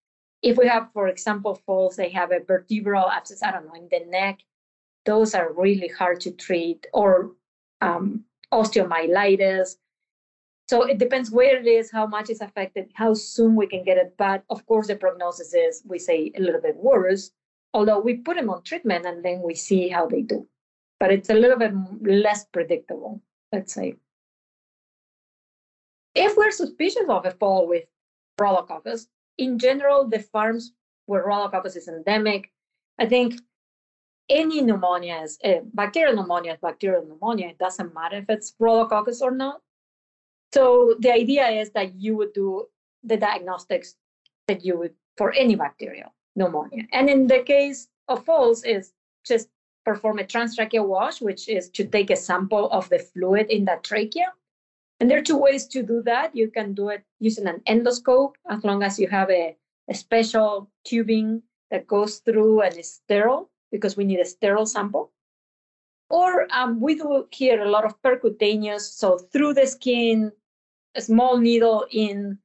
If 0.41 0.57
we 0.57 0.69
have, 0.69 0.89
for 0.93 1.09
example, 1.09 1.57
falls, 1.67 1.97
they 1.97 2.11
have 2.11 2.31
a 2.31 2.41
vertebral 2.41 3.11
abscess, 3.11 3.43
I 3.43 3.51
don't 3.51 3.67
know, 3.67 3.75
in 3.75 3.89
the 3.91 4.07
neck, 4.09 4.39
those 5.05 5.35
are 5.35 5.53
really 5.53 5.89
hard 5.89 6.21
to 6.21 6.31
treat, 6.31 6.87
or 6.93 7.33
um, 7.83 8.25
osteomyelitis. 8.53 9.77
So 10.69 10.85
it 10.85 10.99
depends 10.99 11.31
where 11.31 11.59
it 11.59 11.67
is, 11.67 11.91
how 11.91 12.07
much 12.07 12.31
is 12.31 12.41
affected, 12.41 12.91
how 12.95 13.13
soon 13.15 13.57
we 13.57 13.67
can 13.67 13.85
get 13.85 13.99
it. 13.99 14.15
But 14.17 14.45
of 14.49 14.65
course, 14.67 14.87
the 14.87 14.97
prognosis 14.97 15.53
is, 15.53 15.83
we 15.87 15.99
say, 15.99 16.33
a 16.37 16.41
little 16.41 16.61
bit 16.61 16.77
worse, 16.77 17.33
although 17.75 18.01
we 18.01 18.15
put 18.15 18.37
them 18.37 18.49
on 18.49 18.63
treatment 18.63 19.05
and 19.05 19.25
then 19.25 19.43
we 19.43 19.55
see 19.55 19.89
how 19.89 20.07
they 20.07 20.23
do. 20.23 20.47
But 20.99 21.13
it's 21.13 21.31
a 21.31 21.35
little 21.35 21.59
bit 21.59 21.73
less 22.03 22.45
predictable, 22.45 23.21
let's 23.53 23.75
say. 23.75 23.97
If 26.15 26.37
we're 26.37 26.53
suspicious 26.53 27.09
of 27.09 27.27
a 27.27 27.33
foal 27.33 27.67
with 27.67 27.85
rhodococcus, 28.41 29.09
in 29.39 29.59
general, 29.59 30.09
the 30.09 30.21
farms 30.21 30.73
where 31.07 31.27
rhodococcus 31.27 31.77
is 31.77 31.89
endemic, 31.89 32.53
I 32.99 33.07
think 33.07 33.41
any 34.29 34.63
pneumonia 34.63 35.21
is 35.23 35.39
uh, 35.45 35.61
bacterial 35.75 36.15
pneumonia 36.15 36.53
is 36.53 36.59
bacterial 36.61 37.05
pneumonia. 37.05 37.49
It 37.49 37.59
doesn't 37.59 37.95
matter 37.95 38.17
if 38.17 38.29
it's 38.29 38.55
rhodococcus 38.61 39.21
or 39.21 39.31
not. 39.31 39.61
So 40.53 40.95
the 41.01 41.13
idea 41.13 41.49
is 41.49 41.71
that 41.71 41.95
you 41.95 42.17
would 42.17 42.33
do 42.33 42.67
the 43.03 43.17
diagnostics 43.17 43.97
that 44.49 44.65
you 44.65 44.79
would 44.79 44.95
for 45.17 45.33
any 45.33 45.55
bacterial 45.55 46.15
pneumonia. 46.37 46.85
And 46.93 47.09
in 47.09 47.27
the 47.27 47.43
case 47.43 47.89
of 48.09 48.25
foals, 48.25 48.65
is 48.65 48.93
just 49.25 49.49
perform 49.85 50.19
a 50.19 50.25
transtracheal 50.25 50.87
wash, 50.87 51.21
which 51.21 51.49
is 51.49 51.69
to 51.71 51.85
take 51.85 52.11
a 52.11 52.17
sample 52.17 52.71
of 52.71 52.89
the 52.89 52.99
fluid 52.99 53.51
in 53.51 53.65
that 53.65 53.85
trachea. 53.85 54.33
And 55.01 55.11
there 55.11 55.19
are 55.19 55.23
two 55.23 55.39
ways 55.39 55.67
to 55.69 55.83
do 55.83 56.03
that. 56.03 56.37
You 56.37 56.49
can 56.51 56.75
do 56.75 56.89
it 56.89 57.03
using 57.19 57.47
an 57.47 57.61
endoscope, 57.69 58.35
as 58.49 58.63
long 58.63 58.83
as 58.83 58.99
you 58.99 59.09
have 59.09 59.31
a, 59.31 59.57
a 59.89 59.95
special 59.95 60.71
tubing 60.85 61.43
that 61.71 61.87
goes 61.87 62.19
through 62.19 62.61
and 62.61 62.77
is 62.79 62.95
sterile 62.95 63.51
because 63.73 63.97
we 63.97 64.05
need 64.05 64.21
a 64.21 64.25
sterile 64.25 64.67
sample. 64.67 65.11
Or 66.11 66.47
um, 66.53 66.81
we 66.81 66.95
do 66.95 67.27
here 67.33 67.63
a 67.63 67.71
lot 67.71 67.87
of 67.87 68.01
percutaneous, 68.03 68.83
so 68.83 69.19
through 69.19 69.55
the 69.55 69.67
skin, 69.67 70.31
a 70.95 71.01
small 71.01 71.39
needle 71.39 71.87
in 71.91 72.39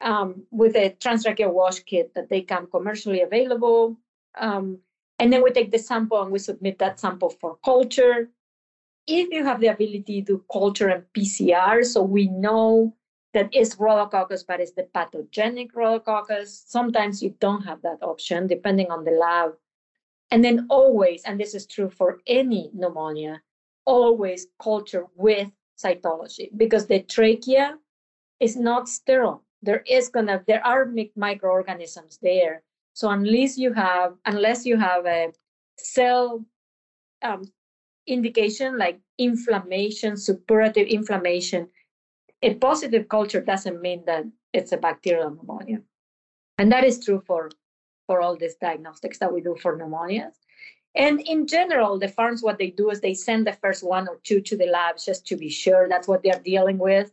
um, 0.00 0.44
with 0.50 0.76
a 0.76 0.90
transtracheal 1.00 1.52
wash 1.52 1.80
kit 1.80 2.14
that 2.14 2.28
they 2.28 2.42
come 2.42 2.68
commercially 2.68 3.20
available. 3.22 3.98
Um, 4.38 4.78
and 5.18 5.32
then 5.32 5.42
we 5.42 5.50
take 5.50 5.72
the 5.72 5.78
sample 5.78 6.22
and 6.22 6.30
we 6.30 6.38
submit 6.38 6.78
that 6.78 7.00
sample 7.00 7.30
for 7.30 7.56
culture. 7.64 8.30
If 9.06 9.32
you 9.32 9.44
have 9.44 9.60
the 9.60 9.68
ability 9.68 10.22
to 10.22 10.44
culture 10.50 10.88
and 10.88 11.04
PCR, 11.14 11.84
so 11.84 12.02
we 12.02 12.28
know 12.28 12.94
that 13.32 13.52
is 13.52 13.76
rhodococcus, 13.76 14.44
but 14.46 14.60
it's 14.60 14.72
the 14.72 14.84
pathogenic 14.94 15.74
rhodococcus. 15.74 16.64
Sometimes 16.66 17.22
you 17.22 17.34
don't 17.40 17.62
have 17.62 17.82
that 17.82 18.02
option, 18.02 18.46
depending 18.46 18.90
on 18.90 19.04
the 19.04 19.10
lab 19.10 19.54
and 20.34 20.44
then 20.44 20.66
always, 20.68 21.22
and 21.22 21.38
this 21.38 21.54
is 21.54 21.64
true 21.64 21.88
for 21.88 22.18
any 22.26 22.68
pneumonia, 22.74 23.40
always 23.84 24.48
culture 24.60 25.06
with 25.14 25.48
cytology 25.80 26.48
because 26.56 26.88
the 26.88 27.02
trachea 27.02 27.78
is 28.40 28.56
not 28.56 28.88
sterile. 28.88 29.44
There 29.62 29.84
is 29.88 30.08
gonna, 30.08 30.42
there 30.48 30.66
are 30.66 30.92
microorganisms 31.14 32.18
there. 32.20 32.64
So 32.94 33.10
unless 33.10 33.56
you 33.56 33.74
have, 33.74 34.14
unless 34.26 34.66
you 34.66 34.76
have 34.76 35.06
a 35.06 35.32
cell 35.78 36.44
um, 37.22 37.44
indication 38.08 38.76
like 38.76 38.98
inflammation, 39.18 40.14
suppurative 40.14 40.88
inflammation, 40.88 41.68
a 42.42 42.54
positive 42.54 43.08
culture 43.08 43.40
doesn't 43.40 43.80
mean 43.80 44.02
that 44.06 44.24
it's 44.52 44.72
a 44.72 44.78
bacterial 44.78 45.30
pneumonia. 45.30 45.78
And 46.58 46.72
that 46.72 46.82
is 46.82 47.04
true 47.04 47.22
for 47.24 47.50
for 48.06 48.20
all 48.20 48.36
these 48.36 48.56
diagnostics 48.56 49.18
that 49.18 49.32
we 49.32 49.40
do 49.40 49.56
for 49.60 49.78
pneumonias. 49.78 50.34
And 50.94 51.20
in 51.22 51.46
general, 51.46 51.98
the 51.98 52.08
farms, 52.08 52.42
what 52.42 52.58
they 52.58 52.70
do 52.70 52.90
is 52.90 53.00
they 53.00 53.14
send 53.14 53.46
the 53.46 53.52
first 53.52 53.82
one 53.82 54.06
or 54.08 54.20
two 54.22 54.40
to 54.42 54.56
the 54.56 54.66
labs 54.66 55.04
just 55.04 55.26
to 55.26 55.36
be 55.36 55.48
sure 55.48 55.88
that's 55.88 56.06
what 56.06 56.22
they're 56.22 56.40
dealing 56.44 56.78
with. 56.78 57.12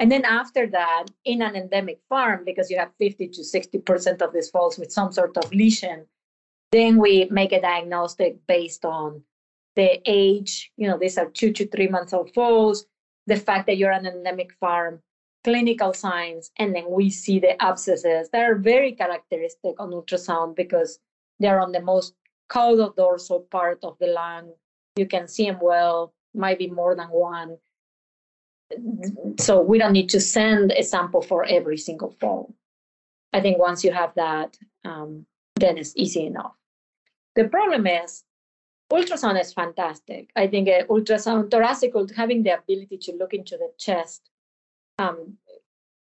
And 0.00 0.10
then 0.10 0.24
after 0.24 0.66
that, 0.68 1.06
in 1.24 1.42
an 1.42 1.54
endemic 1.54 2.00
farm, 2.08 2.42
because 2.44 2.70
you 2.70 2.78
have 2.78 2.90
50 2.98 3.28
to 3.28 3.42
60% 3.42 4.22
of 4.22 4.32
these 4.32 4.50
foals 4.50 4.78
with 4.78 4.90
some 4.90 5.12
sort 5.12 5.36
of 5.36 5.52
lesion, 5.52 6.06
then 6.72 6.98
we 6.98 7.28
make 7.30 7.52
a 7.52 7.60
diagnostic 7.60 8.38
based 8.46 8.84
on 8.84 9.22
the 9.76 10.00
age. 10.06 10.72
You 10.76 10.88
know, 10.88 10.98
these 10.98 11.18
are 11.18 11.28
two 11.28 11.52
to 11.52 11.68
three 11.68 11.88
months 11.88 12.12
old 12.12 12.32
foals, 12.32 12.86
the 13.26 13.36
fact 13.36 13.66
that 13.66 13.76
you're 13.76 13.92
an 13.92 14.06
endemic 14.06 14.52
farm, 14.54 15.02
clinical 15.44 15.92
signs, 15.92 16.50
and 16.58 16.74
then 16.74 16.84
we 16.90 17.10
see 17.10 17.38
the 17.38 17.60
abscesses 17.62 18.28
that 18.30 18.42
are 18.42 18.56
very 18.56 18.92
characteristic 18.92 19.74
on 19.78 19.90
ultrasound 19.90 20.56
because 20.56 20.98
they're 21.38 21.60
on 21.60 21.72
the 21.72 21.80
most 21.80 22.14
caudal 22.48 22.92
dorsal 22.96 23.40
part 23.50 23.78
of 23.82 23.96
the 24.00 24.06
lung. 24.06 24.52
You 24.96 25.06
can 25.06 25.28
see 25.28 25.46
them 25.46 25.58
well, 25.62 26.12
might 26.34 26.58
be 26.58 26.68
more 26.68 26.94
than 26.94 27.08
one. 27.08 27.56
So 29.38 29.60
we 29.60 29.78
don't 29.78 29.92
need 29.92 30.10
to 30.10 30.20
send 30.20 30.72
a 30.72 30.82
sample 30.82 31.22
for 31.22 31.44
every 31.44 31.78
single 31.78 32.10
fall. 32.20 32.54
I 33.32 33.40
think 33.40 33.58
once 33.58 33.82
you 33.82 33.92
have 33.92 34.14
that, 34.16 34.56
um, 34.84 35.26
then 35.56 35.78
it's 35.78 35.92
easy 35.96 36.26
enough. 36.26 36.54
The 37.36 37.48
problem 37.48 37.86
is 37.86 38.24
ultrasound 38.92 39.40
is 39.40 39.52
fantastic. 39.52 40.30
I 40.36 40.46
think 40.48 40.68
uh, 40.68 40.84
ultrasound, 40.86 41.50
thoracic, 41.50 41.92
having 42.16 42.42
the 42.42 42.58
ability 42.58 42.98
to 43.02 43.12
look 43.16 43.32
into 43.32 43.56
the 43.56 43.70
chest 43.78 44.29
um, 45.00 45.38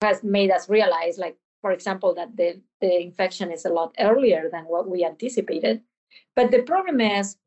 has 0.02 0.24
made 0.24 0.52
us 0.52 0.70
realize, 0.70 1.18
like, 1.18 1.38
for 1.62 1.72
example, 1.72 2.14
that 2.16 2.36
the, 2.36 2.62
the 2.82 3.02
infection 3.02 3.52
is 3.52 3.66
a 3.66 3.70
lot 3.70 3.96
earlier 4.00 4.50
than 4.52 4.66
what 4.66 4.90
we 4.90 5.06
anticipated. 5.06 5.82
But 6.36 6.52
the 6.52 6.62
problem 6.62 7.02
is, 7.02 7.38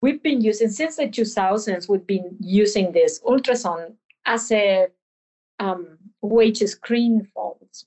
we've 0.00 0.22
been 0.22 0.40
using, 0.40 0.70
since 0.70 0.96
the 0.96 1.08
2000s, 1.08 1.88
we've 1.88 2.06
been 2.06 2.36
using 2.40 2.92
this 2.92 3.20
ultrasound 3.20 3.94
as 4.24 4.50
a 4.52 4.88
um, 5.58 5.98
way 6.22 6.52
to 6.52 6.68
screen 6.68 7.28
folds. 7.34 7.86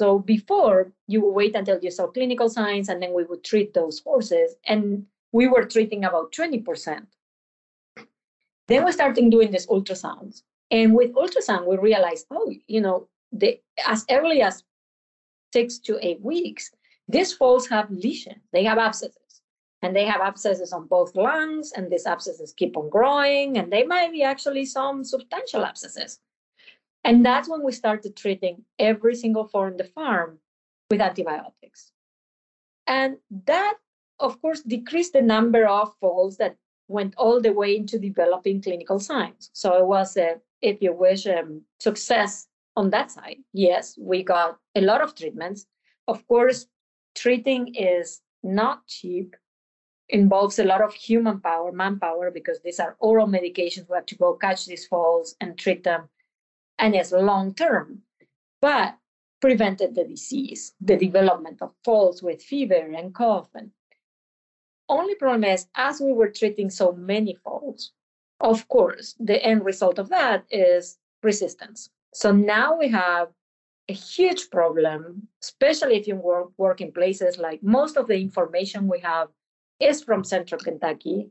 So 0.00 0.18
before, 0.18 0.92
you 1.08 1.22
would 1.22 1.32
wait 1.32 1.56
until 1.56 1.80
you 1.80 1.90
saw 1.90 2.06
clinical 2.06 2.48
signs, 2.48 2.88
and 2.88 3.02
then 3.02 3.14
we 3.14 3.24
would 3.24 3.42
treat 3.42 3.74
those 3.74 4.00
horses. 4.00 4.54
And 4.66 5.06
we 5.32 5.48
were 5.48 5.64
treating 5.64 6.04
about 6.04 6.32
20%. 6.32 7.06
Then 8.68 8.84
we 8.84 8.92
started 8.92 9.30
doing 9.30 9.50
these 9.50 9.66
ultrasounds. 9.66 10.42
And 10.70 10.94
with 10.94 11.14
ultrasound, 11.14 11.66
we 11.66 11.76
realized, 11.78 12.26
oh, 12.30 12.52
you 12.66 12.80
know, 12.80 13.08
as 13.86 14.04
early 14.10 14.42
as 14.42 14.64
six 15.52 15.78
to 15.80 15.98
eight 16.06 16.20
weeks, 16.20 16.70
these 17.08 17.32
folds 17.32 17.68
have 17.68 17.90
lesions, 17.90 18.42
they 18.52 18.64
have 18.64 18.78
abscesses. 18.78 19.16
And 19.80 19.94
they 19.94 20.06
have 20.06 20.20
abscesses 20.20 20.72
on 20.72 20.88
both 20.88 21.14
lungs, 21.14 21.70
and 21.72 21.88
these 21.88 22.04
abscesses 22.04 22.52
keep 22.52 22.76
on 22.76 22.90
growing, 22.90 23.58
and 23.58 23.72
they 23.72 23.84
might 23.84 24.10
be 24.10 24.24
actually 24.24 24.66
some 24.66 25.04
substantial 25.04 25.64
abscesses. 25.64 26.18
And 27.04 27.24
that's 27.24 27.48
when 27.48 27.62
we 27.62 27.70
started 27.70 28.16
treating 28.16 28.64
every 28.80 29.14
single 29.14 29.46
foal 29.46 29.66
in 29.66 29.76
the 29.76 29.84
farm 29.84 30.40
with 30.90 31.00
antibiotics. 31.00 31.92
And 32.88 33.18
that, 33.46 33.76
of 34.18 34.42
course, 34.42 34.62
decreased 34.62 35.12
the 35.12 35.22
number 35.22 35.66
of 35.66 35.94
foals 36.00 36.38
that 36.38 36.56
went 36.88 37.14
all 37.16 37.40
the 37.40 37.52
way 37.52 37.76
into 37.76 37.98
developing 37.98 38.62
clinical 38.62 38.98
science. 38.98 39.50
So 39.52 39.76
it 39.78 39.86
was, 39.86 40.16
a, 40.16 40.36
if 40.62 40.82
you 40.82 40.92
wish, 40.92 41.26
um, 41.26 41.62
success 41.78 42.48
on 42.76 42.90
that 42.90 43.10
side. 43.10 43.36
Yes, 43.52 43.96
we 44.00 44.22
got 44.22 44.58
a 44.74 44.80
lot 44.80 45.02
of 45.02 45.14
treatments. 45.14 45.66
Of 46.06 46.26
course, 46.26 46.66
treating 47.14 47.74
is 47.74 48.20
not 48.42 48.86
cheap, 48.86 49.36
involves 50.08 50.58
a 50.58 50.64
lot 50.64 50.80
of 50.80 50.94
human 50.94 51.40
power, 51.40 51.72
manpower, 51.72 52.30
because 52.30 52.60
these 52.64 52.80
are 52.80 52.96
oral 53.00 53.26
medications. 53.26 53.88
We 53.88 53.96
have 53.96 54.06
to 54.06 54.16
go 54.16 54.34
catch 54.34 54.64
these 54.64 54.86
falls 54.86 55.36
and 55.40 55.58
treat 55.58 55.84
them. 55.84 56.08
And 56.78 56.94
it's 56.94 57.12
long 57.12 57.54
term, 57.54 58.02
but 58.62 58.96
prevented 59.40 59.94
the 59.94 60.04
disease, 60.04 60.74
the 60.80 60.96
development 60.96 61.60
of 61.60 61.72
falls 61.84 62.22
with 62.22 62.42
fever 62.42 62.74
and 62.74 63.14
cough. 63.14 63.48
And 63.54 63.70
only 64.88 65.14
problem 65.14 65.44
is, 65.44 65.66
as 65.76 66.00
we 66.00 66.12
were 66.12 66.30
treating 66.30 66.70
so 66.70 66.92
many 66.92 67.34
foals, 67.44 67.92
of 68.40 68.68
course, 68.68 69.14
the 69.18 69.42
end 69.44 69.64
result 69.64 69.98
of 69.98 70.08
that 70.10 70.44
is 70.50 70.98
resistance. 71.22 71.90
So 72.14 72.32
now 72.32 72.76
we 72.76 72.88
have 72.88 73.28
a 73.88 73.92
huge 73.92 74.50
problem, 74.50 75.28
especially 75.42 75.96
if 75.96 76.06
you 76.06 76.16
work, 76.16 76.50
work 76.56 76.80
in 76.80 76.92
places 76.92 77.38
like 77.38 77.62
most 77.62 77.96
of 77.96 78.06
the 78.06 78.18
information 78.20 78.86
we 78.86 79.00
have 79.00 79.28
is 79.80 80.02
from 80.02 80.24
central 80.24 80.60
Kentucky, 80.60 81.30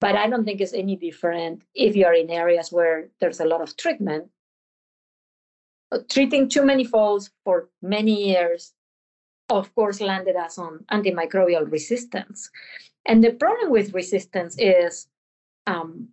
but 0.00 0.14
I 0.14 0.28
don't 0.28 0.44
think 0.44 0.60
it's 0.60 0.72
any 0.72 0.96
different 0.96 1.62
if 1.74 1.96
you're 1.96 2.14
in 2.14 2.30
areas 2.30 2.70
where 2.70 3.08
there's 3.20 3.40
a 3.40 3.44
lot 3.44 3.60
of 3.60 3.76
treatment. 3.76 4.28
Treating 6.08 6.48
too 6.48 6.64
many 6.64 6.84
foals 6.84 7.30
for 7.44 7.68
many 7.82 8.28
years, 8.28 8.72
of 9.48 9.74
course, 9.74 10.00
landed 10.00 10.36
us 10.36 10.58
on 10.58 10.84
antimicrobial 10.90 11.70
resistance. 11.70 12.50
And 13.08 13.24
the 13.24 13.32
problem 13.32 13.72
with 13.72 13.94
resistance 13.94 14.54
is 14.58 15.08
um, 15.66 16.08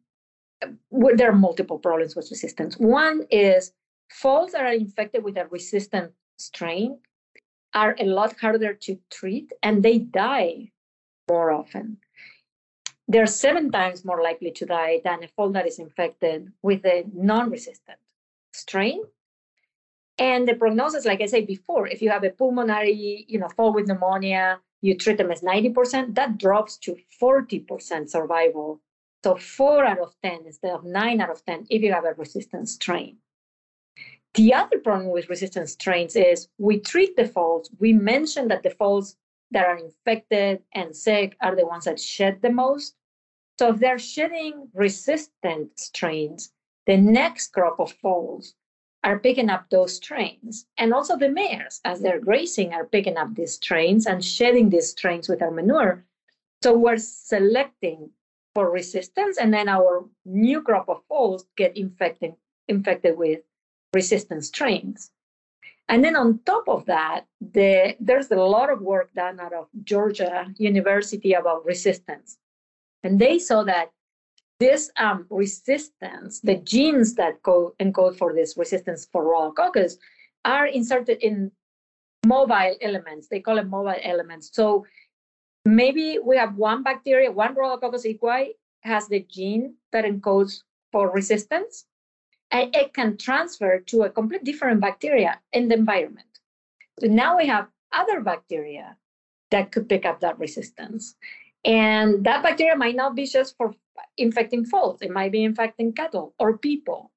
there 0.91 1.29
are 1.29 1.35
multiple 1.35 1.77
problems 1.77 2.15
with 2.15 2.31
resistance. 2.31 2.75
One 2.77 3.27
is 3.29 3.73
Foals 4.09 4.51
that 4.51 4.61
are 4.61 4.73
infected 4.73 5.23
with 5.23 5.37
a 5.37 5.47
resistant 5.47 6.13
strain 6.37 6.99
are 7.73 7.95
a 7.99 8.05
lot 8.05 8.39
harder 8.39 8.73
to 8.73 8.99
treat 9.09 9.51
and 9.63 9.83
they 9.83 9.99
die 9.99 10.71
more 11.27 11.51
often. 11.51 11.97
They're 13.07 13.27
seven 13.27 13.71
times 13.71 14.05
more 14.05 14.21
likely 14.21 14.51
to 14.51 14.65
die 14.65 15.01
than 15.03 15.23
a 15.23 15.27
foal 15.27 15.51
that 15.51 15.67
is 15.67 15.79
infected 15.79 16.51
with 16.61 16.85
a 16.85 17.05
non 17.13 17.51
resistant 17.51 17.99
strain. 18.53 19.03
And 20.17 20.47
the 20.47 20.55
prognosis, 20.55 21.05
like 21.05 21.21
I 21.21 21.25
said 21.25 21.45
before, 21.45 21.87
if 21.87 22.01
you 22.01 22.09
have 22.09 22.23
a 22.23 22.29
pulmonary, 22.29 23.25
you 23.27 23.37
know, 23.37 23.49
fall 23.49 23.73
with 23.73 23.87
pneumonia, 23.87 24.59
you 24.85 24.95
treat 24.95 25.17
them 25.17 25.31
as 25.31 25.41
90%, 25.41 26.13
that 26.13 26.37
drops 26.37 26.77
to 26.77 26.95
40% 27.19 28.07
survival. 28.07 28.79
So 29.23 29.35
four 29.35 29.83
out 29.83 29.97
of 29.99 30.13
10 30.21 30.41
instead 30.45 30.71
of 30.71 30.83
nine 30.83 31.21
out 31.21 31.31
of 31.31 31.43
10 31.43 31.65
if 31.71 31.81
you 31.81 31.91
have 31.91 32.05
a 32.05 32.13
resistant 32.13 32.69
strain. 32.69 33.17
The 34.35 34.53
other 34.53 34.77
problem 34.77 35.09
with 35.09 35.29
resistant 35.29 35.69
strains 35.69 36.15
is 36.15 36.49
we 36.59 36.79
treat 36.79 37.15
the 37.15 37.27
foals. 37.27 37.71
We 37.79 37.93
mention 37.93 38.47
that 38.49 38.61
the 38.61 38.69
foals 38.69 39.15
that 39.49 39.65
are 39.65 39.77
infected 39.77 40.61
and 40.73 40.95
sick 40.95 41.35
are 41.41 41.55
the 41.55 41.65
ones 41.65 41.85
that 41.85 41.99
shed 41.99 42.43
the 42.43 42.51
most. 42.51 42.93
So 43.57 43.69
if 43.71 43.79
they're 43.79 43.97
shedding 43.97 44.69
resistant 44.73 45.79
strains, 45.79 46.51
the 46.85 46.97
next 46.97 47.53
crop 47.53 47.79
of 47.79 47.93
foals 47.93 48.53
are 49.05 49.19
picking 49.19 49.49
up 49.49 49.69
those 49.69 49.95
strains. 49.95 50.65
And 50.77 50.93
also 50.93 51.15
the 51.15 51.29
mares, 51.29 51.79
as 51.85 52.01
they're 52.01 52.19
grazing, 52.19 52.73
are 52.73 52.85
picking 52.85 53.17
up 53.17 53.35
these 53.35 53.53
strains 53.53 54.07
and 54.07 54.25
shedding 54.25 54.69
these 54.69 54.89
strains 54.89 55.29
with 55.29 55.43
our 55.43 55.51
manure. 55.51 56.03
So 56.63 56.75
we're 56.75 56.97
selecting 56.97 58.09
for 58.55 58.71
resistance, 58.71 59.37
and 59.37 59.53
then 59.53 59.69
our 59.69 60.05
new 60.25 60.61
crop 60.61 60.89
of 60.89 61.03
foals 61.07 61.45
get 61.55 61.77
infected, 61.77 62.33
infected 62.67 63.17
with 63.17 63.41
resistant 63.93 64.43
strains. 64.43 65.11
And 65.87 66.03
then 66.03 66.15
on 66.15 66.39
top 66.45 66.67
of 66.67 66.85
that, 66.85 67.27
the, 67.39 67.95
there's 67.99 68.31
a 68.31 68.37
lot 68.37 68.71
of 68.71 68.81
work 68.81 69.13
done 69.13 69.39
out 69.39 69.53
of 69.53 69.67
Georgia 69.83 70.51
University 70.57 71.33
about 71.33 71.65
resistance. 71.65 72.39
And 73.03 73.19
they 73.19 73.37
saw 73.37 73.63
that 73.65 73.91
this 74.59 74.91
um, 74.97 75.25
resistance, 75.29 76.39
the 76.41 76.55
genes 76.55 77.15
that 77.15 77.41
co- 77.43 77.75
encode 77.79 78.17
for 78.17 78.33
this 78.33 78.55
resistance 78.57 79.07
for 79.11 79.23
Rhodococcus, 79.23 79.97
are 80.45 80.67
inserted 80.67 81.17
in 81.21 81.51
mobile 82.25 82.75
elements. 82.81 83.27
They 83.27 83.39
call 83.39 83.57
it 83.57 83.67
mobile 83.67 83.99
elements. 84.01 84.49
So 84.53 84.85
maybe 85.65 86.19
we 86.23 86.37
have 86.37 86.55
one 86.55 86.83
bacteria, 86.83 87.31
one 87.31 87.55
Rhodococcus 87.55 88.05
equi 88.05 88.55
has 88.81 89.07
the 89.07 89.25
gene 89.29 89.75
that 89.91 90.05
encodes 90.05 90.61
for 90.91 91.11
resistance, 91.11 91.85
and 92.51 92.73
it 92.75 92.93
can 92.93 93.17
transfer 93.17 93.79
to 93.79 94.03
a 94.03 94.09
complete 94.09 94.43
different 94.43 94.79
bacteria 94.79 95.39
in 95.51 95.67
the 95.67 95.75
environment. 95.75 96.27
So 96.99 97.07
now 97.07 97.37
we 97.37 97.47
have 97.47 97.67
other 97.91 98.21
bacteria 98.21 98.95
that 99.51 99.71
could 99.71 99.89
pick 99.89 100.05
up 100.05 100.21
that 100.21 100.39
resistance. 100.39 101.15
And 101.65 102.23
that 102.23 102.43
bacteria 102.43 102.75
might 102.75 102.95
not 102.95 103.15
be 103.15 103.25
just 103.25 103.57
for 103.57 103.73
infecting 104.17 104.65
foals, 104.65 105.01
it 105.01 105.11
might 105.11 105.31
be 105.31 105.43
infecting 105.43 105.91
cattle 105.91 106.35
or 106.39 106.57
people. 106.57 107.11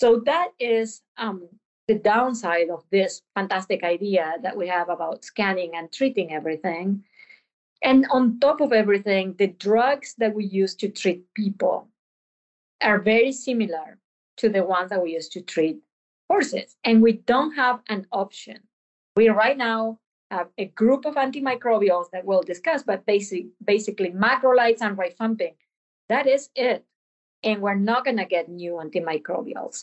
So 0.00 0.20
that 0.26 0.48
is 0.58 1.02
um, 1.18 1.48
the 1.86 1.94
downside 1.94 2.68
of 2.70 2.84
this 2.90 3.22
fantastic 3.34 3.84
idea 3.84 4.34
that 4.42 4.56
we 4.56 4.66
have 4.66 4.88
about 4.88 5.24
scanning 5.24 5.72
and 5.74 5.92
treating 5.92 6.32
everything. 6.32 7.04
And 7.82 8.06
on 8.10 8.40
top 8.40 8.60
of 8.60 8.72
everything, 8.72 9.34
the 9.38 9.48
drugs 9.48 10.14
that 10.18 10.34
we 10.34 10.44
use 10.44 10.74
to 10.76 10.88
treat 10.88 11.22
people 11.34 11.88
are 12.82 12.98
very 12.98 13.32
similar 13.32 13.98
to 14.38 14.48
the 14.48 14.64
ones 14.64 14.90
that 14.90 15.02
we 15.02 15.12
use 15.12 15.28
to 15.30 15.40
treat 15.40 15.78
horses. 16.28 16.76
And 16.84 17.02
we 17.02 17.12
don't 17.12 17.52
have 17.52 17.80
an 17.88 18.06
option. 18.10 18.58
We 19.16 19.28
right 19.28 19.56
now 19.56 19.98
a 20.30 20.66
group 20.66 21.04
of 21.04 21.14
antimicrobials 21.16 22.10
that 22.12 22.24
we'll 22.24 22.42
discuss, 22.42 22.82
but 22.82 23.04
basic, 23.06 23.46
basically 23.64 24.10
macrolides 24.10 24.80
and 24.80 24.96
rifampin. 24.96 25.54
That 26.08 26.26
is 26.26 26.50
it. 26.54 26.84
And 27.42 27.60
we're 27.62 27.74
not 27.74 28.04
going 28.04 28.18
to 28.18 28.26
get 28.26 28.48
new 28.48 28.72
antimicrobials. 28.74 29.82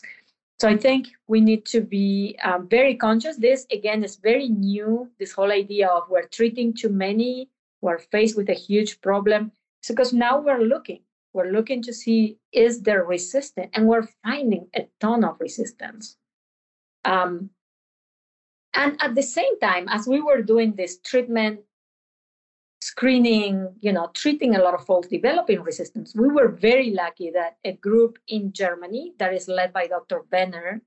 So 0.60 0.68
I 0.68 0.76
think 0.76 1.08
we 1.26 1.40
need 1.40 1.66
to 1.66 1.80
be 1.80 2.36
um, 2.42 2.68
very 2.68 2.94
conscious. 2.96 3.36
This, 3.36 3.66
again, 3.70 4.02
is 4.02 4.16
very 4.16 4.48
new. 4.48 5.10
This 5.18 5.32
whole 5.32 5.52
idea 5.52 5.88
of 5.88 6.04
we're 6.08 6.26
treating 6.26 6.74
too 6.74 6.88
many, 6.88 7.48
we're 7.80 7.98
faced 7.98 8.36
with 8.36 8.48
a 8.48 8.54
huge 8.54 9.00
problem. 9.00 9.52
It's 9.80 9.88
because 9.88 10.12
now 10.12 10.40
we're 10.40 10.62
looking 10.62 11.00
we're 11.32 11.52
looking 11.52 11.82
to 11.82 11.92
see 11.92 12.38
is 12.52 12.82
there 12.82 13.04
resistance, 13.04 13.70
and 13.74 13.86
we're 13.86 14.08
finding 14.24 14.68
a 14.74 14.88
ton 15.00 15.24
of 15.24 15.36
resistance. 15.40 16.16
Um, 17.04 17.50
and 18.78 18.96
at 19.02 19.14
the 19.16 19.22
same 19.22 19.58
time, 19.58 19.88
as 19.88 20.06
we 20.06 20.22
were 20.22 20.40
doing 20.40 20.72
this 20.72 20.98
treatment 21.00 21.60
screening, 22.80 23.74
you 23.80 23.92
know, 23.92 24.08
treating 24.14 24.54
a 24.54 24.62
lot 24.62 24.72
of 24.72 24.86
folks 24.86 25.08
developing 25.08 25.60
resistance. 25.62 26.14
We 26.14 26.28
were 26.28 26.48
very 26.48 26.90
lucky 26.90 27.30
that 27.32 27.56
a 27.64 27.72
group 27.72 28.18
in 28.28 28.52
Germany 28.52 29.14
that 29.18 29.34
is 29.34 29.48
led 29.48 29.72
by 29.72 29.88
Dr. 29.88 30.22
Benner, 30.30 30.80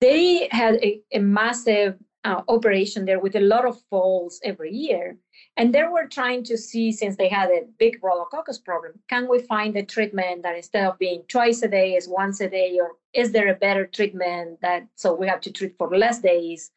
they 0.00 0.48
had 0.50 0.74
a, 0.82 1.00
a 1.12 1.20
massive 1.20 1.94
uh, 2.26 2.42
operation 2.48 3.04
there 3.04 3.20
with 3.20 3.36
a 3.36 3.40
lot 3.40 3.64
of 3.64 3.80
falls 3.88 4.40
every 4.42 4.72
year. 4.72 5.16
And 5.56 5.72
they 5.72 5.84
were 5.84 6.08
trying 6.08 6.42
to 6.44 6.58
see, 6.58 6.90
since 6.90 7.16
they 7.16 7.28
had 7.28 7.50
a 7.50 7.66
big 7.78 8.00
rhodococcus 8.02 8.62
problem, 8.64 8.94
can 9.08 9.28
we 9.28 9.38
find 9.38 9.76
a 9.76 9.84
treatment 9.84 10.42
that 10.42 10.56
instead 10.56 10.86
of 10.86 10.98
being 10.98 11.22
twice 11.28 11.62
a 11.62 11.68
day 11.68 11.94
is 11.94 12.08
once 12.08 12.40
a 12.40 12.50
day, 12.50 12.78
or 12.80 12.96
is 13.14 13.30
there 13.30 13.48
a 13.48 13.54
better 13.54 13.86
treatment 13.86 14.60
that 14.60 14.88
so 14.96 15.14
we 15.14 15.28
have 15.28 15.40
to 15.42 15.52
treat 15.52 15.78
for 15.78 15.96
less 15.96 16.18
days? 16.20 16.72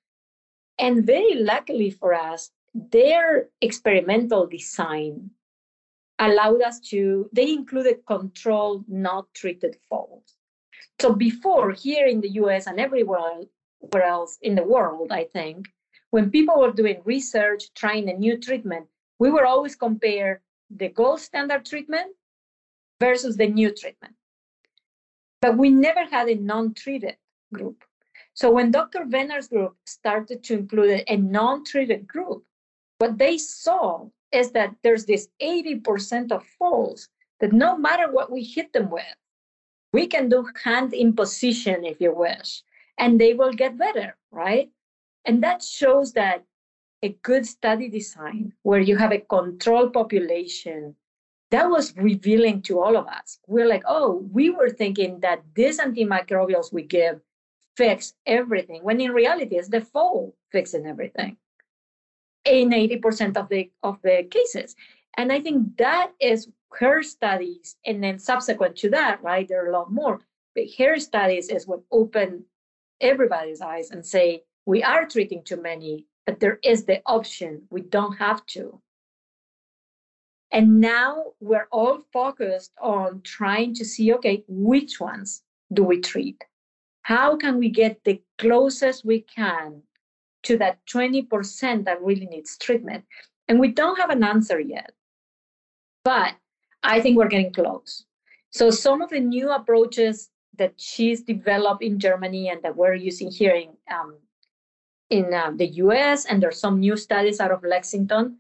And 0.78 1.04
very 1.04 1.34
luckily 1.34 1.90
for 1.90 2.14
us, 2.14 2.52
their 2.76 3.48
experimental 3.60 4.46
design 4.46 5.32
allowed 6.20 6.62
us 6.62 6.80
to, 6.92 7.28
they 7.34 7.50
included 7.52 8.06
controlled, 8.06 8.86
not 8.88 9.26
treated 9.34 9.78
falls. 9.90 10.36
So 11.00 11.14
before, 11.14 11.72
here 11.72 12.06
in 12.06 12.22
the 12.22 12.34
US 12.42 12.68
and 12.68 12.80
everywhere 12.80 13.40
else 14.02 14.38
in 14.42 14.56
the 14.56 14.64
world, 14.64 15.12
I 15.12 15.26
think, 15.26 15.68
when 16.12 16.32
people 16.32 16.60
were 16.60 16.72
doing 16.72 17.02
research, 17.06 17.74
trying 17.74 18.10
a 18.10 18.14
new 18.14 18.38
treatment, 18.38 18.88
we 19.20 19.30
were 19.30 19.46
always 19.46 19.76
compare 19.76 20.42
the 20.70 20.90
gold 20.90 21.20
standard 21.20 21.66
treatment 21.66 22.16
versus 23.00 23.38
the 23.38 23.48
new 23.48 23.74
treatment. 23.74 24.16
But 25.42 25.58
we 25.58 25.70
never 25.70 26.06
had 26.06 26.28
a 26.28 26.36
non-treated 26.36 27.18
group. 27.54 27.84
So 28.34 28.52
when 28.52 28.72
Dr. 28.72 29.06
Venner's 29.06 29.48
group 29.48 29.76
started 29.86 30.44
to 30.46 30.54
include 30.54 31.04
a 31.08 31.18
non-treated 31.18 32.08
group, 32.08 32.44
what 33.00 33.18
they 33.18 33.38
saw 33.38 34.08
is 34.32 34.52
that 34.52 34.76
there's 34.84 35.06
this 35.06 35.30
80% 35.42 36.32
of 36.32 36.46
falls 36.58 37.10
that 37.40 37.54
no 37.54 37.78
matter 37.78 38.12
what 38.12 38.32
we 38.32 38.44
hit 38.44 38.74
them 38.74 38.90
with, 38.90 39.16
we 39.94 40.08
can 40.08 40.30
do 40.30 40.48
hand 40.64 40.94
imposition 40.94 41.84
if 41.84 42.00
you 42.00 42.14
wish, 42.14 42.62
and 43.00 43.20
they 43.20 43.34
will 43.34 43.54
get 43.54 43.78
better, 43.78 44.16
right? 44.32 44.70
And 45.26 45.42
that 45.44 45.64
shows 45.64 46.14
that 46.14 46.44
a 47.02 47.10
good 47.24 47.46
study 47.46 47.88
design 47.88 48.54
where 48.64 48.80
you 48.80 48.98
have 48.98 49.12
a 49.12 49.20
control 49.20 49.90
population 49.90 50.96
that 51.52 51.70
was 51.70 51.96
revealing 51.98 52.62
to 52.64 52.80
all 52.80 52.96
of 52.96 53.08
us. 53.08 53.40
We're 53.48 53.68
like, 53.68 53.84
oh, 53.88 54.28
we 54.32 54.50
were 54.50 54.70
thinking 54.70 55.22
that 55.22 55.42
these 55.56 55.80
antimicrobials 55.80 56.72
we 56.72 56.84
give 56.84 57.22
fix 57.76 58.14
everything, 58.26 58.84
when 58.84 59.00
in 59.00 59.12
reality, 59.12 59.56
it's 59.56 59.70
the 59.70 59.82
fall 59.82 60.36
fixing 60.52 60.86
everything 60.86 61.38
in 62.46 62.72
80% 62.72 63.38
of 63.38 63.48
the 63.50 63.72
of 63.84 63.98
the 64.04 64.28
cases. 64.30 64.76
And 65.18 65.32
I 65.32 65.40
think 65.40 65.78
that 65.78 66.12
is 66.20 66.50
her 66.74 67.02
studies, 67.02 67.78
and 67.86 68.04
then 68.04 68.20
subsequent 68.20 68.76
to 68.78 68.90
that, 68.90 69.24
right, 69.24 69.48
there 69.48 69.66
are 69.66 69.70
a 69.70 69.78
lot 69.78 69.92
more. 69.92 70.20
But 70.56 70.66
her 70.78 71.00
studies 71.00 71.50
is 71.50 71.68
what 71.68 71.82
opened 71.92 72.44
everybody's 73.02 73.62
eyes 73.62 73.92
and 73.92 74.06
say, 74.06 74.44
we 74.66 74.84
are 74.84 75.08
treating 75.08 75.44
too 75.44 75.62
many, 75.62 76.06
but 76.26 76.40
there 76.40 76.60
is 76.64 76.86
the 76.86 77.02
option. 77.06 77.64
We 77.70 77.82
don't 77.82 78.18
have 78.18 78.46
to. 78.48 78.82
And 80.52 80.80
now 80.80 81.34
we're 81.40 81.68
all 81.72 82.00
focused 82.12 82.72
on 82.82 83.22
trying 83.24 83.76
to 83.76 83.86
see, 83.86 84.14
okay, 84.14 84.44
which 84.48 85.00
ones 85.00 85.44
do 85.72 85.84
we 85.84 86.02
treat? 86.02 86.44
How 87.04 87.36
can 87.36 87.58
we 87.58 87.70
get 87.70 88.04
the 88.04 88.22
closest 88.38 89.06
we 89.06 89.22
can 89.22 89.82
to 90.44 90.58
that 90.58 90.80
20% 90.92 91.86
that 91.86 92.02
really 92.02 92.26
needs 92.26 92.58
treatment? 92.58 93.06
And 93.48 93.60
we 93.60 93.72
don't 93.72 94.00
have 94.00 94.10
an 94.10 94.24
answer 94.24 94.60
yet, 94.60 94.92
but 96.04 96.36
I 96.84 97.02
think 97.02 97.18
we're 97.18 97.28
getting 97.28 97.54
close. 97.54 98.06
So 98.52 98.72
some 98.72 99.02
of 99.02 99.10
the 99.10 99.20
new 99.20 99.52
approaches 99.52 100.30
that 100.60 100.74
she's 100.78 101.24
developed 101.24 101.84
in 101.84 102.00
Germany 102.00 102.50
and 102.50 102.62
that 102.62 102.76
we're 102.76 102.94
using 102.94 103.32
here 103.32 103.56
in 103.56 103.70
um, 103.92 104.18
in 105.10 105.34
uh, 105.34 105.52
the 105.56 105.68
US, 105.84 106.26
and 106.26 106.42
there's 106.42 106.60
some 106.60 106.80
new 106.80 106.96
studies 106.96 107.40
out 107.40 107.52
of 107.52 107.64
Lexington 107.64 108.38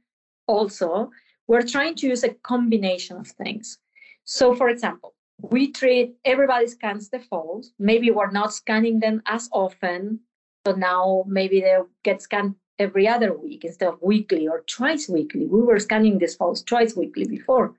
also. 0.47 1.09
We're 1.47 1.65
trying 1.65 1.95
to 1.95 2.07
use 2.07 2.23
a 2.23 2.35
combination 2.51 3.17
of 3.17 3.27
things. 3.27 3.79
So, 4.23 4.53
for 4.53 4.69
example, 4.69 5.15
we 5.41 5.71
treat 5.71 6.15
everybody 6.25 6.67
scans 6.67 7.09
the 7.09 7.19
falls. 7.19 7.71
Maybe 7.79 8.11
we're 8.11 8.31
not 8.31 8.53
scanning 8.53 8.99
them 8.99 9.21
as 9.25 9.49
often. 9.51 10.19
So 10.65 10.73
now 10.73 11.23
maybe 11.27 11.61
they 11.61 11.77
get 12.03 12.21
scanned 12.21 12.55
every 12.77 13.07
other 13.07 13.33
week 13.33 13.65
instead 13.65 13.89
of 13.89 14.01
weekly 14.01 14.47
or 14.47 14.61
twice 14.67 15.09
weekly. 15.09 15.47
We 15.47 15.61
were 15.61 15.79
scanning 15.79 16.19
these 16.19 16.35
falls 16.35 16.61
twice 16.61 16.95
weekly 16.95 17.25
before. 17.25 17.73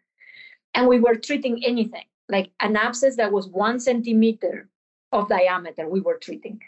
And 0.74 0.88
we 0.88 0.98
were 0.98 1.14
treating 1.14 1.64
anything 1.64 2.05
like 2.31 2.51
an 2.61 2.77
abscess 2.77 3.16
that 3.16 3.33
was 3.33 3.49
one 3.49 3.81
centimeter 3.81 4.69
of 5.12 5.29
diameter, 5.29 5.88
we 5.88 6.01
were 6.01 6.19
treating. 6.19 6.61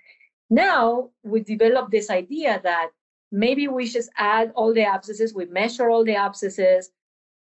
Now 0.51 1.11
we 1.23 1.41
developed 1.41 1.91
this 1.91 2.11
idea 2.11 2.61
that 2.63 2.91
maybe 3.31 3.69
we 3.69 3.87
just 3.89 4.11
add 4.17 4.53
all 4.55 4.75
the 4.75 4.85
abscesses, 4.85 5.35
we 5.35 5.47
measure 5.47 5.91
all 5.91 6.05
the 6.05 6.17
abscesses, 6.17 6.91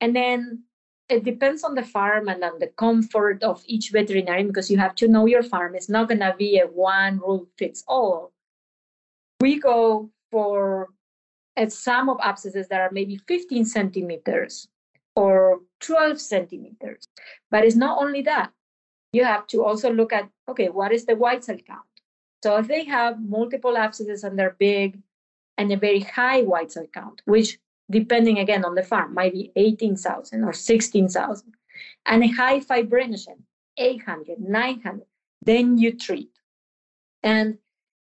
and 0.02 0.16
then 0.16 0.64
it 1.08 1.24
depends 1.24 1.64
on 1.64 1.76
the 1.76 1.84
farm 1.84 2.28
and 2.30 2.44
on 2.44 2.58
the 2.60 2.68
comfort 2.78 3.44
of 3.44 3.64
each 3.68 3.92
veterinarian 3.92 4.48
because 4.48 4.72
you 4.72 4.78
have 4.78 4.96
to 4.96 5.08
know 5.08 5.28
your 5.28 5.44
farm. 5.44 5.76
It's 5.76 5.90
not 5.90 6.08
going 6.08 6.22
to 6.22 6.36
be 6.38 6.58
a 6.58 6.66
one 6.66 7.20
rule 7.20 7.48
fits 7.58 7.84
all. 7.88 8.32
We 9.40 9.60
go 9.60 10.10
for 10.32 10.90
a 11.56 11.70
sum 11.70 12.10
of 12.10 12.18
abscesses 12.22 12.68
that 12.70 12.82
are 12.82 12.90
maybe 12.92 13.18
15 13.28 13.66
centimeters 13.66 14.68
or 15.16 15.62
12 15.82 16.20
centimeters. 16.20 17.08
But 17.50 17.66
it's 17.66 17.76
not 17.76 18.02
only 18.02 18.22
that. 18.24 18.52
You 19.14 19.24
have 19.24 19.48
to 19.48 19.64
also 19.64 19.92
look 19.92 20.12
at 20.12 20.30
okay, 20.50 20.70
what 20.70 20.92
is 20.92 21.06
the 21.06 21.16
white 21.16 21.44
cell 21.44 21.58
count? 21.66 21.86
So 22.44 22.58
if 22.58 22.68
they 22.68 22.84
have 22.86 23.20
multiple 23.20 23.78
abscesses 23.78 24.24
and 24.24 24.38
they're 24.38 24.56
big 24.60 25.00
and 25.58 25.72
a 25.72 25.78
very 25.78 26.02
high 26.02 26.42
white 26.42 26.72
cell 26.72 26.86
count, 26.94 27.22
which 27.26 27.58
depending 27.90 28.40
again 28.40 28.66
on 28.66 28.76
the 28.76 28.84
farm 28.84 29.14
might 29.14 29.34
be 29.34 29.52
18,000 29.56 30.44
or 30.44 30.54
16,000, 30.54 31.54
and 32.06 32.24
a 32.24 32.28
high 32.28 32.60
fibrinogen, 32.60 33.40
800, 33.78 34.40
900, 34.40 35.06
then 35.42 35.78
you 35.78 35.94
treat. 35.94 36.32
And 37.24 37.58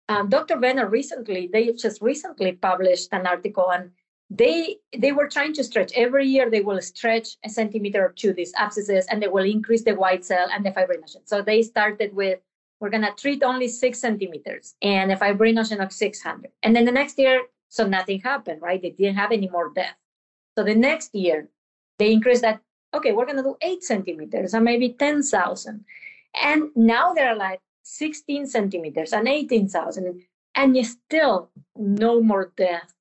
um, 0.10 0.30
Dr. 0.30 0.58
Venner 0.58 0.88
recently, 0.88 1.50
they 1.52 1.72
just 1.74 2.02
recently 2.02 2.54
published 2.54 3.10
an 3.12 3.28
article 3.28 3.72
and 3.72 3.92
they 4.30 4.78
they 4.98 5.14
were 5.14 5.28
trying 5.28 5.54
to 5.54 5.64
stretch 5.64 5.92
every 5.96 6.26
year 6.28 6.50
they 6.50 6.60
will 6.60 6.82
stretch 6.82 7.38
a 7.46 7.50
centimeter 7.50 8.06
or 8.06 8.10
two 8.10 8.34
these 8.34 8.54
abscesses 8.56 9.06
and 9.10 9.24
they 9.24 9.28
will 9.30 9.46
increase 9.46 9.84
the 9.84 9.96
white 9.96 10.26
cell 10.26 10.48
and 10.54 10.66
the 10.66 10.72
fibrinogen 10.72 11.22
so 11.24 11.42
they 11.42 11.62
started 11.62 12.14
with 12.14 12.40
we're 12.80 12.90
going 12.90 13.04
to 13.04 13.14
treat 13.18 13.44
only 13.44 13.68
six 13.68 14.00
centimeters 14.00 14.76
and 14.82 15.12
a 15.12 15.16
fibrinogen 15.16 15.84
of 15.84 15.92
600. 15.92 16.52
And 16.64 16.76
then 16.76 16.86
the 16.86 16.92
next 16.92 17.18
year, 17.18 17.42
so 17.70 17.88
nothing 17.88 18.22
happened, 18.22 18.62
right? 18.62 18.82
They 18.82 18.92
didn't 18.92 19.16
have 19.16 19.32
any 19.32 19.50
more 19.50 19.72
death. 19.74 19.96
So 20.58 20.64
the 20.64 20.76
next 20.76 21.14
year, 21.16 21.50
they 21.98 22.12
increased 22.12 22.44
that, 22.44 22.62
okay, 22.94 23.12
we're 23.12 23.26
going 23.26 23.38
to 23.38 23.44
do 23.44 23.58
eight 23.62 23.84
centimeters 23.84 24.54
and 24.54 24.64
maybe 24.64 24.94
10,000. 24.94 25.86
And 26.42 26.70
now 26.76 27.14
they're 27.14 27.36
like 27.36 27.62
16 27.84 28.46
centimeters 28.46 29.14
and 29.14 29.28
18,000. 29.28 30.24
And 30.56 30.86
still 30.86 31.50
no 31.76 32.22
more 32.22 32.52
death 32.58 32.94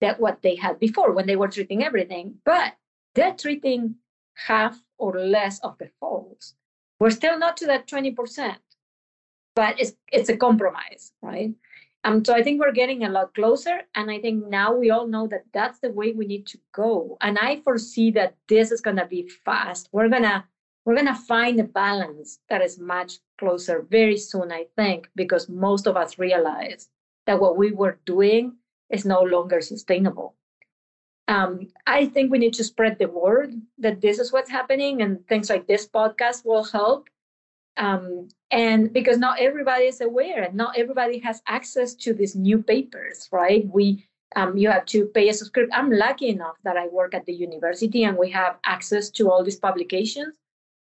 than 0.00 0.14
what 0.16 0.42
they 0.42 0.56
had 0.56 0.78
before 0.78 1.12
when 1.12 1.26
they 1.26 1.36
were 1.36 1.48
treating 1.48 1.84
everything. 1.84 2.36
But 2.44 2.74
they're 3.14 3.34
treating 3.34 3.96
half 4.34 4.80
or 4.98 5.18
less 5.18 5.60
of 5.60 5.78
the 5.78 5.90
falls. 6.00 6.54
We're 7.00 7.10
still 7.10 7.38
not 7.38 7.56
to 7.58 7.66
that 7.66 7.86
20% 7.86 8.56
but 9.54 9.80
it's 9.80 9.92
it's 10.12 10.28
a 10.28 10.36
compromise, 10.36 11.12
right? 11.22 11.52
Um, 12.04 12.24
so 12.24 12.34
I 12.34 12.42
think 12.42 12.60
we're 12.60 12.72
getting 12.72 13.04
a 13.04 13.08
lot 13.08 13.34
closer, 13.34 13.80
and 13.94 14.10
I 14.10 14.20
think 14.20 14.46
now 14.46 14.74
we 14.74 14.90
all 14.90 15.06
know 15.06 15.26
that 15.28 15.44
that's 15.54 15.78
the 15.78 15.90
way 15.90 16.12
we 16.12 16.26
need 16.26 16.46
to 16.48 16.58
go. 16.72 17.16
And 17.22 17.38
I 17.38 17.60
foresee 17.62 18.10
that 18.12 18.36
this 18.48 18.70
is 18.70 18.82
going 18.82 18.98
to 18.98 19.06
be 19.06 19.28
fast. 19.44 19.88
We're 19.92 20.08
gonna 20.08 20.44
we're 20.84 20.96
gonna 20.96 21.14
find 21.14 21.58
a 21.60 21.64
balance 21.64 22.40
that 22.50 22.62
is 22.62 22.78
much 22.78 23.18
closer 23.38 23.86
very 23.90 24.18
soon. 24.18 24.52
I 24.52 24.66
think 24.76 25.08
because 25.14 25.48
most 25.48 25.86
of 25.86 25.96
us 25.96 26.18
realize 26.18 26.88
that 27.26 27.40
what 27.40 27.56
we 27.56 27.72
were 27.72 27.98
doing 28.04 28.56
is 28.90 29.04
no 29.04 29.22
longer 29.22 29.60
sustainable. 29.60 30.34
Um, 31.26 31.68
I 31.86 32.06
think 32.06 32.30
we 32.30 32.38
need 32.38 32.54
to 32.54 32.64
spread 32.64 32.98
the 32.98 33.08
word 33.08 33.54
that 33.78 34.00
this 34.00 34.18
is 34.18 34.32
what's 34.32 34.50
happening, 34.50 35.02
and 35.02 35.26
things 35.26 35.48
like 35.48 35.66
this 35.66 35.88
podcast 35.88 36.44
will 36.44 36.64
help. 36.64 37.08
Um, 37.76 38.28
and 38.50 38.92
because 38.92 39.18
not 39.18 39.40
everybody 39.40 39.86
is 39.86 40.00
aware 40.00 40.44
and 40.44 40.54
not 40.54 40.78
everybody 40.78 41.18
has 41.18 41.42
access 41.48 41.92
to 41.96 42.14
these 42.14 42.36
new 42.36 42.62
papers 42.62 43.28
right? 43.32 43.66
We 43.68 44.06
um, 44.36 44.56
you 44.56 44.70
have 44.70 44.84
to 44.86 45.06
pay 45.06 45.28
a 45.28 45.34
subscription 45.34 45.72
i'm 45.74 45.90
lucky 45.90 46.28
enough 46.28 46.56
that 46.64 46.76
i 46.76 46.86
work 46.88 47.14
at 47.14 47.24
the 47.26 47.32
university 47.32 48.04
and 48.04 48.16
we 48.16 48.30
have 48.30 48.56
access 48.64 49.10
to 49.10 49.30
all 49.30 49.42
these 49.44 49.58
publications 49.58 50.34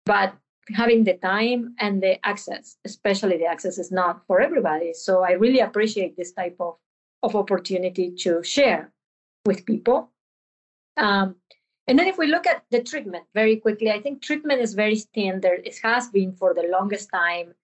but 0.04 0.34
having 0.72 1.04
the 1.04 1.14
time 1.14 1.74
and 1.78 2.02
the 2.02 2.24
access 2.26 2.76
especially 2.84 3.36
the 3.36 3.46
access 3.46 3.78
is 3.78 3.92
not 3.92 4.26
for 4.26 4.40
everybody. 4.40 4.92
So 4.94 5.22
i 5.22 5.32
really 5.32 5.60
appreciate 5.60 6.16
this 6.16 6.32
type 6.32 6.56
of, 6.60 6.76
of 7.24 7.36
opportunity 7.36 8.10
to 8.24 8.42
share 8.42 8.92
with 9.46 9.66
people 9.66 10.10
Um, 10.96 11.36
and 11.86 11.98
then 11.98 12.06
if 12.06 12.18
we 12.18 12.26
look 12.28 12.46
at 12.46 12.64
the 12.70 12.82
treatment 12.82 13.24
very 13.34 13.56
quickly, 13.56 13.90
I 13.90 14.00
think 14.00 14.22
treatment 14.22 14.60
is 14.60 14.74
very 14.74 14.96
standard. 14.96 15.62
It 15.66 15.78
has 15.82 16.08
been 16.08 16.32
for 16.32 16.54
the 16.54 16.68
longest 16.70 17.10
time. 17.10 17.54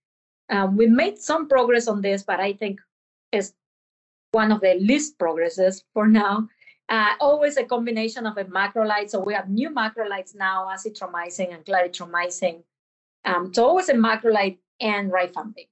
Um, 0.51 0.77
we 0.77 0.87
made 0.87 1.19
some 1.19 1.49
progress 1.49 1.89
on 1.89 2.03
this, 2.03 2.23
but 2.23 2.41
I 2.41 2.53
think 2.53 2.81
it's 3.33 3.55
one 4.33 4.53
of 4.53 4.61
the 4.61 4.75
least 4.81 5.19
progresses 5.19 5.85
for 5.95 6.07
now. 6.09 6.49
Uh, 6.89 7.15
always 7.21 7.57
a 7.57 7.65
combination 7.65 8.27
of 8.27 8.37
a 8.37 8.45
macrolide. 8.45 9.11
So 9.11 9.21
we 9.21 9.35
have 9.35 9.49
new 9.49 9.71
macrolides 9.71 10.35
now, 10.35 10.67
azithromycin 10.67 11.55
and 11.55 11.65
clarithromycin. 11.65 12.63
Um, 13.25 13.55
so 13.55 13.67
always 13.67 13.89
a 13.89 13.95
macrolide 13.95 14.59
and 14.81 15.13
rifampin. 15.13 15.69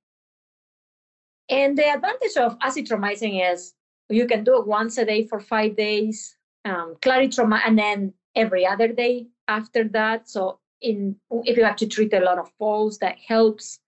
And 1.49 1.76
the 1.76 1.89
advantage 1.91 2.36
of 2.36 2.59
azithromycin 2.61 3.53
is 3.53 3.74
you 4.09 4.27
can 4.27 4.45
do 4.45 4.59
it 4.59 4.67
once 4.67 4.99
a 4.99 5.05
day 5.05 5.27
for 5.27 5.41
five 5.41 5.77
days, 5.77 6.37
um, 6.65 6.97
and 7.07 7.79
then 7.79 8.13
every 8.35 8.67
other 8.67 8.89
day 8.89 9.27
after 9.49 9.85
that. 9.89 10.29
So 10.29 10.61
in 10.81 11.17
if 11.45 11.57
you 11.57 11.65
have 11.65 11.77
to 11.77 11.87
treat 11.87 12.13
a 12.15 12.21
lot 12.21 12.39
of 12.39 12.51
falls, 12.59 12.99
that 12.99 13.17
helps. 13.19 13.81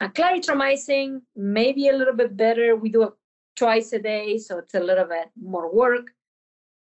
Uh, 0.00 0.08
clarithromycin, 0.08 1.22
maybe 1.36 1.88
a 1.88 1.96
little 1.96 2.14
bit 2.14 2.36
better. 2.36 2.76
We 2.76 2.88
do 2.88 3.04
it 3.04 3.12
twice 3.56 3.92
a 3.92 3.98
day, 3.98 4.38
so 4.38 4.58
it's 4.58 4.74
a 4.74 4.80
little 4.80 5.04
bit 5.04 5.30
more 5.40 5.72
work. 5.72 6.08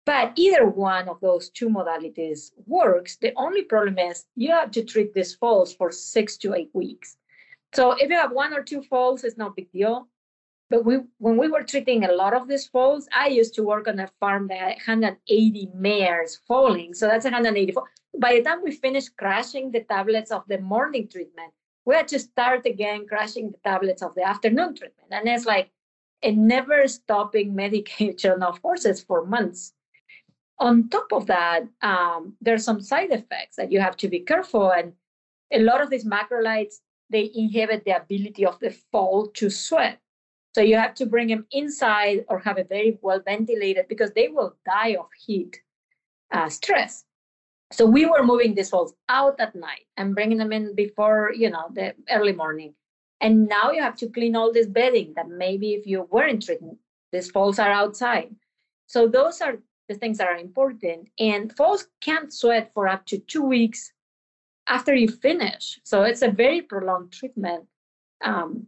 But 0.05 0.33
either 0.37 0.67
one 0.67 1.09
of 1.09 1.21
those 1.21 1.51
two 1.51 1.69
modalities 1.69 2.53
works. 2.67 3.17
The 3.17 3.33
only 3.37 3.63
problem 3.63 3.99
is 3.99 4.25
you 4.37 4.51
have 4.53 4.71
to 4.73 4.83
treat 4.83 5.13
these 5.15 5.35
falls 5.35 5.75
for 5.75 5.93
six 5.93 6.37
to 6.39 6.55
eight 6.55 6.71
weeks. 6.73 7.19
So 7.75 7.93
if 7.93 8.09
you 8.09 8.17
have 8.17 8.33
one 8.33 8.55
or 8.55 8.63
two 8.63 8.83
falls, 8.83 9.23
it's 9.23 9.37
no 9.37 9.51
big 9.51 9.71
deal. 9.71 10.09
But 10.71 10.85
we, 10.85 10.99
when 11.19 11.39
we 11.39 11.49
were 11.49 11.63
treating 11.63 12.05
a 12.05 12.13
lot 12.13 12.35
of 12.35 12.47
these 12.47 12.67
falls, 12.67 13.09
I 13.17 13.29
used 13.29 13.55
to 13.55 13.63
work 13.63 13.89
on 13.89 13.99
a 13.99 14.11
farm 14.21 14.49
that 14.49 14.59
had 14.59 14.77
180 14.77 15.71
mares 15.75 16.41
falling. 16.47 16.93
So 16.93 17.07
that's 17.07 17.25
184. 17.25 17.83
By 18.19 18.35
the 18.35 18.43
time 18.43 18.63
we 18.63 18.73
finished 18.73 19.17
crashing 19.17 19.71
the 19.71 19.85
tablets 19.85 20.31
of 20.31 20.43
the 20.47 20.59
morning 20.59 21.09
treatment, 21.09 21.53
we 21.87 21.95
had 21.95 22.09
to 22.09 22.19
start 22.19 22.67
again 22.67 23.07
crashing 23.07 23.51
the 23.51 23.59
tablets 23.65 24.03
of 24.03 24.15
the 24.15 24.23
afternoon 24.23 24.75
treatment. 24.75 25.11
And 25.11 25.27
it's 25.27 25.47
like 25.47 25.71
a 26.23 26.33
never 26.33 26.87
stopping 26.87 27.55
medication 27.55 28.43
of 28.43 28.59
horses 28.59 29.03
for 29.03 29.25
months. 29.25 29.73
On 30.59 30.89
top 30.91 31.13
of 31.13 31.27
that, 31.27 31.63
um, 31.81 32.37
there's 32.43 32.65
some 32.65 32.81
side 32.81 33.11
effects 33.11 33.57
that 33.57 33.73
you 33.73 33.81
have 33.81 33.97
to 33.99 34.09
be 34.09 34.21
careful. 34.21 34.71
And 34.71 34.93
a 35.51 35.61
lot 35.61 35.81
of 35.81 35.89
these 35.89 36.05
macrolides, 36.05 36.75
they 37.09 37.31
inhibit 37.35 37.85
the 37.85 37.97
ability 37.97 38.45
of 38.45 38.59
the 38.59 38.71
foal 38.93 39.29
to 39.29 39.49
sweat. 39.49 40.01
So 40.59 40.63
you 40.65 40.75
have 40.75 40.95
to 40.95 41.07
bring 41.07 41.29
them 41.29 41.47
inside 41.53 42.25
or 42.29 42.41
have 42.41 42.59
it 42.59 42.69
very 42.69 42.99
well 43.01 43.21
ventilated 43.25 43.87
because 43.87 44.11
they 44.11 44.27
will 44.27 44.57
die 44.67 44.97
of 44.99 45.07
heat 45.25 45.57
uh, 46.33 46.49
stress. 46.49 47.05
So 47.71 47.87
we 47.87 48.07
were 48.07 48.25
moving 48.25 48.57
these 48.57 48.71
foals 48.71 48.93
out 49.09 49.39
at 49.39 49.55
night 49.55 49.87
and 49.97 50.17
bringing 50.17 50.39
them 50.39 50.51
in 50.51 50.75
before, 50.75 51.31
you 51.33 51.49
know, 51.49 51.67
the 51.73 51.95
early 52.11 52.33
morning. 52.33 52.75
And 53.21 53.47
now 53.47 53.71
you 53.71 53.81
have 53.81 53.95
to 53.99 54.09
clean 54.09 54.35
all 54.35 54.53
this 54.53 54.67
bedding 54.67 55.13
that 55.15 55.29
maybe 55.29 55.75
if 55.75 55.87
you 55.87 56.09
weren't 56.11 56.43
treating, 56.45 56.77
these 57.13 57.31
foals 57.31 57.61
are 57.61 57.71
outside. 57.71 58.35
So 58.89 59.07
those 59.07 59.41
are 59.41 59.59
the 59.89 59.95
things 59.95 60.19
that 60.19 60.27
are 60.27 60.39
important. 60.39 61.09
And 61.21 61.57
foals 61.57 61.87
can't 62.01 62.33
sweat 62.33 62.73
for 62.75 62.89
up 62.89 63.07
to 63.07 63.19
two 63.19 63.45
weeks 63.45 63.93
after 64.67 64.93
you 64.93 65.07
finish. 65.07 65.79
So 65.85 66.03
it's 66.03 66.23
a 66.23 66.33
very 66.33 66.63
prolonged 66.63 67.13
treatment. 67.13 67.67
Um, 68.25 68.67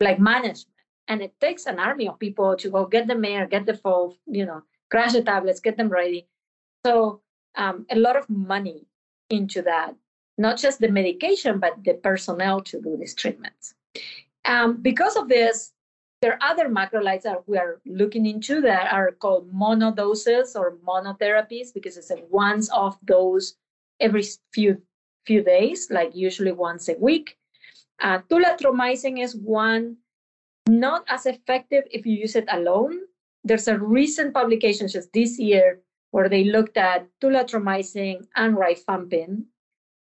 like 0.00 0.18
management. 0.18 0.68
And 1.08 1.20
it 1.20 1.34
takes 1.40 1.66
an 1.66 1.78
army 1.78 2.08
of 2.08 2.18
people 2.18 2.56
to 2.56 2.70
go 2.70 2.86
get 2.86 3.06
the 3.06 3.14
mayor, 3.14 3.46
get 3.46 3.66
the 3.66 3.76
foal, 3.76 4.16
you 4.26 4.46
know, 4.46 4.62
crash 4.90 5.12
the 5.12 5.22
tablets, 5.22 5.60
get 5.60 5.76
them 5.76 5.88
ready. 5.88 6.26
So 6.84 7.20
um, 7.56 7.86
a 7.90 7.96
lot 7.96 8.16
of 8.16 8.28
money 8.30 8.86
into 9.30 9.62
that, 9.62 9.94
not 10.38 10.56
just 10.58 10.80
the 10.80 10.88
medication, 10.88 11.58
but 11.58 11.84
the 11.84 11.94
personnel 11.94 12.60
to 12.62 12.80
do 12.80 12.96
these 12.96 13.14
treatments. 13.14 13.74
Um, 14.44 14.82
because 14.82 15.16
of 15.16 15.28
this, 15.28 15.72
there 16.22 16.32
are 16.32 16.50
other 16.50 16.70
macrolides 16.70 17.22
that 17.22 17.46
we 17.46 17.58
are 17.58 17.82
looking 17.84 18.24
into 18.24 18.62
that 18.62 18.92
are 18.92 19.12
called 19.12 19.52
monodoses 19.52 20.56
or 20.56 20.78
monotherapies 20.86 21.74
because 21.74 21.98
it's 21.98 22.10
a 22.10 22.22
once 22.30 22.70
off 22.70 22.98
dose 23.04 23.54
every 24.00 24.24
few 24.52 24.80
few 25.26 25.42
days, 25.42 25.88
like 25.90 26.14
usually 26.14 26.52
once 26.52 26.88
a 26.88 26.94
week. 26.98 27.36
Uh, 28.00 28.18
tulathromycin 28.28 29.22
is 29.22 29.36
one 29.36 29.96
not 30.68 31.04
as 31.08 31.26
effective 31.26 31.84
if 31.90 32.06
you 32.06 32.14
use 32.14 32.36
it 32.36 32.46
alone. 32.50 33.00
There's 33.44 33.68
a 33.68 33.78
recent 33.78 34.32
publication 34.34 34.88
just 34.88 35.12
this 35.12 35.38
year 35.38 35.80
where 36.10 36.28
they 36.28 36.44
looked 36.44 36.76
at 36.76 37.08
tulathromycin 37.20 38.26
and 38.36 38.56
rifampin, 38.56 39.44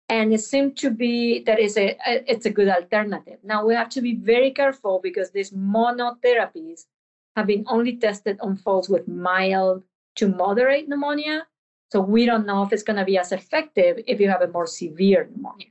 and 0.10 0.34
it 0.34 0.42
seemed 0.42 0.78
to 0.78 0.92
be 0.92 1.42
that 1.44 1.60
is 1.60 1.78
a 1.78 1.98
it's 2.06 2.46
a 2.46 2.52
good 2.52 2.70
alternative. 2.70 3.40
Now 3.44 3.66
we 3.66 3.74
have 3.74 3.90
to 3.90 4.02
be 4.02 4.16
very 4.16 4.52
careful 4.52 5.00
because 5.02 5.32
these 5.32 5.52
monotherapies 5.52 6.86
have 7.36 7.48
been 7.48 7.64
only 7.68 7.98
tested 7.98 8.38
on 8.42 8.58
folks 8.58 8.90
with 8.90 9.08
mild 9.08 9.84
to 10.18 10.28
moderate 10.28 10.88
pneumonia. 10.90 11.48
So 11.92 12.02
we 12.02 12.26
don't 12.26 12.46
know 12.46 12.64
if 12.64 12.72
it's 12.72 12.84
going 12.84 13.00
to 13.00 13.06
be 13.06 13.18
as 13.18 13.32
effective 13.32 14.00
if 14.08 14.20
you 14.20 14.30
have 14.30 14.42
a 14.42 14.48
more 14.48 14.68
severe 14.68 15.30
pneumonia. 15.30 15.68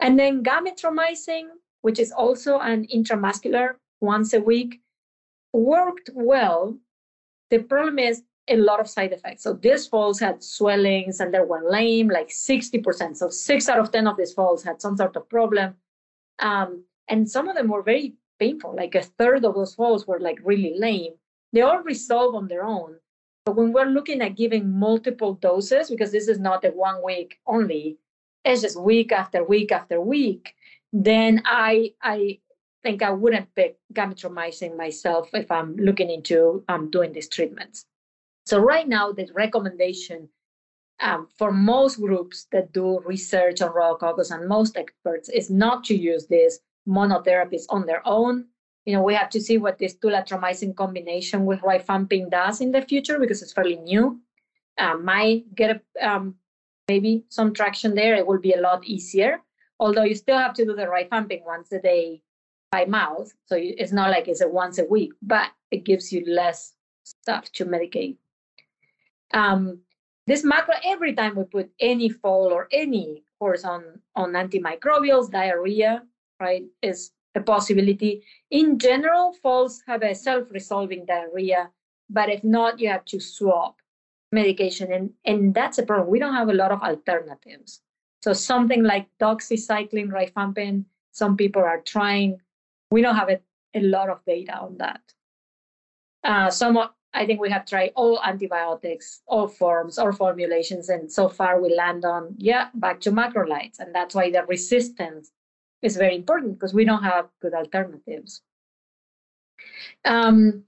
And 0.00 0.18
then 0.18 0.42
gamithromycin, 0.42 1.44
which 1.82 1.98
is 1.98 2.12
also 2.12 2.58
an 2.58 2.86
intramuscular 2.94 3.74
once 4.00 4.32
a 4.32 4.40
week, 4.40 4.80
worked 5.52 6.10
well. 6.14 6.78
The 7.50 7.60
problem 7.60 7.98
is 7.98 8.22
a 8.48 8.56
lot 8.56 8.80
of 8.80 8.88
side 8.88 9.12
effects. 9.12 9.42
So 9.42 9.52
these 9.52 9.86
falls 9.86 10.18
had 10.18 10.42
swellings 10.42 11.20
and 11.20 11.32
they 11.32 11.40
were 11.40 11.70
lame, 11.70 12.08
like 12.08 12.28
60%. 12.28 13.16
So 13.16 13.28
six 13.28 13.68
out 13.68 13.78
of 13.78 13.92
10 13.92 14.06
of 14.06 14.16
these 14.16 14.32
falls 14.32 14.62
had 14.62 14.80
some 14.80 14.96
sort 14.96 15.16
of 15.16 15.28
problem. 15.28 15.74
Um, 16.38 16.84
and 17.08 17.30
some 17.30 17.48
of 17.48 17.56
them 17.56 17.68
were 17.68 17.82
very 17.82 18.14
painful, 18.38 18.74
like 18.76 18.94
a 18.94 19.02
third 19.02 19.44
of 19.44 19.54
those 19.54 19.74
falls 19.74 20.06
were 20.06 20.20
like 20.20 20.38
really 20.44 20.74
lame. 20.78 21.14
They 21.52 21.62
all 21.62 21.82
resolve 21.82 22.34
on 22.34 22.48
their 22.48 22.64
own. 22.64 22.96
But 23.44 23.56
when 23.56 23.72
we're 23.72 23.86
looking 23.86 24.20
at 24.20 24.36
giving 24.36 24.78
multiple 24.78 25.34
doses, 25.34 25.88
because 25.90 26.12
this 26.12 26.28
is 26.28 26.38
not 26.38 26.64
a 26.64 26.68
one 26.68 27.02
week 27.02 27.38
only, 27.46 27.98
it's 28.48 28.62
just 28.62 28.80
week 28.80 29.12
after 29.12 29.44
week 29.44 29.72
after 29.72 30.00
week, 30.00 30.54
then 30.92 31.42
I 31.44 31.92
I 32.02 32.40
think 32.82 33.02
I 33.02 33.10
wouldn't 33.10 33.54
pick 33.54 33.78
gamithromycin 33.92 34.76
myself 34.76 35.30
if 35.34 35.50
I'm 35.50 35.76
looking 35.76 36.10
into 36.10 36.64
um, 36.68 36.90
doing 36.90 37.12
these 37.12 37.28
treatments. 37.28 37.86
So 38.46 38.58
right 38.58 38.88
now, 38.88 39.12
the 39.12 39.28
recommendation 39.34 40.28
um, 41.00 41.28
for 41.36 41.52
most 41.52 42.00
groups 42.00 42.46
that 42.52 42.72
do 42.72 43.00
research 43.00 43.60
on 43.60 43.72
rhodococcus 43.72 44.30
and 44.30 44.48
most 44.48 44.76
experts 44.76 45.28
is 45.28 45.50
not 45.50 45.84
to 45.84 45.94
use 45.94 46.26
these 46.26 46.60
monotherapies 46.88 47.64
on 47.68 47.86
their 47.86 48.02
own. 48.06 48.46
You 48.84 48.94
know, 48.94 49.02
we 49.02 49.14
have 49.14 49.28
to 49.30 49.40
see 49.40 49.58
what 49.58 49.78
this 49.78 49.94
tulathromycin 49.94 50.74
combination 50.74 51.44
with 51.44 51.60
rifampin 51.60 52.30
does 52.30 52.60
in 52.60 52.72
the 52.72 52.82
future 52.82 53.18
because 53.18 53.42
it's 53.42 53.52
fairly 53.52 53.76
new. 53.76 54.20
Uh, 54.78 54.96
might 54.96 55.54
get 55.54 55.82
a, 56.00 56.08
um, 56.08 56.36
maybe 56.88 57.24
some 57.28 57.52
traction 57.52 57.94
there, 57.94 58.14
it 58.14 58.26
will 58.26 58.40
be 58.40 58.52
a 58.52 58.60
lot 58.60 58.84
easier. 58.84 59.40
Although 59.78 60.04
you 60.04 60.14
still 60.14 60.38
have 60.38 60.54
to 60.54 60.64
do 60.64 60.74
the 60.74 60.86
rifampin 60.86 61.44
once 61.44 61.70
a 61.72 61.80
day 61.80 62.22
by 62.72 62.84
mouth. 62.86 63.32
So 63.46 63.56
it's 63.58 63.92
not 63.92 64.10
like 64.10 64.26
it's 64.26 64.40
a 64.40 64.48
once 64.48 64.78
a 64.78 64.84
week, 64.84 65.12
but 65.22 65.50
it 65.70 65.84
gives 65.84 66.12
you 66.12 66.24
less 66.26 66.74
stuff 67.04 67.50
to 67.52 67.64
medicate. 67.64 68.16
Um, 69.32 69.80
this 70.26 70.44
macro, 70.44 70.74
every 70.84 71.14
time 71.14 71.36
we 71.36 71.44
put 71.44 71.70
any 71.80 72.08
fall 72.08 72.52
or 72.52 72.68
any 72.72 73.24
horse 73.38 73.64
on, 73.64 74.00
on 74.16 74.32
antimicrobials, 74.32 75.30
diarrhea, 75.30 76.02
right, 76.40 76.64
is 76.82 77.12
a 77.34 77.40
possibility. 77.40 78.24
In 78.50 78.78
general, 78.78 79.32
falls 79.42 79.82
have 79.86 80.02
a 80.02 80.14
self-resolving 80.14 81.06
diarrhea, 81.06 81.70
but 82.10 82.28
if 82.28 82.42
not, 82.42 82.80
you 82.80 82.88
have 82.88 83.04
to 83.06 83.20
swap 83.20 83.76
medication. 84.32 84.92
And, 84.92 85.10
and 85.24 85.54
that's 85.54 85.78
a 85.78 85.82
problem. 85.82 86.08
We 86.08 86.18
don't 86.18 86.34
have 86.34 86.48
a 86.48 86.54
lot 86.54 86.72
of 86.72 86.82
alternatives. 86.82 87.80
So 88.22 88.32
something 88.32 88.82
like 88.82 89.06
doxycycline, 89.20 90.10
rifampin, 90.10 90.84
some 91.12 91.36
people 91.36 91.62
are 91.62 91.80
trying. 91.80 92.40
We 92.90 93.02
don't 93.02 93.16
have 93.16 93.30
a, 93.30 93.40
a 93.74 93.80
lot 93.80 94.08
of 94.08 94.24
data 94.24 94.56
on 94.58 94.78
that. 94.78 95.00
Uh, 96.24 96.50
some, 96.50 96.78
I 97.14 97.26
think 97.26 97.40
we 97.40 97.50
have 97.50 97.64
tried 97.64 97.92
all 97.94 98.20
antibiotics, 98.22 99.20
all 99.26 99.48
forms, 99.48 99.98
all 99.98 100.12
formulations, 100.12 100.88
and 100.88 101.10
so 101.10 101.28
far 101.28 101.60
we 101.60 101.74
land 101.74 102.04
on, 102.04 102.34
yeah, 102.38 102.68
back 102.74 103.00
to 103.02 103.12
macrolides. 103.12 103.78
And 103.78 103.94
that's 103.94 104.14
why 104.14 104.30
the 104.30 104.44
resistance 104.44 105.30
is 105.80 105.96
very 105.96 106.16
important 106.16 106.54
because 106.54 106.74
we 106.74 106.84
don't 106.84 107.04
have 107.04 107.28
good 107.40 107.54
alternatives. 107.54 108.42
Um, 110.04 110.64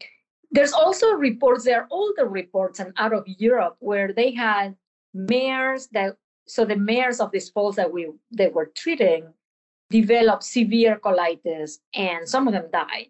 there's 0.50 0.72
also 0.72 1.12
reports, 1.12 1.64
there 1.64 1.82
are 1.82 1.88
older 1.90 2.26
reports 2.26 2.80
and 2.80 2.92
out 2.96 3.12
of 3.12 3.24
Europe 3.26 3.76
where 3.78 4.12
they 4.12 4.32
had 4.32 4.76
mares 5.14 5.88
that, 5.92 6.16
so 6.46 6.64
the 6.64 6.76
mares 6.76 7.20
of 7.20 7.30
these 7.30 7.48
foals 7.48 7.76
that 7.76 7.92
we 7.92 8.10
they 8.32 8.48
were 8.48 8.66
treating 8.74 9.32
developed 9.90 10.44
severe 10.44 10.98
colitis 10.98 11.78
and 11.94 12.28
some 12.28 12.46
of 12.48 12.54
them 12.54 12.68
died. 12.72 13.08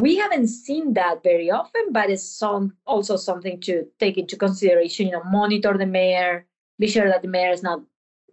we 0.00 0.16
haven't 0.16 0.48
seen 0.48 0.94
that 0.94 1.22
very 1.22 1.50
often, 1.50 1.92
but 1.92 2.10
it's 2.10 2.24
some, 2.24 2.74
also 2.86 3.16
something 3.16 3.60
to 3.60 3.86
take 3.98 4.16
into 4.16 4.36
consideration. 4.36 5.06
You 5.06 5.12
know, 5.12 5.24
monitor 5.24 5.76
the 5.76 5.86
mare, 5.86 6.46
be 6.78 6.88
sure 6.88 7.08
that 7.08 7.22
the 7.22 7.28
mare 7.28 7.52
is 7.52 7.62
not 7.62 7.82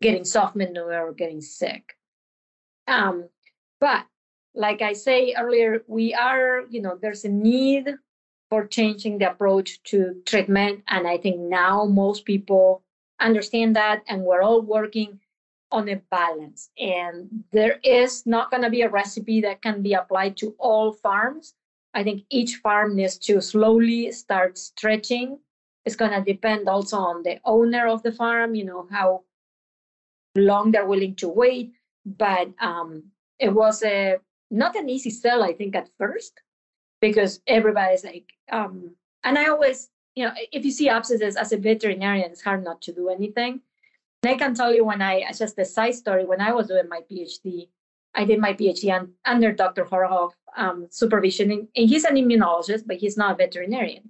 getting 0.02 0.24
soft 0.24 0.56
manure 0.56 1.08
or 1.08 1.14
getting 1.14 1.42
sick. 1.42 1.98
Um, 2.88 3.30
but 3.80 4.06
like 4.56 4.82
I 4.82 4.94
say 4.94 5.36
earlier, 5.38 5.84
we 5.88 6.14
are, 6.14 6.64
you 6.70 6.82
know, 6.82 6.98
there's 7.02 7.26
a 7.26 7.30
need 7.30 7.94
for 8.50 8.66
changing 8.66 9.18
the 9.18 9.32
approach 9.32 9.82
to 9.84 10.22
treatment. 10.26 10.84
And 10.88 11.08
I 11.08 11.18
think 11.18 11.40
now 11.40 11.86
most 11.86 12.26
people 12.26 12.84
understand 13.20 13.76
that, 13.76 14.04
and 14.08 14.24
we're 14.24 14.42
all 14.42 14.62
working 14.62 15.20
on 15.72 15.90
a 15.90 15.96
balance. 16.10 16.70
And 16.78 17.44
there 17.52 17.80
is 17.84 18.26
not 18.26 18.52
going 18.52 18.64
to 18.64 18.70
be 18.70 18.82
a 18.82 18.90
recipe 18.90 19.42
that 19.42 19.62
can 19.62 19.82
be 19.82 19.94
applied 19.94 20.38
to 20.38 20.56
all 20.60 20.94
farms. 20.94 21.54
I 21.94 22.04
think 22.04 22.24
each 22.30 22.56
farm 22.58 22.96
needs 22.96 23.18
to 23.20 23.42
slowly 23.42 24.12
start 24.12 24.58
stretching. 24.58 25.40
It's 25.86 25.96
going 25.96 26.12
to 26.12 26.22
depend 26.22 26.70
also 26.70 26.98
on 26.98 27.24
the 27.24 27.40
owner 27.44 27.88
of 27.88 28.04
the 28.04 28.12
farm, 28.12 28.56
you 28.56 28.66
know, 28.66 28.88
how 28.92 29.24
long 30.36 30.72
they're 30.72 30.86
willing 30.86 31.16
to 31.16 31.28
wait. 31.28 31.74
But 32.06 32.50
um, 32.62 33.04
it 33.40 33.50
was 33.50 33.84
a 33.84 34.18
not 34.50 34.76
an 34.76 34.90
easy 34.90 35.10
sell, 35.10 35.44
I 35.44 35.54
think, 35.54 35.76
at 35.76 35.90
first, 35.98 36.40
because 37.08 37.40
everybody's 37.48 38.04
like, 38.04 38.26
um, 38.52 38.92
and 39.24 39.38
I 39.38 39.46
always, 39.48 39.90
you 40.16 40.26
know, 40.26 40.34
if 40.52 40.66
you 40.66 40.72
see 40.72 40.90
abscesses 40.90 41.36
as 41.36 41.52
a 41.52 41.58
veterinarian, 41.58 42.32
it's 42.32 42.42
hard 42.42 42.64
not 42.64 42.82
to 42.84 42.94
do 42.94 43.10
anything. 43.10 43.62
And 44.24 44.34
I 44.34 44.38
can 44.38 44.54
tell 44.54 44.74
you 44.74 44.84
when 44.84 45.02
I, 45.02 45.32
just 45.32 45.58
a 45.60 45.66
side 45.66 45.96
story, 45.96 46.26
when 46.26 46.42
I 46.42 46.52
was 46.52 46.68
doing 46.68 46.90
my 46.90 47.02
PhD, 47.10 47.70
I 48.14 48.26
did 48.26 48.40
my 48.40 48.54
PhD 48.54 49.08
under 49.26 49.52
Dr. 49.52 49.86
Horohov 49.86 50.32
um, 50.56 50.88
supervision, 50.90 51.52
and 51.52 51.90
he's 51.90 52.04
an 52.04 52.16
immunologist, 52.16 52.84
but 52.88 52.98
he's 52.98 53.16
not 53.16 53.34
a 53.34 53.36
veterinarian. 53.36 54.10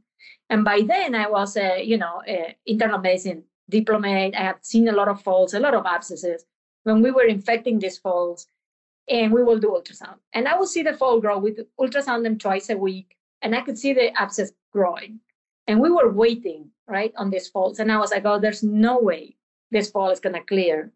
And 0.49 0.63
by 0.63 0.81
then, 0.81 1.13
I 1.13 1.27
was 1.29 1.57
a, 1.57 1.83
you 1.83 1.97
know, 1.97 2.21
a 2.25 2.55
internal 2.65 2.99
medicine 2.99 3.43
diplomate. 3.69 4.35
I 4.35 4.43
had 4.43 4.65
seen 4.65 4.87
a 4.87 4.93
lot 4.93 5.09
of 5.09 5.21
foals, 5.21 5.53
a 5.53 5.59
lot 5.59 5.75
of 5.75 5.85
abscesses. 5.85 6.45
When 6.83 7.01
we 7.01 7.11
were 7.11 7.25
infecting 7.25 7.79
these 7.79 7.97
foals, 7.97 8.47
and 9.10 9.32
we 9.32 9.43
will 9.43 9.60
do 9.60 9.70
ultrasound. 9.70 10.18
And 10.34 10.47
I 10.47 10.55
will 10.58 10.68
see 10.68 10.84
the 10.84 10.93
foal 10.93 11.20
grow. 11.20 11.38
We 11.38 11.55
ultrasound 11.80 12.24
them 12.24 12.38
twice 12.38 12.70
a 12.70 12.78
week, 12.78 13.16
and 13.41 13.55
I 13.55 13.62
could 13.62 13.78
see 13.78 13.93
the 13.93 14.18
abscess 14.20 14.51
growing. 14.72 15.20
And 15.68 15.82
we 15.82 15.89
were 15.89 16.12
waiting, 16.12 16.70
right, 16.88 17.14
on 17.18 17.30
these 17.30 17.47
foals. 17.47 17.80
And 17.80 17.91
I 17.91 17.97
was 17.97 18.12
like, 18.12 18.26
oh, 18.26 18.39
there's 18.39 18.64
no 18.64 18.99
way 18.99 19.36
this 19.72 19.91
foal 19.91 20.10
is 20.10 20.20
going 20.20 20.36
to 20.36 20.41
clear 20.41 20.91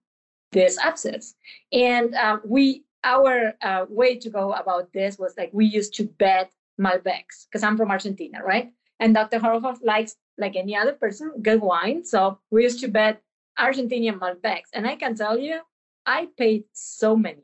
this 0.51 0.77
abscess. 0.77 1.35
And 1.71 2.13
um, 2.15 2.41
we, 2.45 2.83
our 3.03 3.53
uh, 3.61 3.85
way 3.89 4.17
to 4.17 4.29
go 4.29 4.53
about 4.53 4.91
this 4.93 5.17
was 5.17 5.33
like 5.37 5.49
we 5.53 5.65
used 5.65 5.93
to 5.95 6.05
bet 6.05 6.51
Malbecs 6.79 7.45
because 7.47 7.63
I'm 7.63 7.77
from 7.77 7.91
Argentina, 7.91 8.39
right? 8.43 8.71
And 8.99 9.13
Dr. 9.13 9.39
Horohov 9.39 9.79
likes, 9.83 10.15
like 10.37 10.55
any 10.55 10.75
other 10.75 10.93
person, 10.93 11.33
good 11.41 11.61
wine. 11.61 12.05
So 12.05 12.39
we 12.49 12.63
used 12.63 12.79
to 12.81 12.87
bet 12.87 13.21
Argentinian 13.59 14.19
Malbecs. 14.19 14.69
And 14.73 14.87
I 14.87 14.95
can 14.95 15.15
tell 15.15 15.37
you, 15.37 15.61
I 16.05 16.27
paid 16.37 16.63
so 16.73 17.15
many 17.15 17.43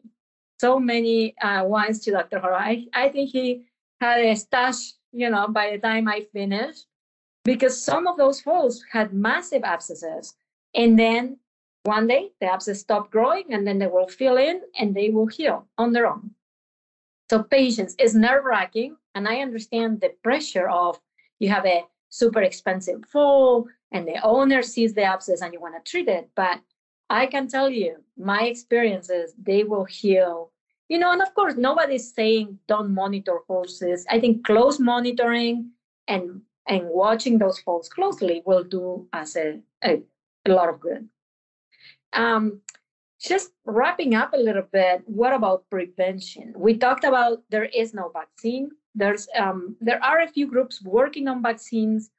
so 0.60 0.80
many 0.80 1.36
uh, 1.42 1.64
to 1.64 2.12
Dr. 2.12 2.40
Horohov. 2.40 2.60
I, 2.60 2.86
I 2.94 3.10
think 3.10 3.30
he 3.32 3.64
had 4.02 4.20
a 4.22 4.36
stash, 4.36 4.94
you 5.12 5.30
know, 5.30 5.48
by 5.48 5.72
the 5.72 5.78
time 5.78 6.08
I 6.08 6.26
finished, 6.34 6.86
because 7.44 7.82
some 7.82 8.08
of 8.08 8.18
those 8.18 8.42
foals 8.42 8.84
had 8.92 9.14
massive 9.14 9.64
abscesses. 9.64 10.36
And 10.76 10.98
then 10.98 11.38
one 11.84 12.08
day 12.08 12.32
the 12.42 12.52
abscess 12.52 12.82
stopped 12.82 13.12
growing 13.12 13.54
and 13.54 13.66
then 13.66 13.80
they 13.80 13.88
will 13.88 14.08
fill 14.08 14.38
in 14.38 14.62
and 14.78 14.94
they 14.94 15.10
will 15.10 15.28
heal 15.28 15.66
on 15.78 15.94
their 15.94 16.08
own. 16.08 16.32
So 17.30 17.44
patience 17.44 17.96
is 17.98 18.16
nerve 18.16 18.44
wracking. 18.46 18.98
And 19.16 19.28
I 19.28 19.38
understand 19.38 20.02
the 20.02 20.10
pressure 20.24 20.70
of 20.70 21.00
you 21.40 21.50
have 21.50 21.66
a 21.66 21.86
super 22.10 22.42
expensive 22.42 23.06
fall 23.06 23.68
and 23.92 24.08
the 24.08 24.22
owner 24.24 24.62
sees 24.62 24.94
the 24.94 25.04
abscess 25.04 25.42
and 25.42 25.54
you 25.54 25.62
want 25.62 25.76
to 25.76 25.90
treat 25.90 26.08
it. 26.08 26.30
But 26.36 26.60
I 27.10 27.28
can 27.28 27.48
tell 27.48 27.70
you, 27.70 28.04
my 28.18 28.44
experiences, 28.44 29.34
they 29.42 29.64
will 29.64 29.86
heal. 29.86 30.52
You 30.90 31.00
know, 31.00 31.12
and 31.12 31.22
of 31.22 31.34
course, 31.34 31.56
nobody's 31.58 32.14
saying 32.14 32.60
don't 32.68 32.94
monitor 32.94 33.40
horses. 33.48 34.06
I 34.10 34.20
think 34.20 34.46
close 34.46 34.80
monitoring 34.80 35.72
and 36.08 36.42
and 36.68 36.88
watching 36.90 37.38
those 37.38 37.60
foals 37.60 37.88
closely 37.88 38.42
will 38.46 38.64
do 38.64 39.08
us 39.14 39.38
a, 39.38 39.60
a, 39.84 40.02
a 40.46 40.52
lot 40.52 40.70
of 40.70 40.80
good. 40.82 41.08
Um, 42.12 42.62
just 43.20 43.52
wrapping 43.66 44.16
up 44.16 44.34
a 44.34 44.38
little 44.38 44.68
bit, 44.72 45.04
what 45.06 45.34
about 45.34 45.70
prevention? 45.70 46.54
We 46.56 46.78
talked 46.78 47.04
about 47.04 47.44
there 47.50 47.66
is 47.66 47.94
no 47.94 48.12
vaccine. 48.14 48.72
There's 48.96 49.28
um, 49.38 49.76
there 49.80 50.04
are 50.04 50.22
a 50.22 50.28
few 50.28 50.48
groups 50.48 50.82
working 50.82 51.28
on 51.28 51.42
vaccines 51.42 52.10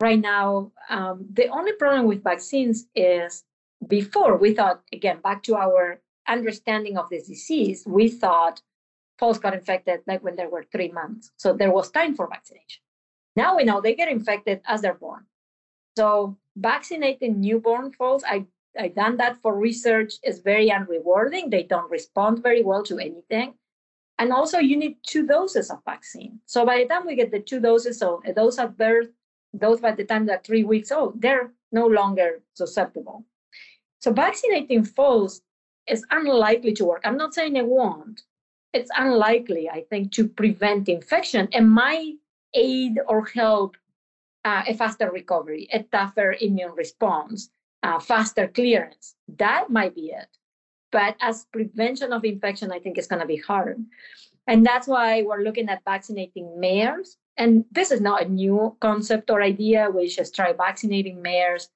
right 0.00 0.20
now. 0.20 0.72
Um, 0.90 1.26
the 1.32 1.48
only 1.48 1.72
problem 1.72 2.06
with 2.06 2.24
vaccines 2.24 2.86
is 2.94 3.44
before 3.88 4.36
we 4.36 4.54
thought, 4.54 4.82
again, 4.92 5.20
back 5.22 5.42
to 5.44 5.56
our 5.56 6.00
understanding 6.28 6.96
of 6.96 7.08
this 7.10 7.28
disease, 7.28 7.84
we 7.86 8.08
thought 8.08 8.62
foals 9.18 9.38
got 9.38 9.54
infected 9.54 10.00
like 10.06 10.22
when 10.24 10.36
they 10.36 10.46
were 10.46 10.64
three 10.64 10.90
months. 10.90 11.30
So 11.36 11.52
there 11.52 11.70
was 11.70 11.90
time 11.90 12.14
for 12.14 12.28
vaccination. 12.28 12.82
Now 13.36 13.56
we 13.56 13.64
know 13.64 13.80
they 13.80 13.94
get 13.94 14.08
infected 14.08 14.60
as 14.66 14.82
they're 14.82 14.94
born. 14.94 15.26
So 15.96 16.36
vaccinating 16.56 17.40
newborn 17.40 17.92
foals, 17.92 18.24
I 18.24 18.46
I 18.76 18.88
done 18.88 19.16
that 19.18 19.40
for 19.40 19.56
research 19.56 20.14
is 20.24 20.40
very 20.40 20.68
unrewarding. 20.68 21.50
They 21.50 21.62
don't 21.62 21.90
respond 21.90 22.42
very 22.42 22.62
well 22.62 22.82
to 22.84 22.98
anything. 22.98 23.54
And 24.18 24.32
also 24.32 24.58
you 24.58 24.76
need 24.76 24.96
two 25.04 25.26
doses 25.26 25.70
of 25.70 25.78
vaccine. 25.84 26.40
So 26.46 26.64
by 26.66 26.78
the 26.78 26.86
time 26.86 27.06
we 27.06 27.14
get 27.14 27.30
the 27.30 27.40
two 27.40 27.60
doses, 27.60 27.98
so 27.98 28.20
a 28.24 28.32
dose 28.32 28.58
at 28.58 28.76
birth, 28.76 29.08
those 29.52 29.80
by 29.80 29.92
the 29.92 30.04
time 30.04 30.26
they're 30.26 30.42
three 30.44 30.64
weeks 30.64 30.90
old, 30.90 31.20
they're 31.20 31.52
no 31.70 31.86
longer 31.86 32.42
susceptible. 32.54 33.24
So 34.04 34.12
vaccinating 34.12 34.84
foals 34.84 35.40
is 35.88 36.04
unlikely 36.10 36.74
to 36.74 36.84
work. 36.84 37.00
I'm 37.06 37.16
not 37.16 37.32
saying 37.32 37.56
it 37.56 37.64
won't. 37.64 38.20
It's 38.74 38.90
unlikely, 38.94 39.70
I 39.70 39.84
think, 39.88 40.12
to 40.12 40.28
prevent 40.28 40.90
infection 40.90 41.48
and 41.54 41.70
might 41.70 42.16
aid 42.52 42.98
or 43.08 43.24
help 43.24 43.78
uh, 44.44 44.62
a 44.68 44.74
faster 44.74 45.10
recovery, 45.10 45.70
a 45.72 45.84
tougher 45.84 46.36
immune 46.38 46.72
response, 46.72 47.48
uh, 47.82 47.98
faster 47.98 48.46
clearance. 48.46 49.14
That 49.38 49.70
might 49.70 49.94
be 49.94 50.10
it. 50.10 50.28
But 50.92 51.16
as 51.22 51.46
prevention 51.50 52.12
of 52.12 52.26
infection, 52.26 52.72
I 52.72 52.80
think 52.80 52.98
it's 52.98 53.06
going 53.06 53.22
to 53.22 53.26
be 53.26 53.38
hard. 53.38 53.82
And 54.46 54.66
that's 54.66 54.86
why 54.86 55.22
we're 55.22 55.44
looking 55.44 55.70
at 55.70 55.82
vaccinating 55.86 56.60
mares. 56.60 57.16
And 57.38 57.64
this 57.72 57.90
is 57.90 58.02
not 58.02 58.20
a 58.24 58.28
new 58.28 58.76
concept 58.82 59.30
or 59.30 59.40
idea. 59.40 59.88
We 59.88 60.08
just 60.08 60.34
try 60.34 60.52
vaccinating 60.52 61.22
mares 61.22 61.70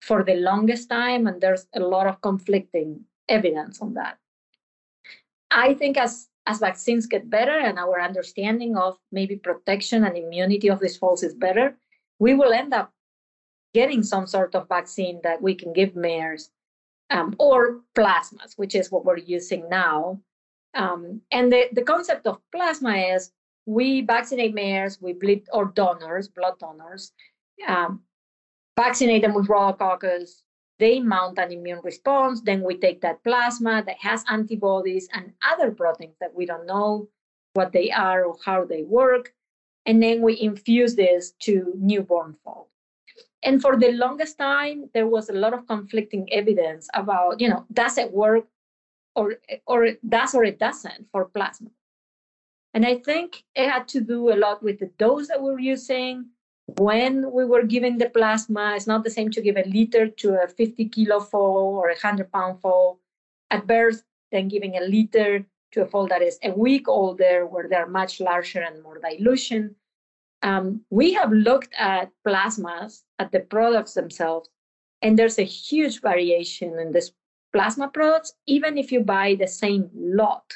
for 0.00 0.22
the 0.22 0.34
longest 0.34 0.88
time, 0.88 1.26
and 1.26 1.40
there's 1.40 1.66
a 1.74 1.80
lot 1.80 2.06
of 2.06 2.20
conflicting 2.20 3.04
evidence 3.28 3.80
on 3.80 3.94
that. 3.94 4.18
I 5.50 5.74
think 5.74 5.96
as 5.96 6.28
as 6.46 6.60
vaccines 6.60 7.06
get 7.06 7.28
better 7.28 7.58
and 7.58 7.78
our 7.78 8.00
understanding 8.00 8.76
of 8.76 8.96
maybe 9.10 9.36
protection 9.36 10.04
and 10.04 10.16
immunity 10.16 10.68
of 10.70 10.78
these 10.78 10.96
foals 10.96 11.24
is 11.24 11.34
better, 11.34 11.76
we 12.20 12.34
will 12.34 12.52
end 12.52 12.72
up 12.72 12.92
getting 13.74 14.02
some 14.02 14.26
sort 14.26 14.54
of 14.54 14.68
vaccine 14.68 15.20
that 15.24 15.42
we 15.42 15.54
can 15.54 15.72
give 15.72 15.96
mares 15.96 16.50
um, 17.10 17.34
or 17.38 17.80
plasmas, 17.94 18.56
which 18.56 18.74
is 18.74 18.90
what 18.90 19.04
we're 19.04 19.16
using 19.18 19.68
now. 19.68 20.20
Um, 20.74 21.20
and 21.32 21.52
the, 21.52 21.68
the 21.72 21.82
concept 21.82 22.26
of 22.26 22.40
plasma 22.52 22.94
is 22.96 23.32
we 23.66 24.02
vaccinate 24.02 24.54
mares, 24.54 25.00
we 25.00 25.12
bleed 25.12 25.48
or 25.52 25.66
donors, 25.66 26.28
blood 26.28 26.58
donors, 26.60 27.12
um, 27.66 28.00
vaccinate 28.76 29.22
them 29.22 29.34
with 29.34 29.48
rhodococcus, 29.48 30.42
they 30.78 31.00
mount 31.00 31.38
an 31.38 31.52
immune 31.52 31.80
response. 31.82 32.42
Then 32.42 32.62
we 32.62 32.76
take 32.76 33.00
that 33.00 33.24
plasma 33.24 33.82
that 33.86 33.96
has 34.00 34.24
antibodies 34.28 35.08
and 35.12 35.32
other 35.50 35.70
proteins 35.70 36.16
that 36.20 36.34
we 36.34 36.46
don't 36.46 36.66
know 36.66 37.08
what 37.54 37.72
they 37.72 37.90
are 37.90 38.24
or 38.24 38.36
how 38.44 38.64
they 38.64 38.82
work. 38.82 39.32
And 39.86 40.02
then 40.02 40.20
we 40.20 40.38
infuse 40.40 40.94
this 40.94 41.32
to 41.40 41.72
newborn 41.78 42.36
foals. 42.44 42.68
And 43.42 43.62
for 43.62 43.78
the 43.78 43.92
longest 43.92 44.38
time, 44.38 44.90
there 44.92 45.06
was 45.06 45.30
a 45.30 45.32
lot 45.32 45.54
of 45.54 45.66
conflicting 45.66 46.30
evidence 46.32 46.88
about, 46.94 47.40
you 47.40 47.48
know, 47.48 47.64
does 47.72 47.96
it 47.96 48.12
work 48.12 48.46
or, 49.14 49.36
or 49.66 49.84
it 49.84 50.10
does 50.10 50.34
or 50.34 50.44
it 50.44 50.58
doesn't 50.58 51.06
for 51.12 51.26
plasma. 51.26 51.70
And 52.74 52.84
I 52.84 52.96
think 52.98 53.44
it 53.54 53.70
had 53.70 53.88
to 53.88 54.00
do 54.00 54.32
a 54.32 54.36
lot 54.36 54.62
with 54.62 54.80
the 54.80 54.90
dose 54.98 55.28
that 55.28 55.40
we're 55.40 55.60
using, 55.60 56.26
when 56.66 57.32
we 57.32 57.44
were 57.44 57.62
giving 57.62 57.98
the 57.98 58.10
plasma, 58.10 58.74
it's 58.74 58.86
not 58.86 59.04
the 59.04 59.10
same 59.10 59.30
to 59.30 59.40
give 59.40 59.56
a 59.56 59.68
liter 59.68 60.08
to 60.08 60.42
a 60.42 60.48
50 60.48 60.88
kilo 60.88 61.20
foal 61.20 61.76
or 61.76 61.88
a 61.88 61.94
100 61.94 62.30
pound 62.32 62.60
foal 62.60 63.00
at 63.50 63.66
birth 63.66 64.02
than 64.32 64.48
giving 64.48 64.76
a 64.76 64.80
liter 64.80 65.46
to 65.72 65.82
a 65.82 65.86
foal 65.86 66.06
that 66.08 66.22
is 66.22 66.38
a 66.42 66.50
week 66.50 66.88
older, 66.88 67.46
where 67.46 67.68
they're 67.68 67.86
much 67.86 68.20
larger 68.20 68.60
and 68.60 68.82
more 68.82 68.98
dilution. 68.98 69.76
Um, 70.42 70.84
we 70.90 71.12
have 71.14 71.32
looked 71.32 71.72
at 71.78 72.10
plasmas, 72.26 73.02
at 73.18 73.32
the 73.32 73.40
products 73.40 73.94
themselves, 73.94 74.48
and 75.02 75.18
there's 75.18 75.38
a 75.38 75.44
huge 75.44 76.00
variation 76.00 76.78
in 76.78 76.92
this 76.92 77.12
plasma 77.52 77.88
products, 77.88 78.34
even 78.46 78.76
if 78.76 78.92
you 78.92 79.00
buy 79.00 79.34
the 79.34 79.48
same 79.48 79.90
lot. 79.94 80.52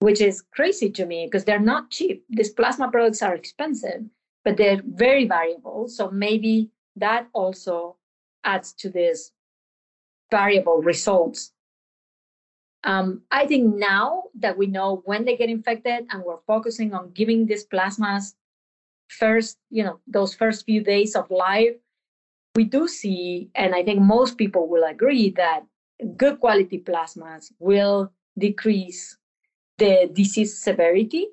which 0.00 0.20
is 0.20 0.42
crazy 0.52 0.90
to 0.90 1.06
me 1.06 1.26
because 1.26 1.44
they're 1.44 1.60
not 1.60 1.90
cheap. 1.90 2.24
These 2.28 2.50
plasma 2.50 2.90
products 2.90 3.22
are 3.22 3.34
expensive, 3.34 4.02
but 4.44 4.56
they're 4.56 4.82
very 4.84 5.26
variable. 5.26 5.88
So 5.88 6.10
maybe 6.10 6.70
that 6.96 7.28
also 7.32 7.96
adds 8.44 8.72
to 8.74 8.90
this 8.90 9.32
variable 10.30 10.82
results. 10.82 11.52
Um, 12.84 13.22
I 13.30 13.46
think 13.46 13.76
now 13.76 14.24
that 14.40 14.58
we 14.58 14.66
know 14.66 15.02
when 15.04 15.24
they 15.24 15.36
get 15.36 15.48
infected 15.48 16.06
and 16.10 16.24
we're 16.24 16.42
focusing 16.46 16.94
on 16.94 17.12
giving 17.12 17.46
these 17.46 17.64
plasmas 17.64 18.34
first, 19.08 19.58
you 19.70 19.84
know, 19.84 20.00
those 20.06 20.34
first 20.34 20.64
few 20.64 20.82
days 20.82 21.14
of 21.14 21.30
life, 21.30 21.76
we 22.54 22.64
do 22.64 22.88
see, 22.88 23.50
and 23.54 23.74
I 23.74 23.82
think 23.82 24.00
most 24.00 24.36
people 24.36 24.68
will 24.68 24.84
agree 24.84 25.30
that 25.36 25.62
good 26.16 26.40
quality 26.40 26.78
plasmas 26.78 27.52
will 27.58 28.12
decrease 28.36 29.16
the 29.78 30.10
disease 30.12 30.58
severity. 30.58 31.28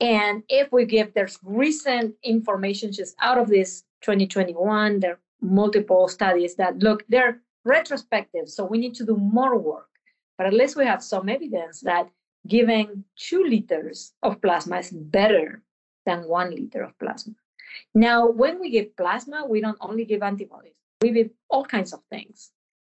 And 0.00 0.42
if 0.48 0.72
we 0.72 0.84
give, 0.84 1.14
there's 1.14 1.38
recent 1.42 2.14
information 2.22 2.92
just 2.92 3.14
out 3.20 3.38
of 3.38 3.48
this 3.48 3.84
2021, 4.02 5.00
there 5.00 5.12
are 5.12 5.20
multiple 5.40 6.08
studies 6.08 6.56
that 6.56 6.78
look, 6.78 7.04
they're 7.08 7.40
retrospective, 7.64 8.48
so 8.48 8.64
we 8.64 8.78
need 8.78 8.94
to 8.96 9.06
do 9.06 9.16
more 9.16 9.56
work. 9.58 9.88
But 10.36 10.46
at 10.46 10.52
least 10.52 10.76
we 10.76 10.84
have 10.84 11.02
some 11.02 11.28
evidence 11.28 11.80
that 11.80 12.08
giving 12.46 13.04
two 13.16 13.44
liters 13.44 14.12
of 14.22 14.40
plasma 14.42 14.78
is 14.78 14.90
better 14.90 15.62
than 16.06 16.28
one 16.28 16.50
liter 16.50 16.82
of 16.82 16.98
plasma. 16.98 17.34
Now, 17.94 18.28
when 18.28 18.60
we 18.60 18.70
give 18.70 18.96
plasma, 18.96 19.46
we 19.46 19.60
don't 19.60 19.78
only 19.80 20.04
give 20.04 20.22
antibodies, 20.22 20.76
we 21.00 21.10
give 21.10 21.30
all 21.48 21.64
kinds 21.64 21.92
of 21.92 22.00
things, 22.10 22.50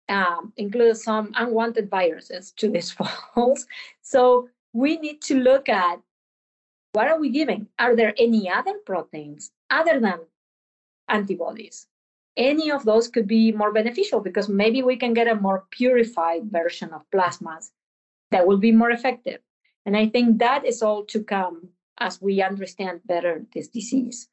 um, 0.09 0.53
some 0.95 1.33
unwanted 1.35 1.91
viruses 1.91 2.53
to 2.53 2.71
these 2.71 2.91
falls. 3.35 3.67
So 4.03 4.49
we 4.73 4.97
need 4.99 5.21
to 5.23 5.39
look 5.39 5.69
at 5.69 6.01
what 6.95 7.09
are 7.09 7.19
we 7.19 7.29
giving? 7.29 7.67
Are 7.79 7.97
there 7.97 8.15
any 8.19 8.49
other 8.49 8.75
proteins 8.87 9.51
other 9.69 9.99
than 9.99 10.21
antibodies? 11.09 11.87
Any 12.37 12.71
of 12.71 12.85
those 12.85 13.09
could 13.09 13.27
be 13.27 13.53
more 13.53 13.73
beneficial 13.73 14.21
because 14.21 14.49
maybe 14.49 14.83
we 14.83 14.97
can 14.97 15.13
get 15.13 15.29
a 15.29 15.35
more 15.35 15.65
purified 15.71 16.51
version 16.51 16.93
of 16.93 17.03
plasmas 17.13 17.71
that 18.31 18.47
will 18.47 18.59
be 18.59 18.73
more 18.73 18.91
effective. 18.91 19.41
And 19.85 19.97
I 19.97 20.09
think 20.09 20.39
that 20.39 20.65
is 20.65 20.83
all 20.83 21.05
to 21.07 21.23
come 21.23 21.69
as 21.99 22.23
we 22.23 22.43
understand 22.43 23.01
better 23.05 23.45
this 23.53 23.69
disease. 23.69 24.29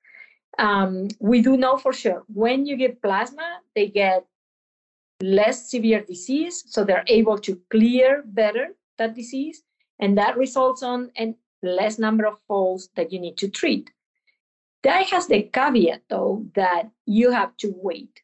Um, 0.60 1.08
we 1.20 1.42
do 1.42 1.58
know 1.58 1.78
for 1.78 1.94
sure 1.94 2.24
when 2.28 2.66
you 2.66 2.76
give 2.78 3.02
plasma, 3.02 3.60
they 3.76 3.88
get 3.88 4.26
less 5.22 5.70
severe 5.70 6.02
disease, 6.02 6.64
so 6.68 6.84
they're 6.84 7.06
able 7.08 7.38
to 7.40 7.60
clear 7.70 8.24
better 8.26 8.76
that 8.98 9.16
disease, 9.16 9.64
and 10.00 10.18
that 10.18 10.38
results 10.38 10.84
on 10.84 11.12
a 11.18 11.36
less 11.64 12.00
number 12.00 12.26
of 12.26 12.40
falls 12.48 12.90
that 12.96 13.12
you 13.12 13.20
need 13.20 13.38
to 13.38 13.50
treat. 13.50 13.92
That 14.84 15.08
has 15.08 15.28
the 15.28 15.44
caveat, 15.44 16.04
though, 16.10 16.46
that 16.56 16.90
you 17.06 17.32
have 17.32 17.56
to 17.58 17.74
wait 17.76 18.22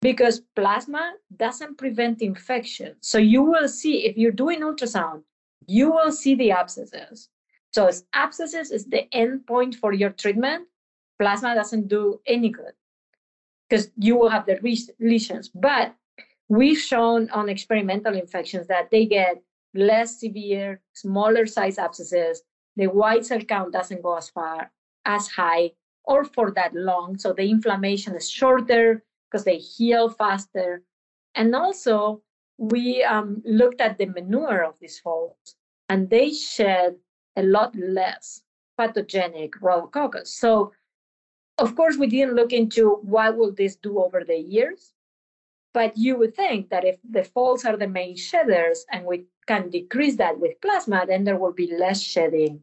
because 0.00 0.40
plasma 0.56 1.12
doesn't 1.36 1.76
prevent 1.76 2.22
infection. 2.22 2.96
So 3.00 3.18
you 3.18 3.42
will 3.42 3.68
see, 3.68 4.06
if 4.06 4.16
you're 4.16 4.32
doing 4.32 4.60
ultrasound, 4.60 5.22
you 5.66 5.90
will 5.90 6.12
see 6.12 6.34
the 6.34 6.52
abscesses. 6.52 7.28
So 7.72 7.90
abscesses 8.14 8.70
is 8.70 8.86
the 8.86 9.12
end 9.14 9.46
point 9.46 9.74
for 9.74 9.92
your 9.92 10.10
treatment, 10.10 10.66
plasma 11.18 11.54
doesn't 11.54 11.88
do 11.88 12.20
any 12.26 12.48
good 12.48 12.72
because 13.68 13.90
you 13.96 14.16
will 14.16 14.30
have 14.30 14.46
the 14.46 14.58
lesions. 14.98 15.48
But 15.48 15.94
we've 16.48 16.78
shown 16.78 17.30
on 17.30 17.48
experimental 17.48 18.14
infections 18.14 18.66
that 18.66 18.90
they 18.90 19.06
get 19.06 19.42
less 19.74 20.18
severe, 20.18 20.80
smaller 20.94 21.46
size 21.46 21.78
abscesses. 21.78 22.42
The 22.76 22.86
white 22.86 23.26
cell 23.26 23.40
count 23.40 23.72
doesn't 23.72 24.02
go 24.02 24.16
as 24.16 24.30
far, 24.30 24.70
as 25.04 25.28
high, 25.28 25.72
or 26.04 26.24
for 26.24 26.50
that 26.52 26.74
long. 26.74 27.18
So 27.18 27.32
the 27.32 27.48
inflammation 27.48 28.14
is 28.14 28.30
shorter 28.30 29.02
because 29.30 29.44
they 29.44 29.58
heal 29.58 30.08
faster. 30.08 30.82
And 31.34 31.54
also, 31.54 32.22
we 32.58 33.02
um, 33.04 33.42
looked 33.44 33.80
at 33.80 33.98
the 33.98 34.06
manure 34.06 34.64
of 34.64 34.78
these 34.80 34.98
folks, 34.98 35.54
and 35.88 36.10
they 36.10 36.32
shed 36.32 36.96
a 37.36 37.42
lot 37.42 37.74
less 37.76 38.42
pathogenic 38.76 39.52
rhodococcus. 39.60 40.28
So, 40.28 40.72
of 41.58 41.76
course, 41.76 41.96
we 41.96 42.06
didn't 42.06 42.34
look 42.34 42.52
into 42.52 42.98
what 43.02 43.36
will 43.36 43.52
this 43.52 43.76
do 43.76 43.98
over 43.98 44.24
the 44.24 44.38
years, 44.38 44.92
but 45.72 45.96
you 45.96 46.16
would 46.16 46.34
think 46.34 46.70
that 46.70 46.84
if 46.84 46.98
the 47.08 47.24
folds 47.24 47.64
are 47.64 47.76
the 47.76 47.86
main 47.88 48.16
shedders 48.16 48.84
and 48.90 49.04
we 49.04 49.26
can 49.50 49.68
decrease 49.70 50.16
that 50.16 50.38
with 50.38 50.60
plasma, 50.60 51.04
then 51.06 51.24
there 51.24 51.40
will 51.42 51.56
be 51.62 51.68
less 51.84 52.00
shedding 52.00 52.62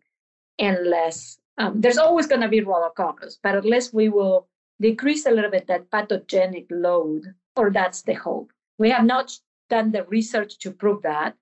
and 0.58 0.76
less 0.96 1.38
um, 1.58 1.82
there's 1.82 1.98
always 1.98 2.28
going 2.28 2.42
to 2.42 2.48
be 2.48 2.62
rhodococcus, 2.62 3.38
but 3.42 3.56
at 3.56 3.66
least 3.66 3.94
we 3.94 4.10
will 4.10 4.48
decrease 4.80 5.26
a 5.26 5.32
little 5.32 5.50
bit 5.50 5.66
that 5.68 5.90
pathogenic 5.90 6.68
load, 6.70 7.24
or 7.56 7.72
that's 7.72 8.04
the 8.04 8.14
hope. 8.14 8.52
We 8.78 8.92
have 8.92 9.06
not 9.06 9.34
done 9.70 9.92
the 9.92 10.04
research 10.04 10.60
to 10.60 10.72
prove 10.72 11.02
that, 11.02 11.34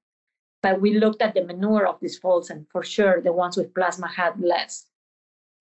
but 0.64 0.80
we 0.80 0.98
looked 0.98 1.22
at 1.22 1.34
the 1.34 1.44
manure 1.44 1.86
of 1.86 2.00
these 2.00 2.18
folds, 2.18 2.50
and 2.50 2.66
for 2.72 2.82
sure, 2.82 3.22
the 3.22 3.34
ones 3.34 3.58
with 3.58 3.74
plasma 3.74 4.08
had 4.08 4.40
less, 4.40 4.86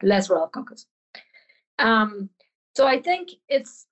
less 0.03 0.29
rhodococcus. 0.29 0.87
Um, 1.81 2.31
so 2.77 2.87
I 2.87 3.03
think 3.03 3.31
it's 3.49 3.87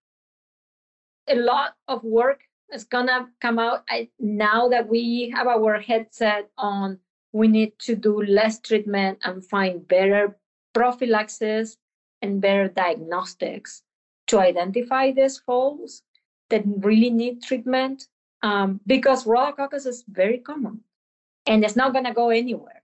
a 1.28 1.34
lot 1.34 1.74
of 1.88 2.04
work 2.04 2.42
is 2.72 2.84
gonna 2.84 3.28
come 3.40 3.58
out 3.58 3.84
I, 3.88 4.08
now 4.18 4.68
that 4.68 4.88
we 4.88 5.30
have 5.34 5.46
our 5.46 5.78
headset 5.78 6.50
on. 6.56 6.98
We 7.34 7.48
need 7.48 7.78
to 7.80 7.96
do 7.96 8.22
less 8.22 8.60
treatment 8.60 9.18
and 9.24 9.44
find 9.44 9.86
better 9.88 10.36
prophylaxis 10.74 11.78
and 12.20 12.40
better 12.40 12.68
diagnostics 12.68 13.82
to 14.28 14.38
identify 14.38 15.12
these 15.12 15.38
folds 15.38 16.02
that 16.50 16.62
really 16.66 17.10
need 17.10 17.42
treatment 17.42 18.06
um, 18.42 18.80
because 18.86 19.24
rhodococcus 19.24 19.86
is 19.86 20.04
very 20.08 20.38
common 20.38 20.80
and 21.46 21.64
it's 21.64 21.76
not 21.76 21.92
going 21.92 22.04
to 22.04 22.12
go 22.12 22.30
anywhere. 22.30 22.82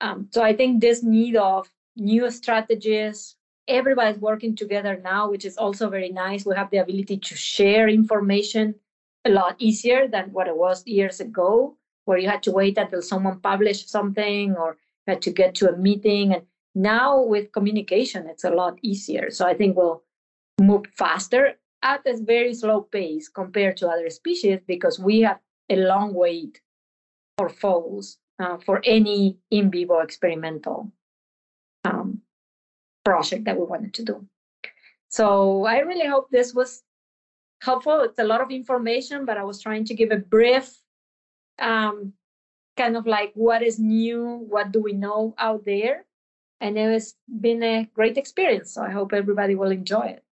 Um, 0.00 0.28
so 0.30 0.42
I 0.42 0.54
think 0.54 0.80
this 0.80 1.02
need 1.02 1.36
of 1.36 1.68
new 1.96 2.30
strategies, 2.30 3.36
everybody's 3.66 4.20
working 4.20 4.54
together 4.54 5.00
now, 5.02 5.30
which 5.30 5.44
is 5.44 5.56
also 5.56 5.90
very 5.90 6.10
nice. 6.10 6.46
We 6.46 6.54
have 6.54 6.70
the 6.70 6.78
ability 6.78 7.18
to 7.18 7.36
share 7.36 7.88
information 7.88 8.76
a 9.28 9.32
lot 9.32 9.56
easier 9.58 10.08
than 10.08 10.32
what 10.32 10.48
it 10.48 10.56
was 10.56 10.86
years 10.86 11.20
ago, 11.20 11.76
where 12.06 12.18
you 12.18 12.28
had 12.28 12.42
to 12.44 12.52
wait 12.52 12.78
until 12.78 13.02
someone 13.02 13.40
published 13.40 13.90
something 13.90 14.56
or 14.56 14.76
had 15.06 15.22
to 15.22 15.30
get 15.30 15.54
to 15.56 15.68
a 15.68 15.76
meeting. 15.76 16.32
And 16.34 16.42
now 16.74 17.22
with 17.22 17.52
communication, 17.52 18.26
it's 18.26 18.44
a 18.44 18.50
lot 18.50 18.78
easier. 18.82 19.30
So 19.30 19.46
I 19.46 19.54
think 19.54 19.76
we'll 19.76 20.02
move 20.60 20.86
faster 20.96 21.58
at 21.82 22.06
a 22.06 22.16
very 22.16 22.54
slow 22.54 22.80
pace 22.82 23.28
compared 23.28 23.76
to 23.78 23.88
other 23.88 24.10
species 24.10 24.60
because 24.66 24.98
we 24.98 25.20
have 25.20 25.38
a 25.70 25.76
long 25.76 26.14
wait 26.14 26.60
for 27.36 27.48
foals 27.48 28.18
uh, 28.40 28.56
for 28.58 28.80
any 28.84 29.38
in 29.50 29.70
vivo 29.70 29.98
experimental 30.00 30.90
um, 31.84 32.20
project 33.04 33.44
that 33.44 33.58
we 33.58 33.64
wanted 33.64 33.94
to 33.94 34.04
do. 34.04 34.26
So 35.08 35.64
I 35.64 35.78
really 35.80 36.06
hope 36.06 36.30
this 36.30 36.54
was 36.54 36.82
helpful. 37.60 38.00
It's 38.00 38.18
a 38.18 38.24
lot 38.24 38.40
of 38.40 38.50
information, 38.50 39.24
but 39.24 39.36
I 39.36 39.44
was 39.44 39.60
trying 39.60 39.84
to 39.86 39.94
give 39.94 40.10
a 40.10 40.16
brief 40.16 40.76
um, 41.58 42.12
kind 42.76 42.96
of 42.96 43.06
like 43.06 43.32
what 43.34 43.62
is 43.62 43.78
new, 43.78 44.46
what 44.48 44.72
do 44.72 44.80
we 44.80 44.92
know 44.92 45.34
out 45.38 45.64
there, 45.64 46.04
and 46.60 46.78
it 46.78 46.90
has 46.90 47.14
been 47.40 47.62
a 47.62 47.88
great 47.94 48.16
experience. 48.16 48.72
So 48.72 48.82
I 48.82 48.90
hope 48.90 49.12
everybody 49.12 49.54
will 49.54 49.70
enjoy 49.70 50.06
it. 50.16 50.24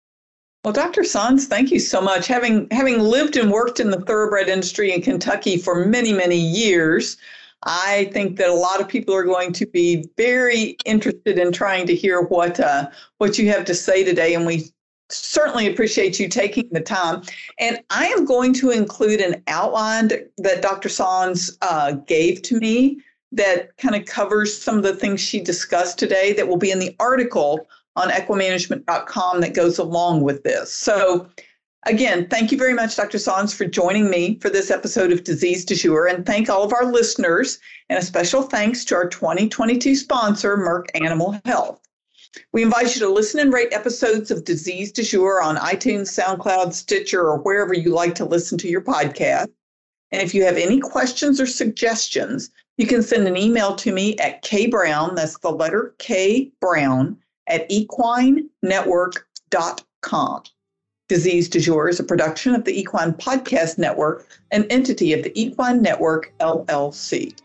Well, 0.64 0.72
Dr. 0.72 1.04
Sanz, 1.04 1.46
thank 1.46 1.70
you 1.70 1.78
so 1.78 2.00
much. 2.00 2.26
Having 2.26 2.68
having 2.70 2.98
lived 2.98 3.36
and 3.36 3.50
worked 3.50 3.80
in 3.80 3.90
the 3.90 4.00
thoroughbred 4.00 4.48
industry 4.48 4.92
in 4.92 5.02
Kentucky 5.02 5.58
for 5.58 5.84
many, 5.84 6.12
many 6.12 6.38
years, 6.38 7.18
I 7.64 8.10
think 8.12 8.38
that 8.38 8.48
a 8.48 8.54
lot 8.54 8.80
of 8.80 8.88
people 8.88 9.14
are 9.14 9.24
going 9.24 9.52
to 9.52 9.66
be 9.66 10.08
very 10.16 10.76
interested 10.86 11.38
in 11.38 11.52
trying 11.52 11.86
to 11.86 11.94
hear 11.94 12.22
what 12.22 12.60
uh, 12.60 12.88
what 13.18 13.38
you 13.38 13.48
have 13.50 13.66
to 13.66 13.74
say 13.74 14.04
today, 14.04 14.34
and 14.34 14.46
we 14.46 14.70
certainly 15.10 15.66
appreciate 15.66 16.18
you 16.18 16.28
taking 16.28 16.68
the 16.70 16.80
time. 16.80 17.22
And 17.58 17.80
I 17.90 18.06
am 18.06 18.24
going 18.24 18.52
to 18.54 18.70
include 18.70 19.20
an 19.20 19.42
outline 19.48 20.08
that 20.38 20.62
Dr. 20.62 20.88
Sanz 20.88 21.56
uh, 21.62 21.92
gave 21.92 22.42
to 22.42 22.58
me 22.58 23.00
that 23.32 23.76
kind 23.78 23.94
of 23.94 24.06
covers 24.06 24.56
some 24.56 24.76
of 24.76 24.82
the 24.82 24.94
things 24.94 25.20
she 25.20 25.40
discussed 25.40 25.98
today 25.98 26.32
that 26.34 26.46
will 26.46 26.56
be 26.56 26.70
in 26.70 26.78
the 26.78 26.94
article 27.00 27.66
on 27.96 28.08
equimanagement.com 28.10 29.40
that 29.40 29.54
goes 29.54 29.78
along 29.78 30.22
with 30.22 30.42
this. 30.44 30.72
So, 30.72 31.28
again, 31.86 32.28
thank 32.28 32.50
you 32.50 32.58
very 32.58 32.74
much, 32.74 32.96
Dr. 32.96 33.18
Sanz, 33.18 33.54
for 33.54 33.66
joining 33.66 34.10
me 34.10 34.38
for 34.40 34.50
this 34.50 34.70
episode 34.70 35.12
of 35.12 35.24
Disease 35.24 35.64
Du 35.64 35.74
Jour. 35.74 36.06
And 36.06 36.24
thank 36.24 36.48
all 36.48 36.64
of 36.64 36.72
our 36.72 36.86
listeners, 36.86 37.58
and 37.88 37.98
a 37.98 38.02
special 38.02 38.42
thanks 38.42 38.84
to 38.86 38.94
our 38.94 39.08
2022 39.08 39.94
sponsor, 39.96 40.56
Merck 40.56 40.86
Animal 40.94 41.40
Health. 41.44 41.80
We 42.52 42.62
invite 42.62 42.94
you 42.94 43.00
to 43.00 43.08
listen 43.08 43.40
and 43.40 43.52
rate 43.52 43.72
episodes 43.72 44.30
of 44.30 44.44
Disease 44.44 44.92
Du 44.92 45.02
Jour 45.02 45.42
on 45.42 45.56
iTunes, 45.56 46.08
SoundCloud, 46.08 46.72
Stitcher, 46.72 47.20
or 47.20 47.38
wherever 47.38 47.74
you 47.74 47.90
like 47.90 48.14
to 48.16 48.24
listen 48.24 48.58
to 48.58 48.68
your 48.68 48.80
podcast. 48.80 49.48
And 50.10 50.22
if 50.22 50.34
you 50.34 50.44
have 50.44 50.56
any 50.56 50.80
questions 50.80 51.40
or 51.40 51.46
suggestions, 51.46 52.50
you 52.76 52.86
can 52.86 53.02
send 53.02 53.26
an 53.26 53.36
email 53.36 53.74
to 53.76 53.92
me 53.92 54.16
at 54.18 54.42
kbrown, 54.42 55.16
that's 55.16 55.38
the 55.38 55.50
letter 55.50 55.94
K 55.98 56.52
Brown, 56.60 57.16
at 57.46 57.68
equinenetwork.com. 57.70 60.42
Disease 61.06 61.50
du 61.50 61.60
Jour 61.60 61.88
is 61.88 62.00
a 62.00 62.04
production 62.04 62.54
of 62.54 62.64
the 62.64 62.80
Equine 62.80 63.12
Podcast 63.12 63.76
Network, 63.76 64.26
an 64.52 64.64
entity 64.70 65.12
of 65.12 65.22
the 65.22 65.38
Equine 65.38 65.82
Network, 65.82 66.32
LLC. 66.40 67.36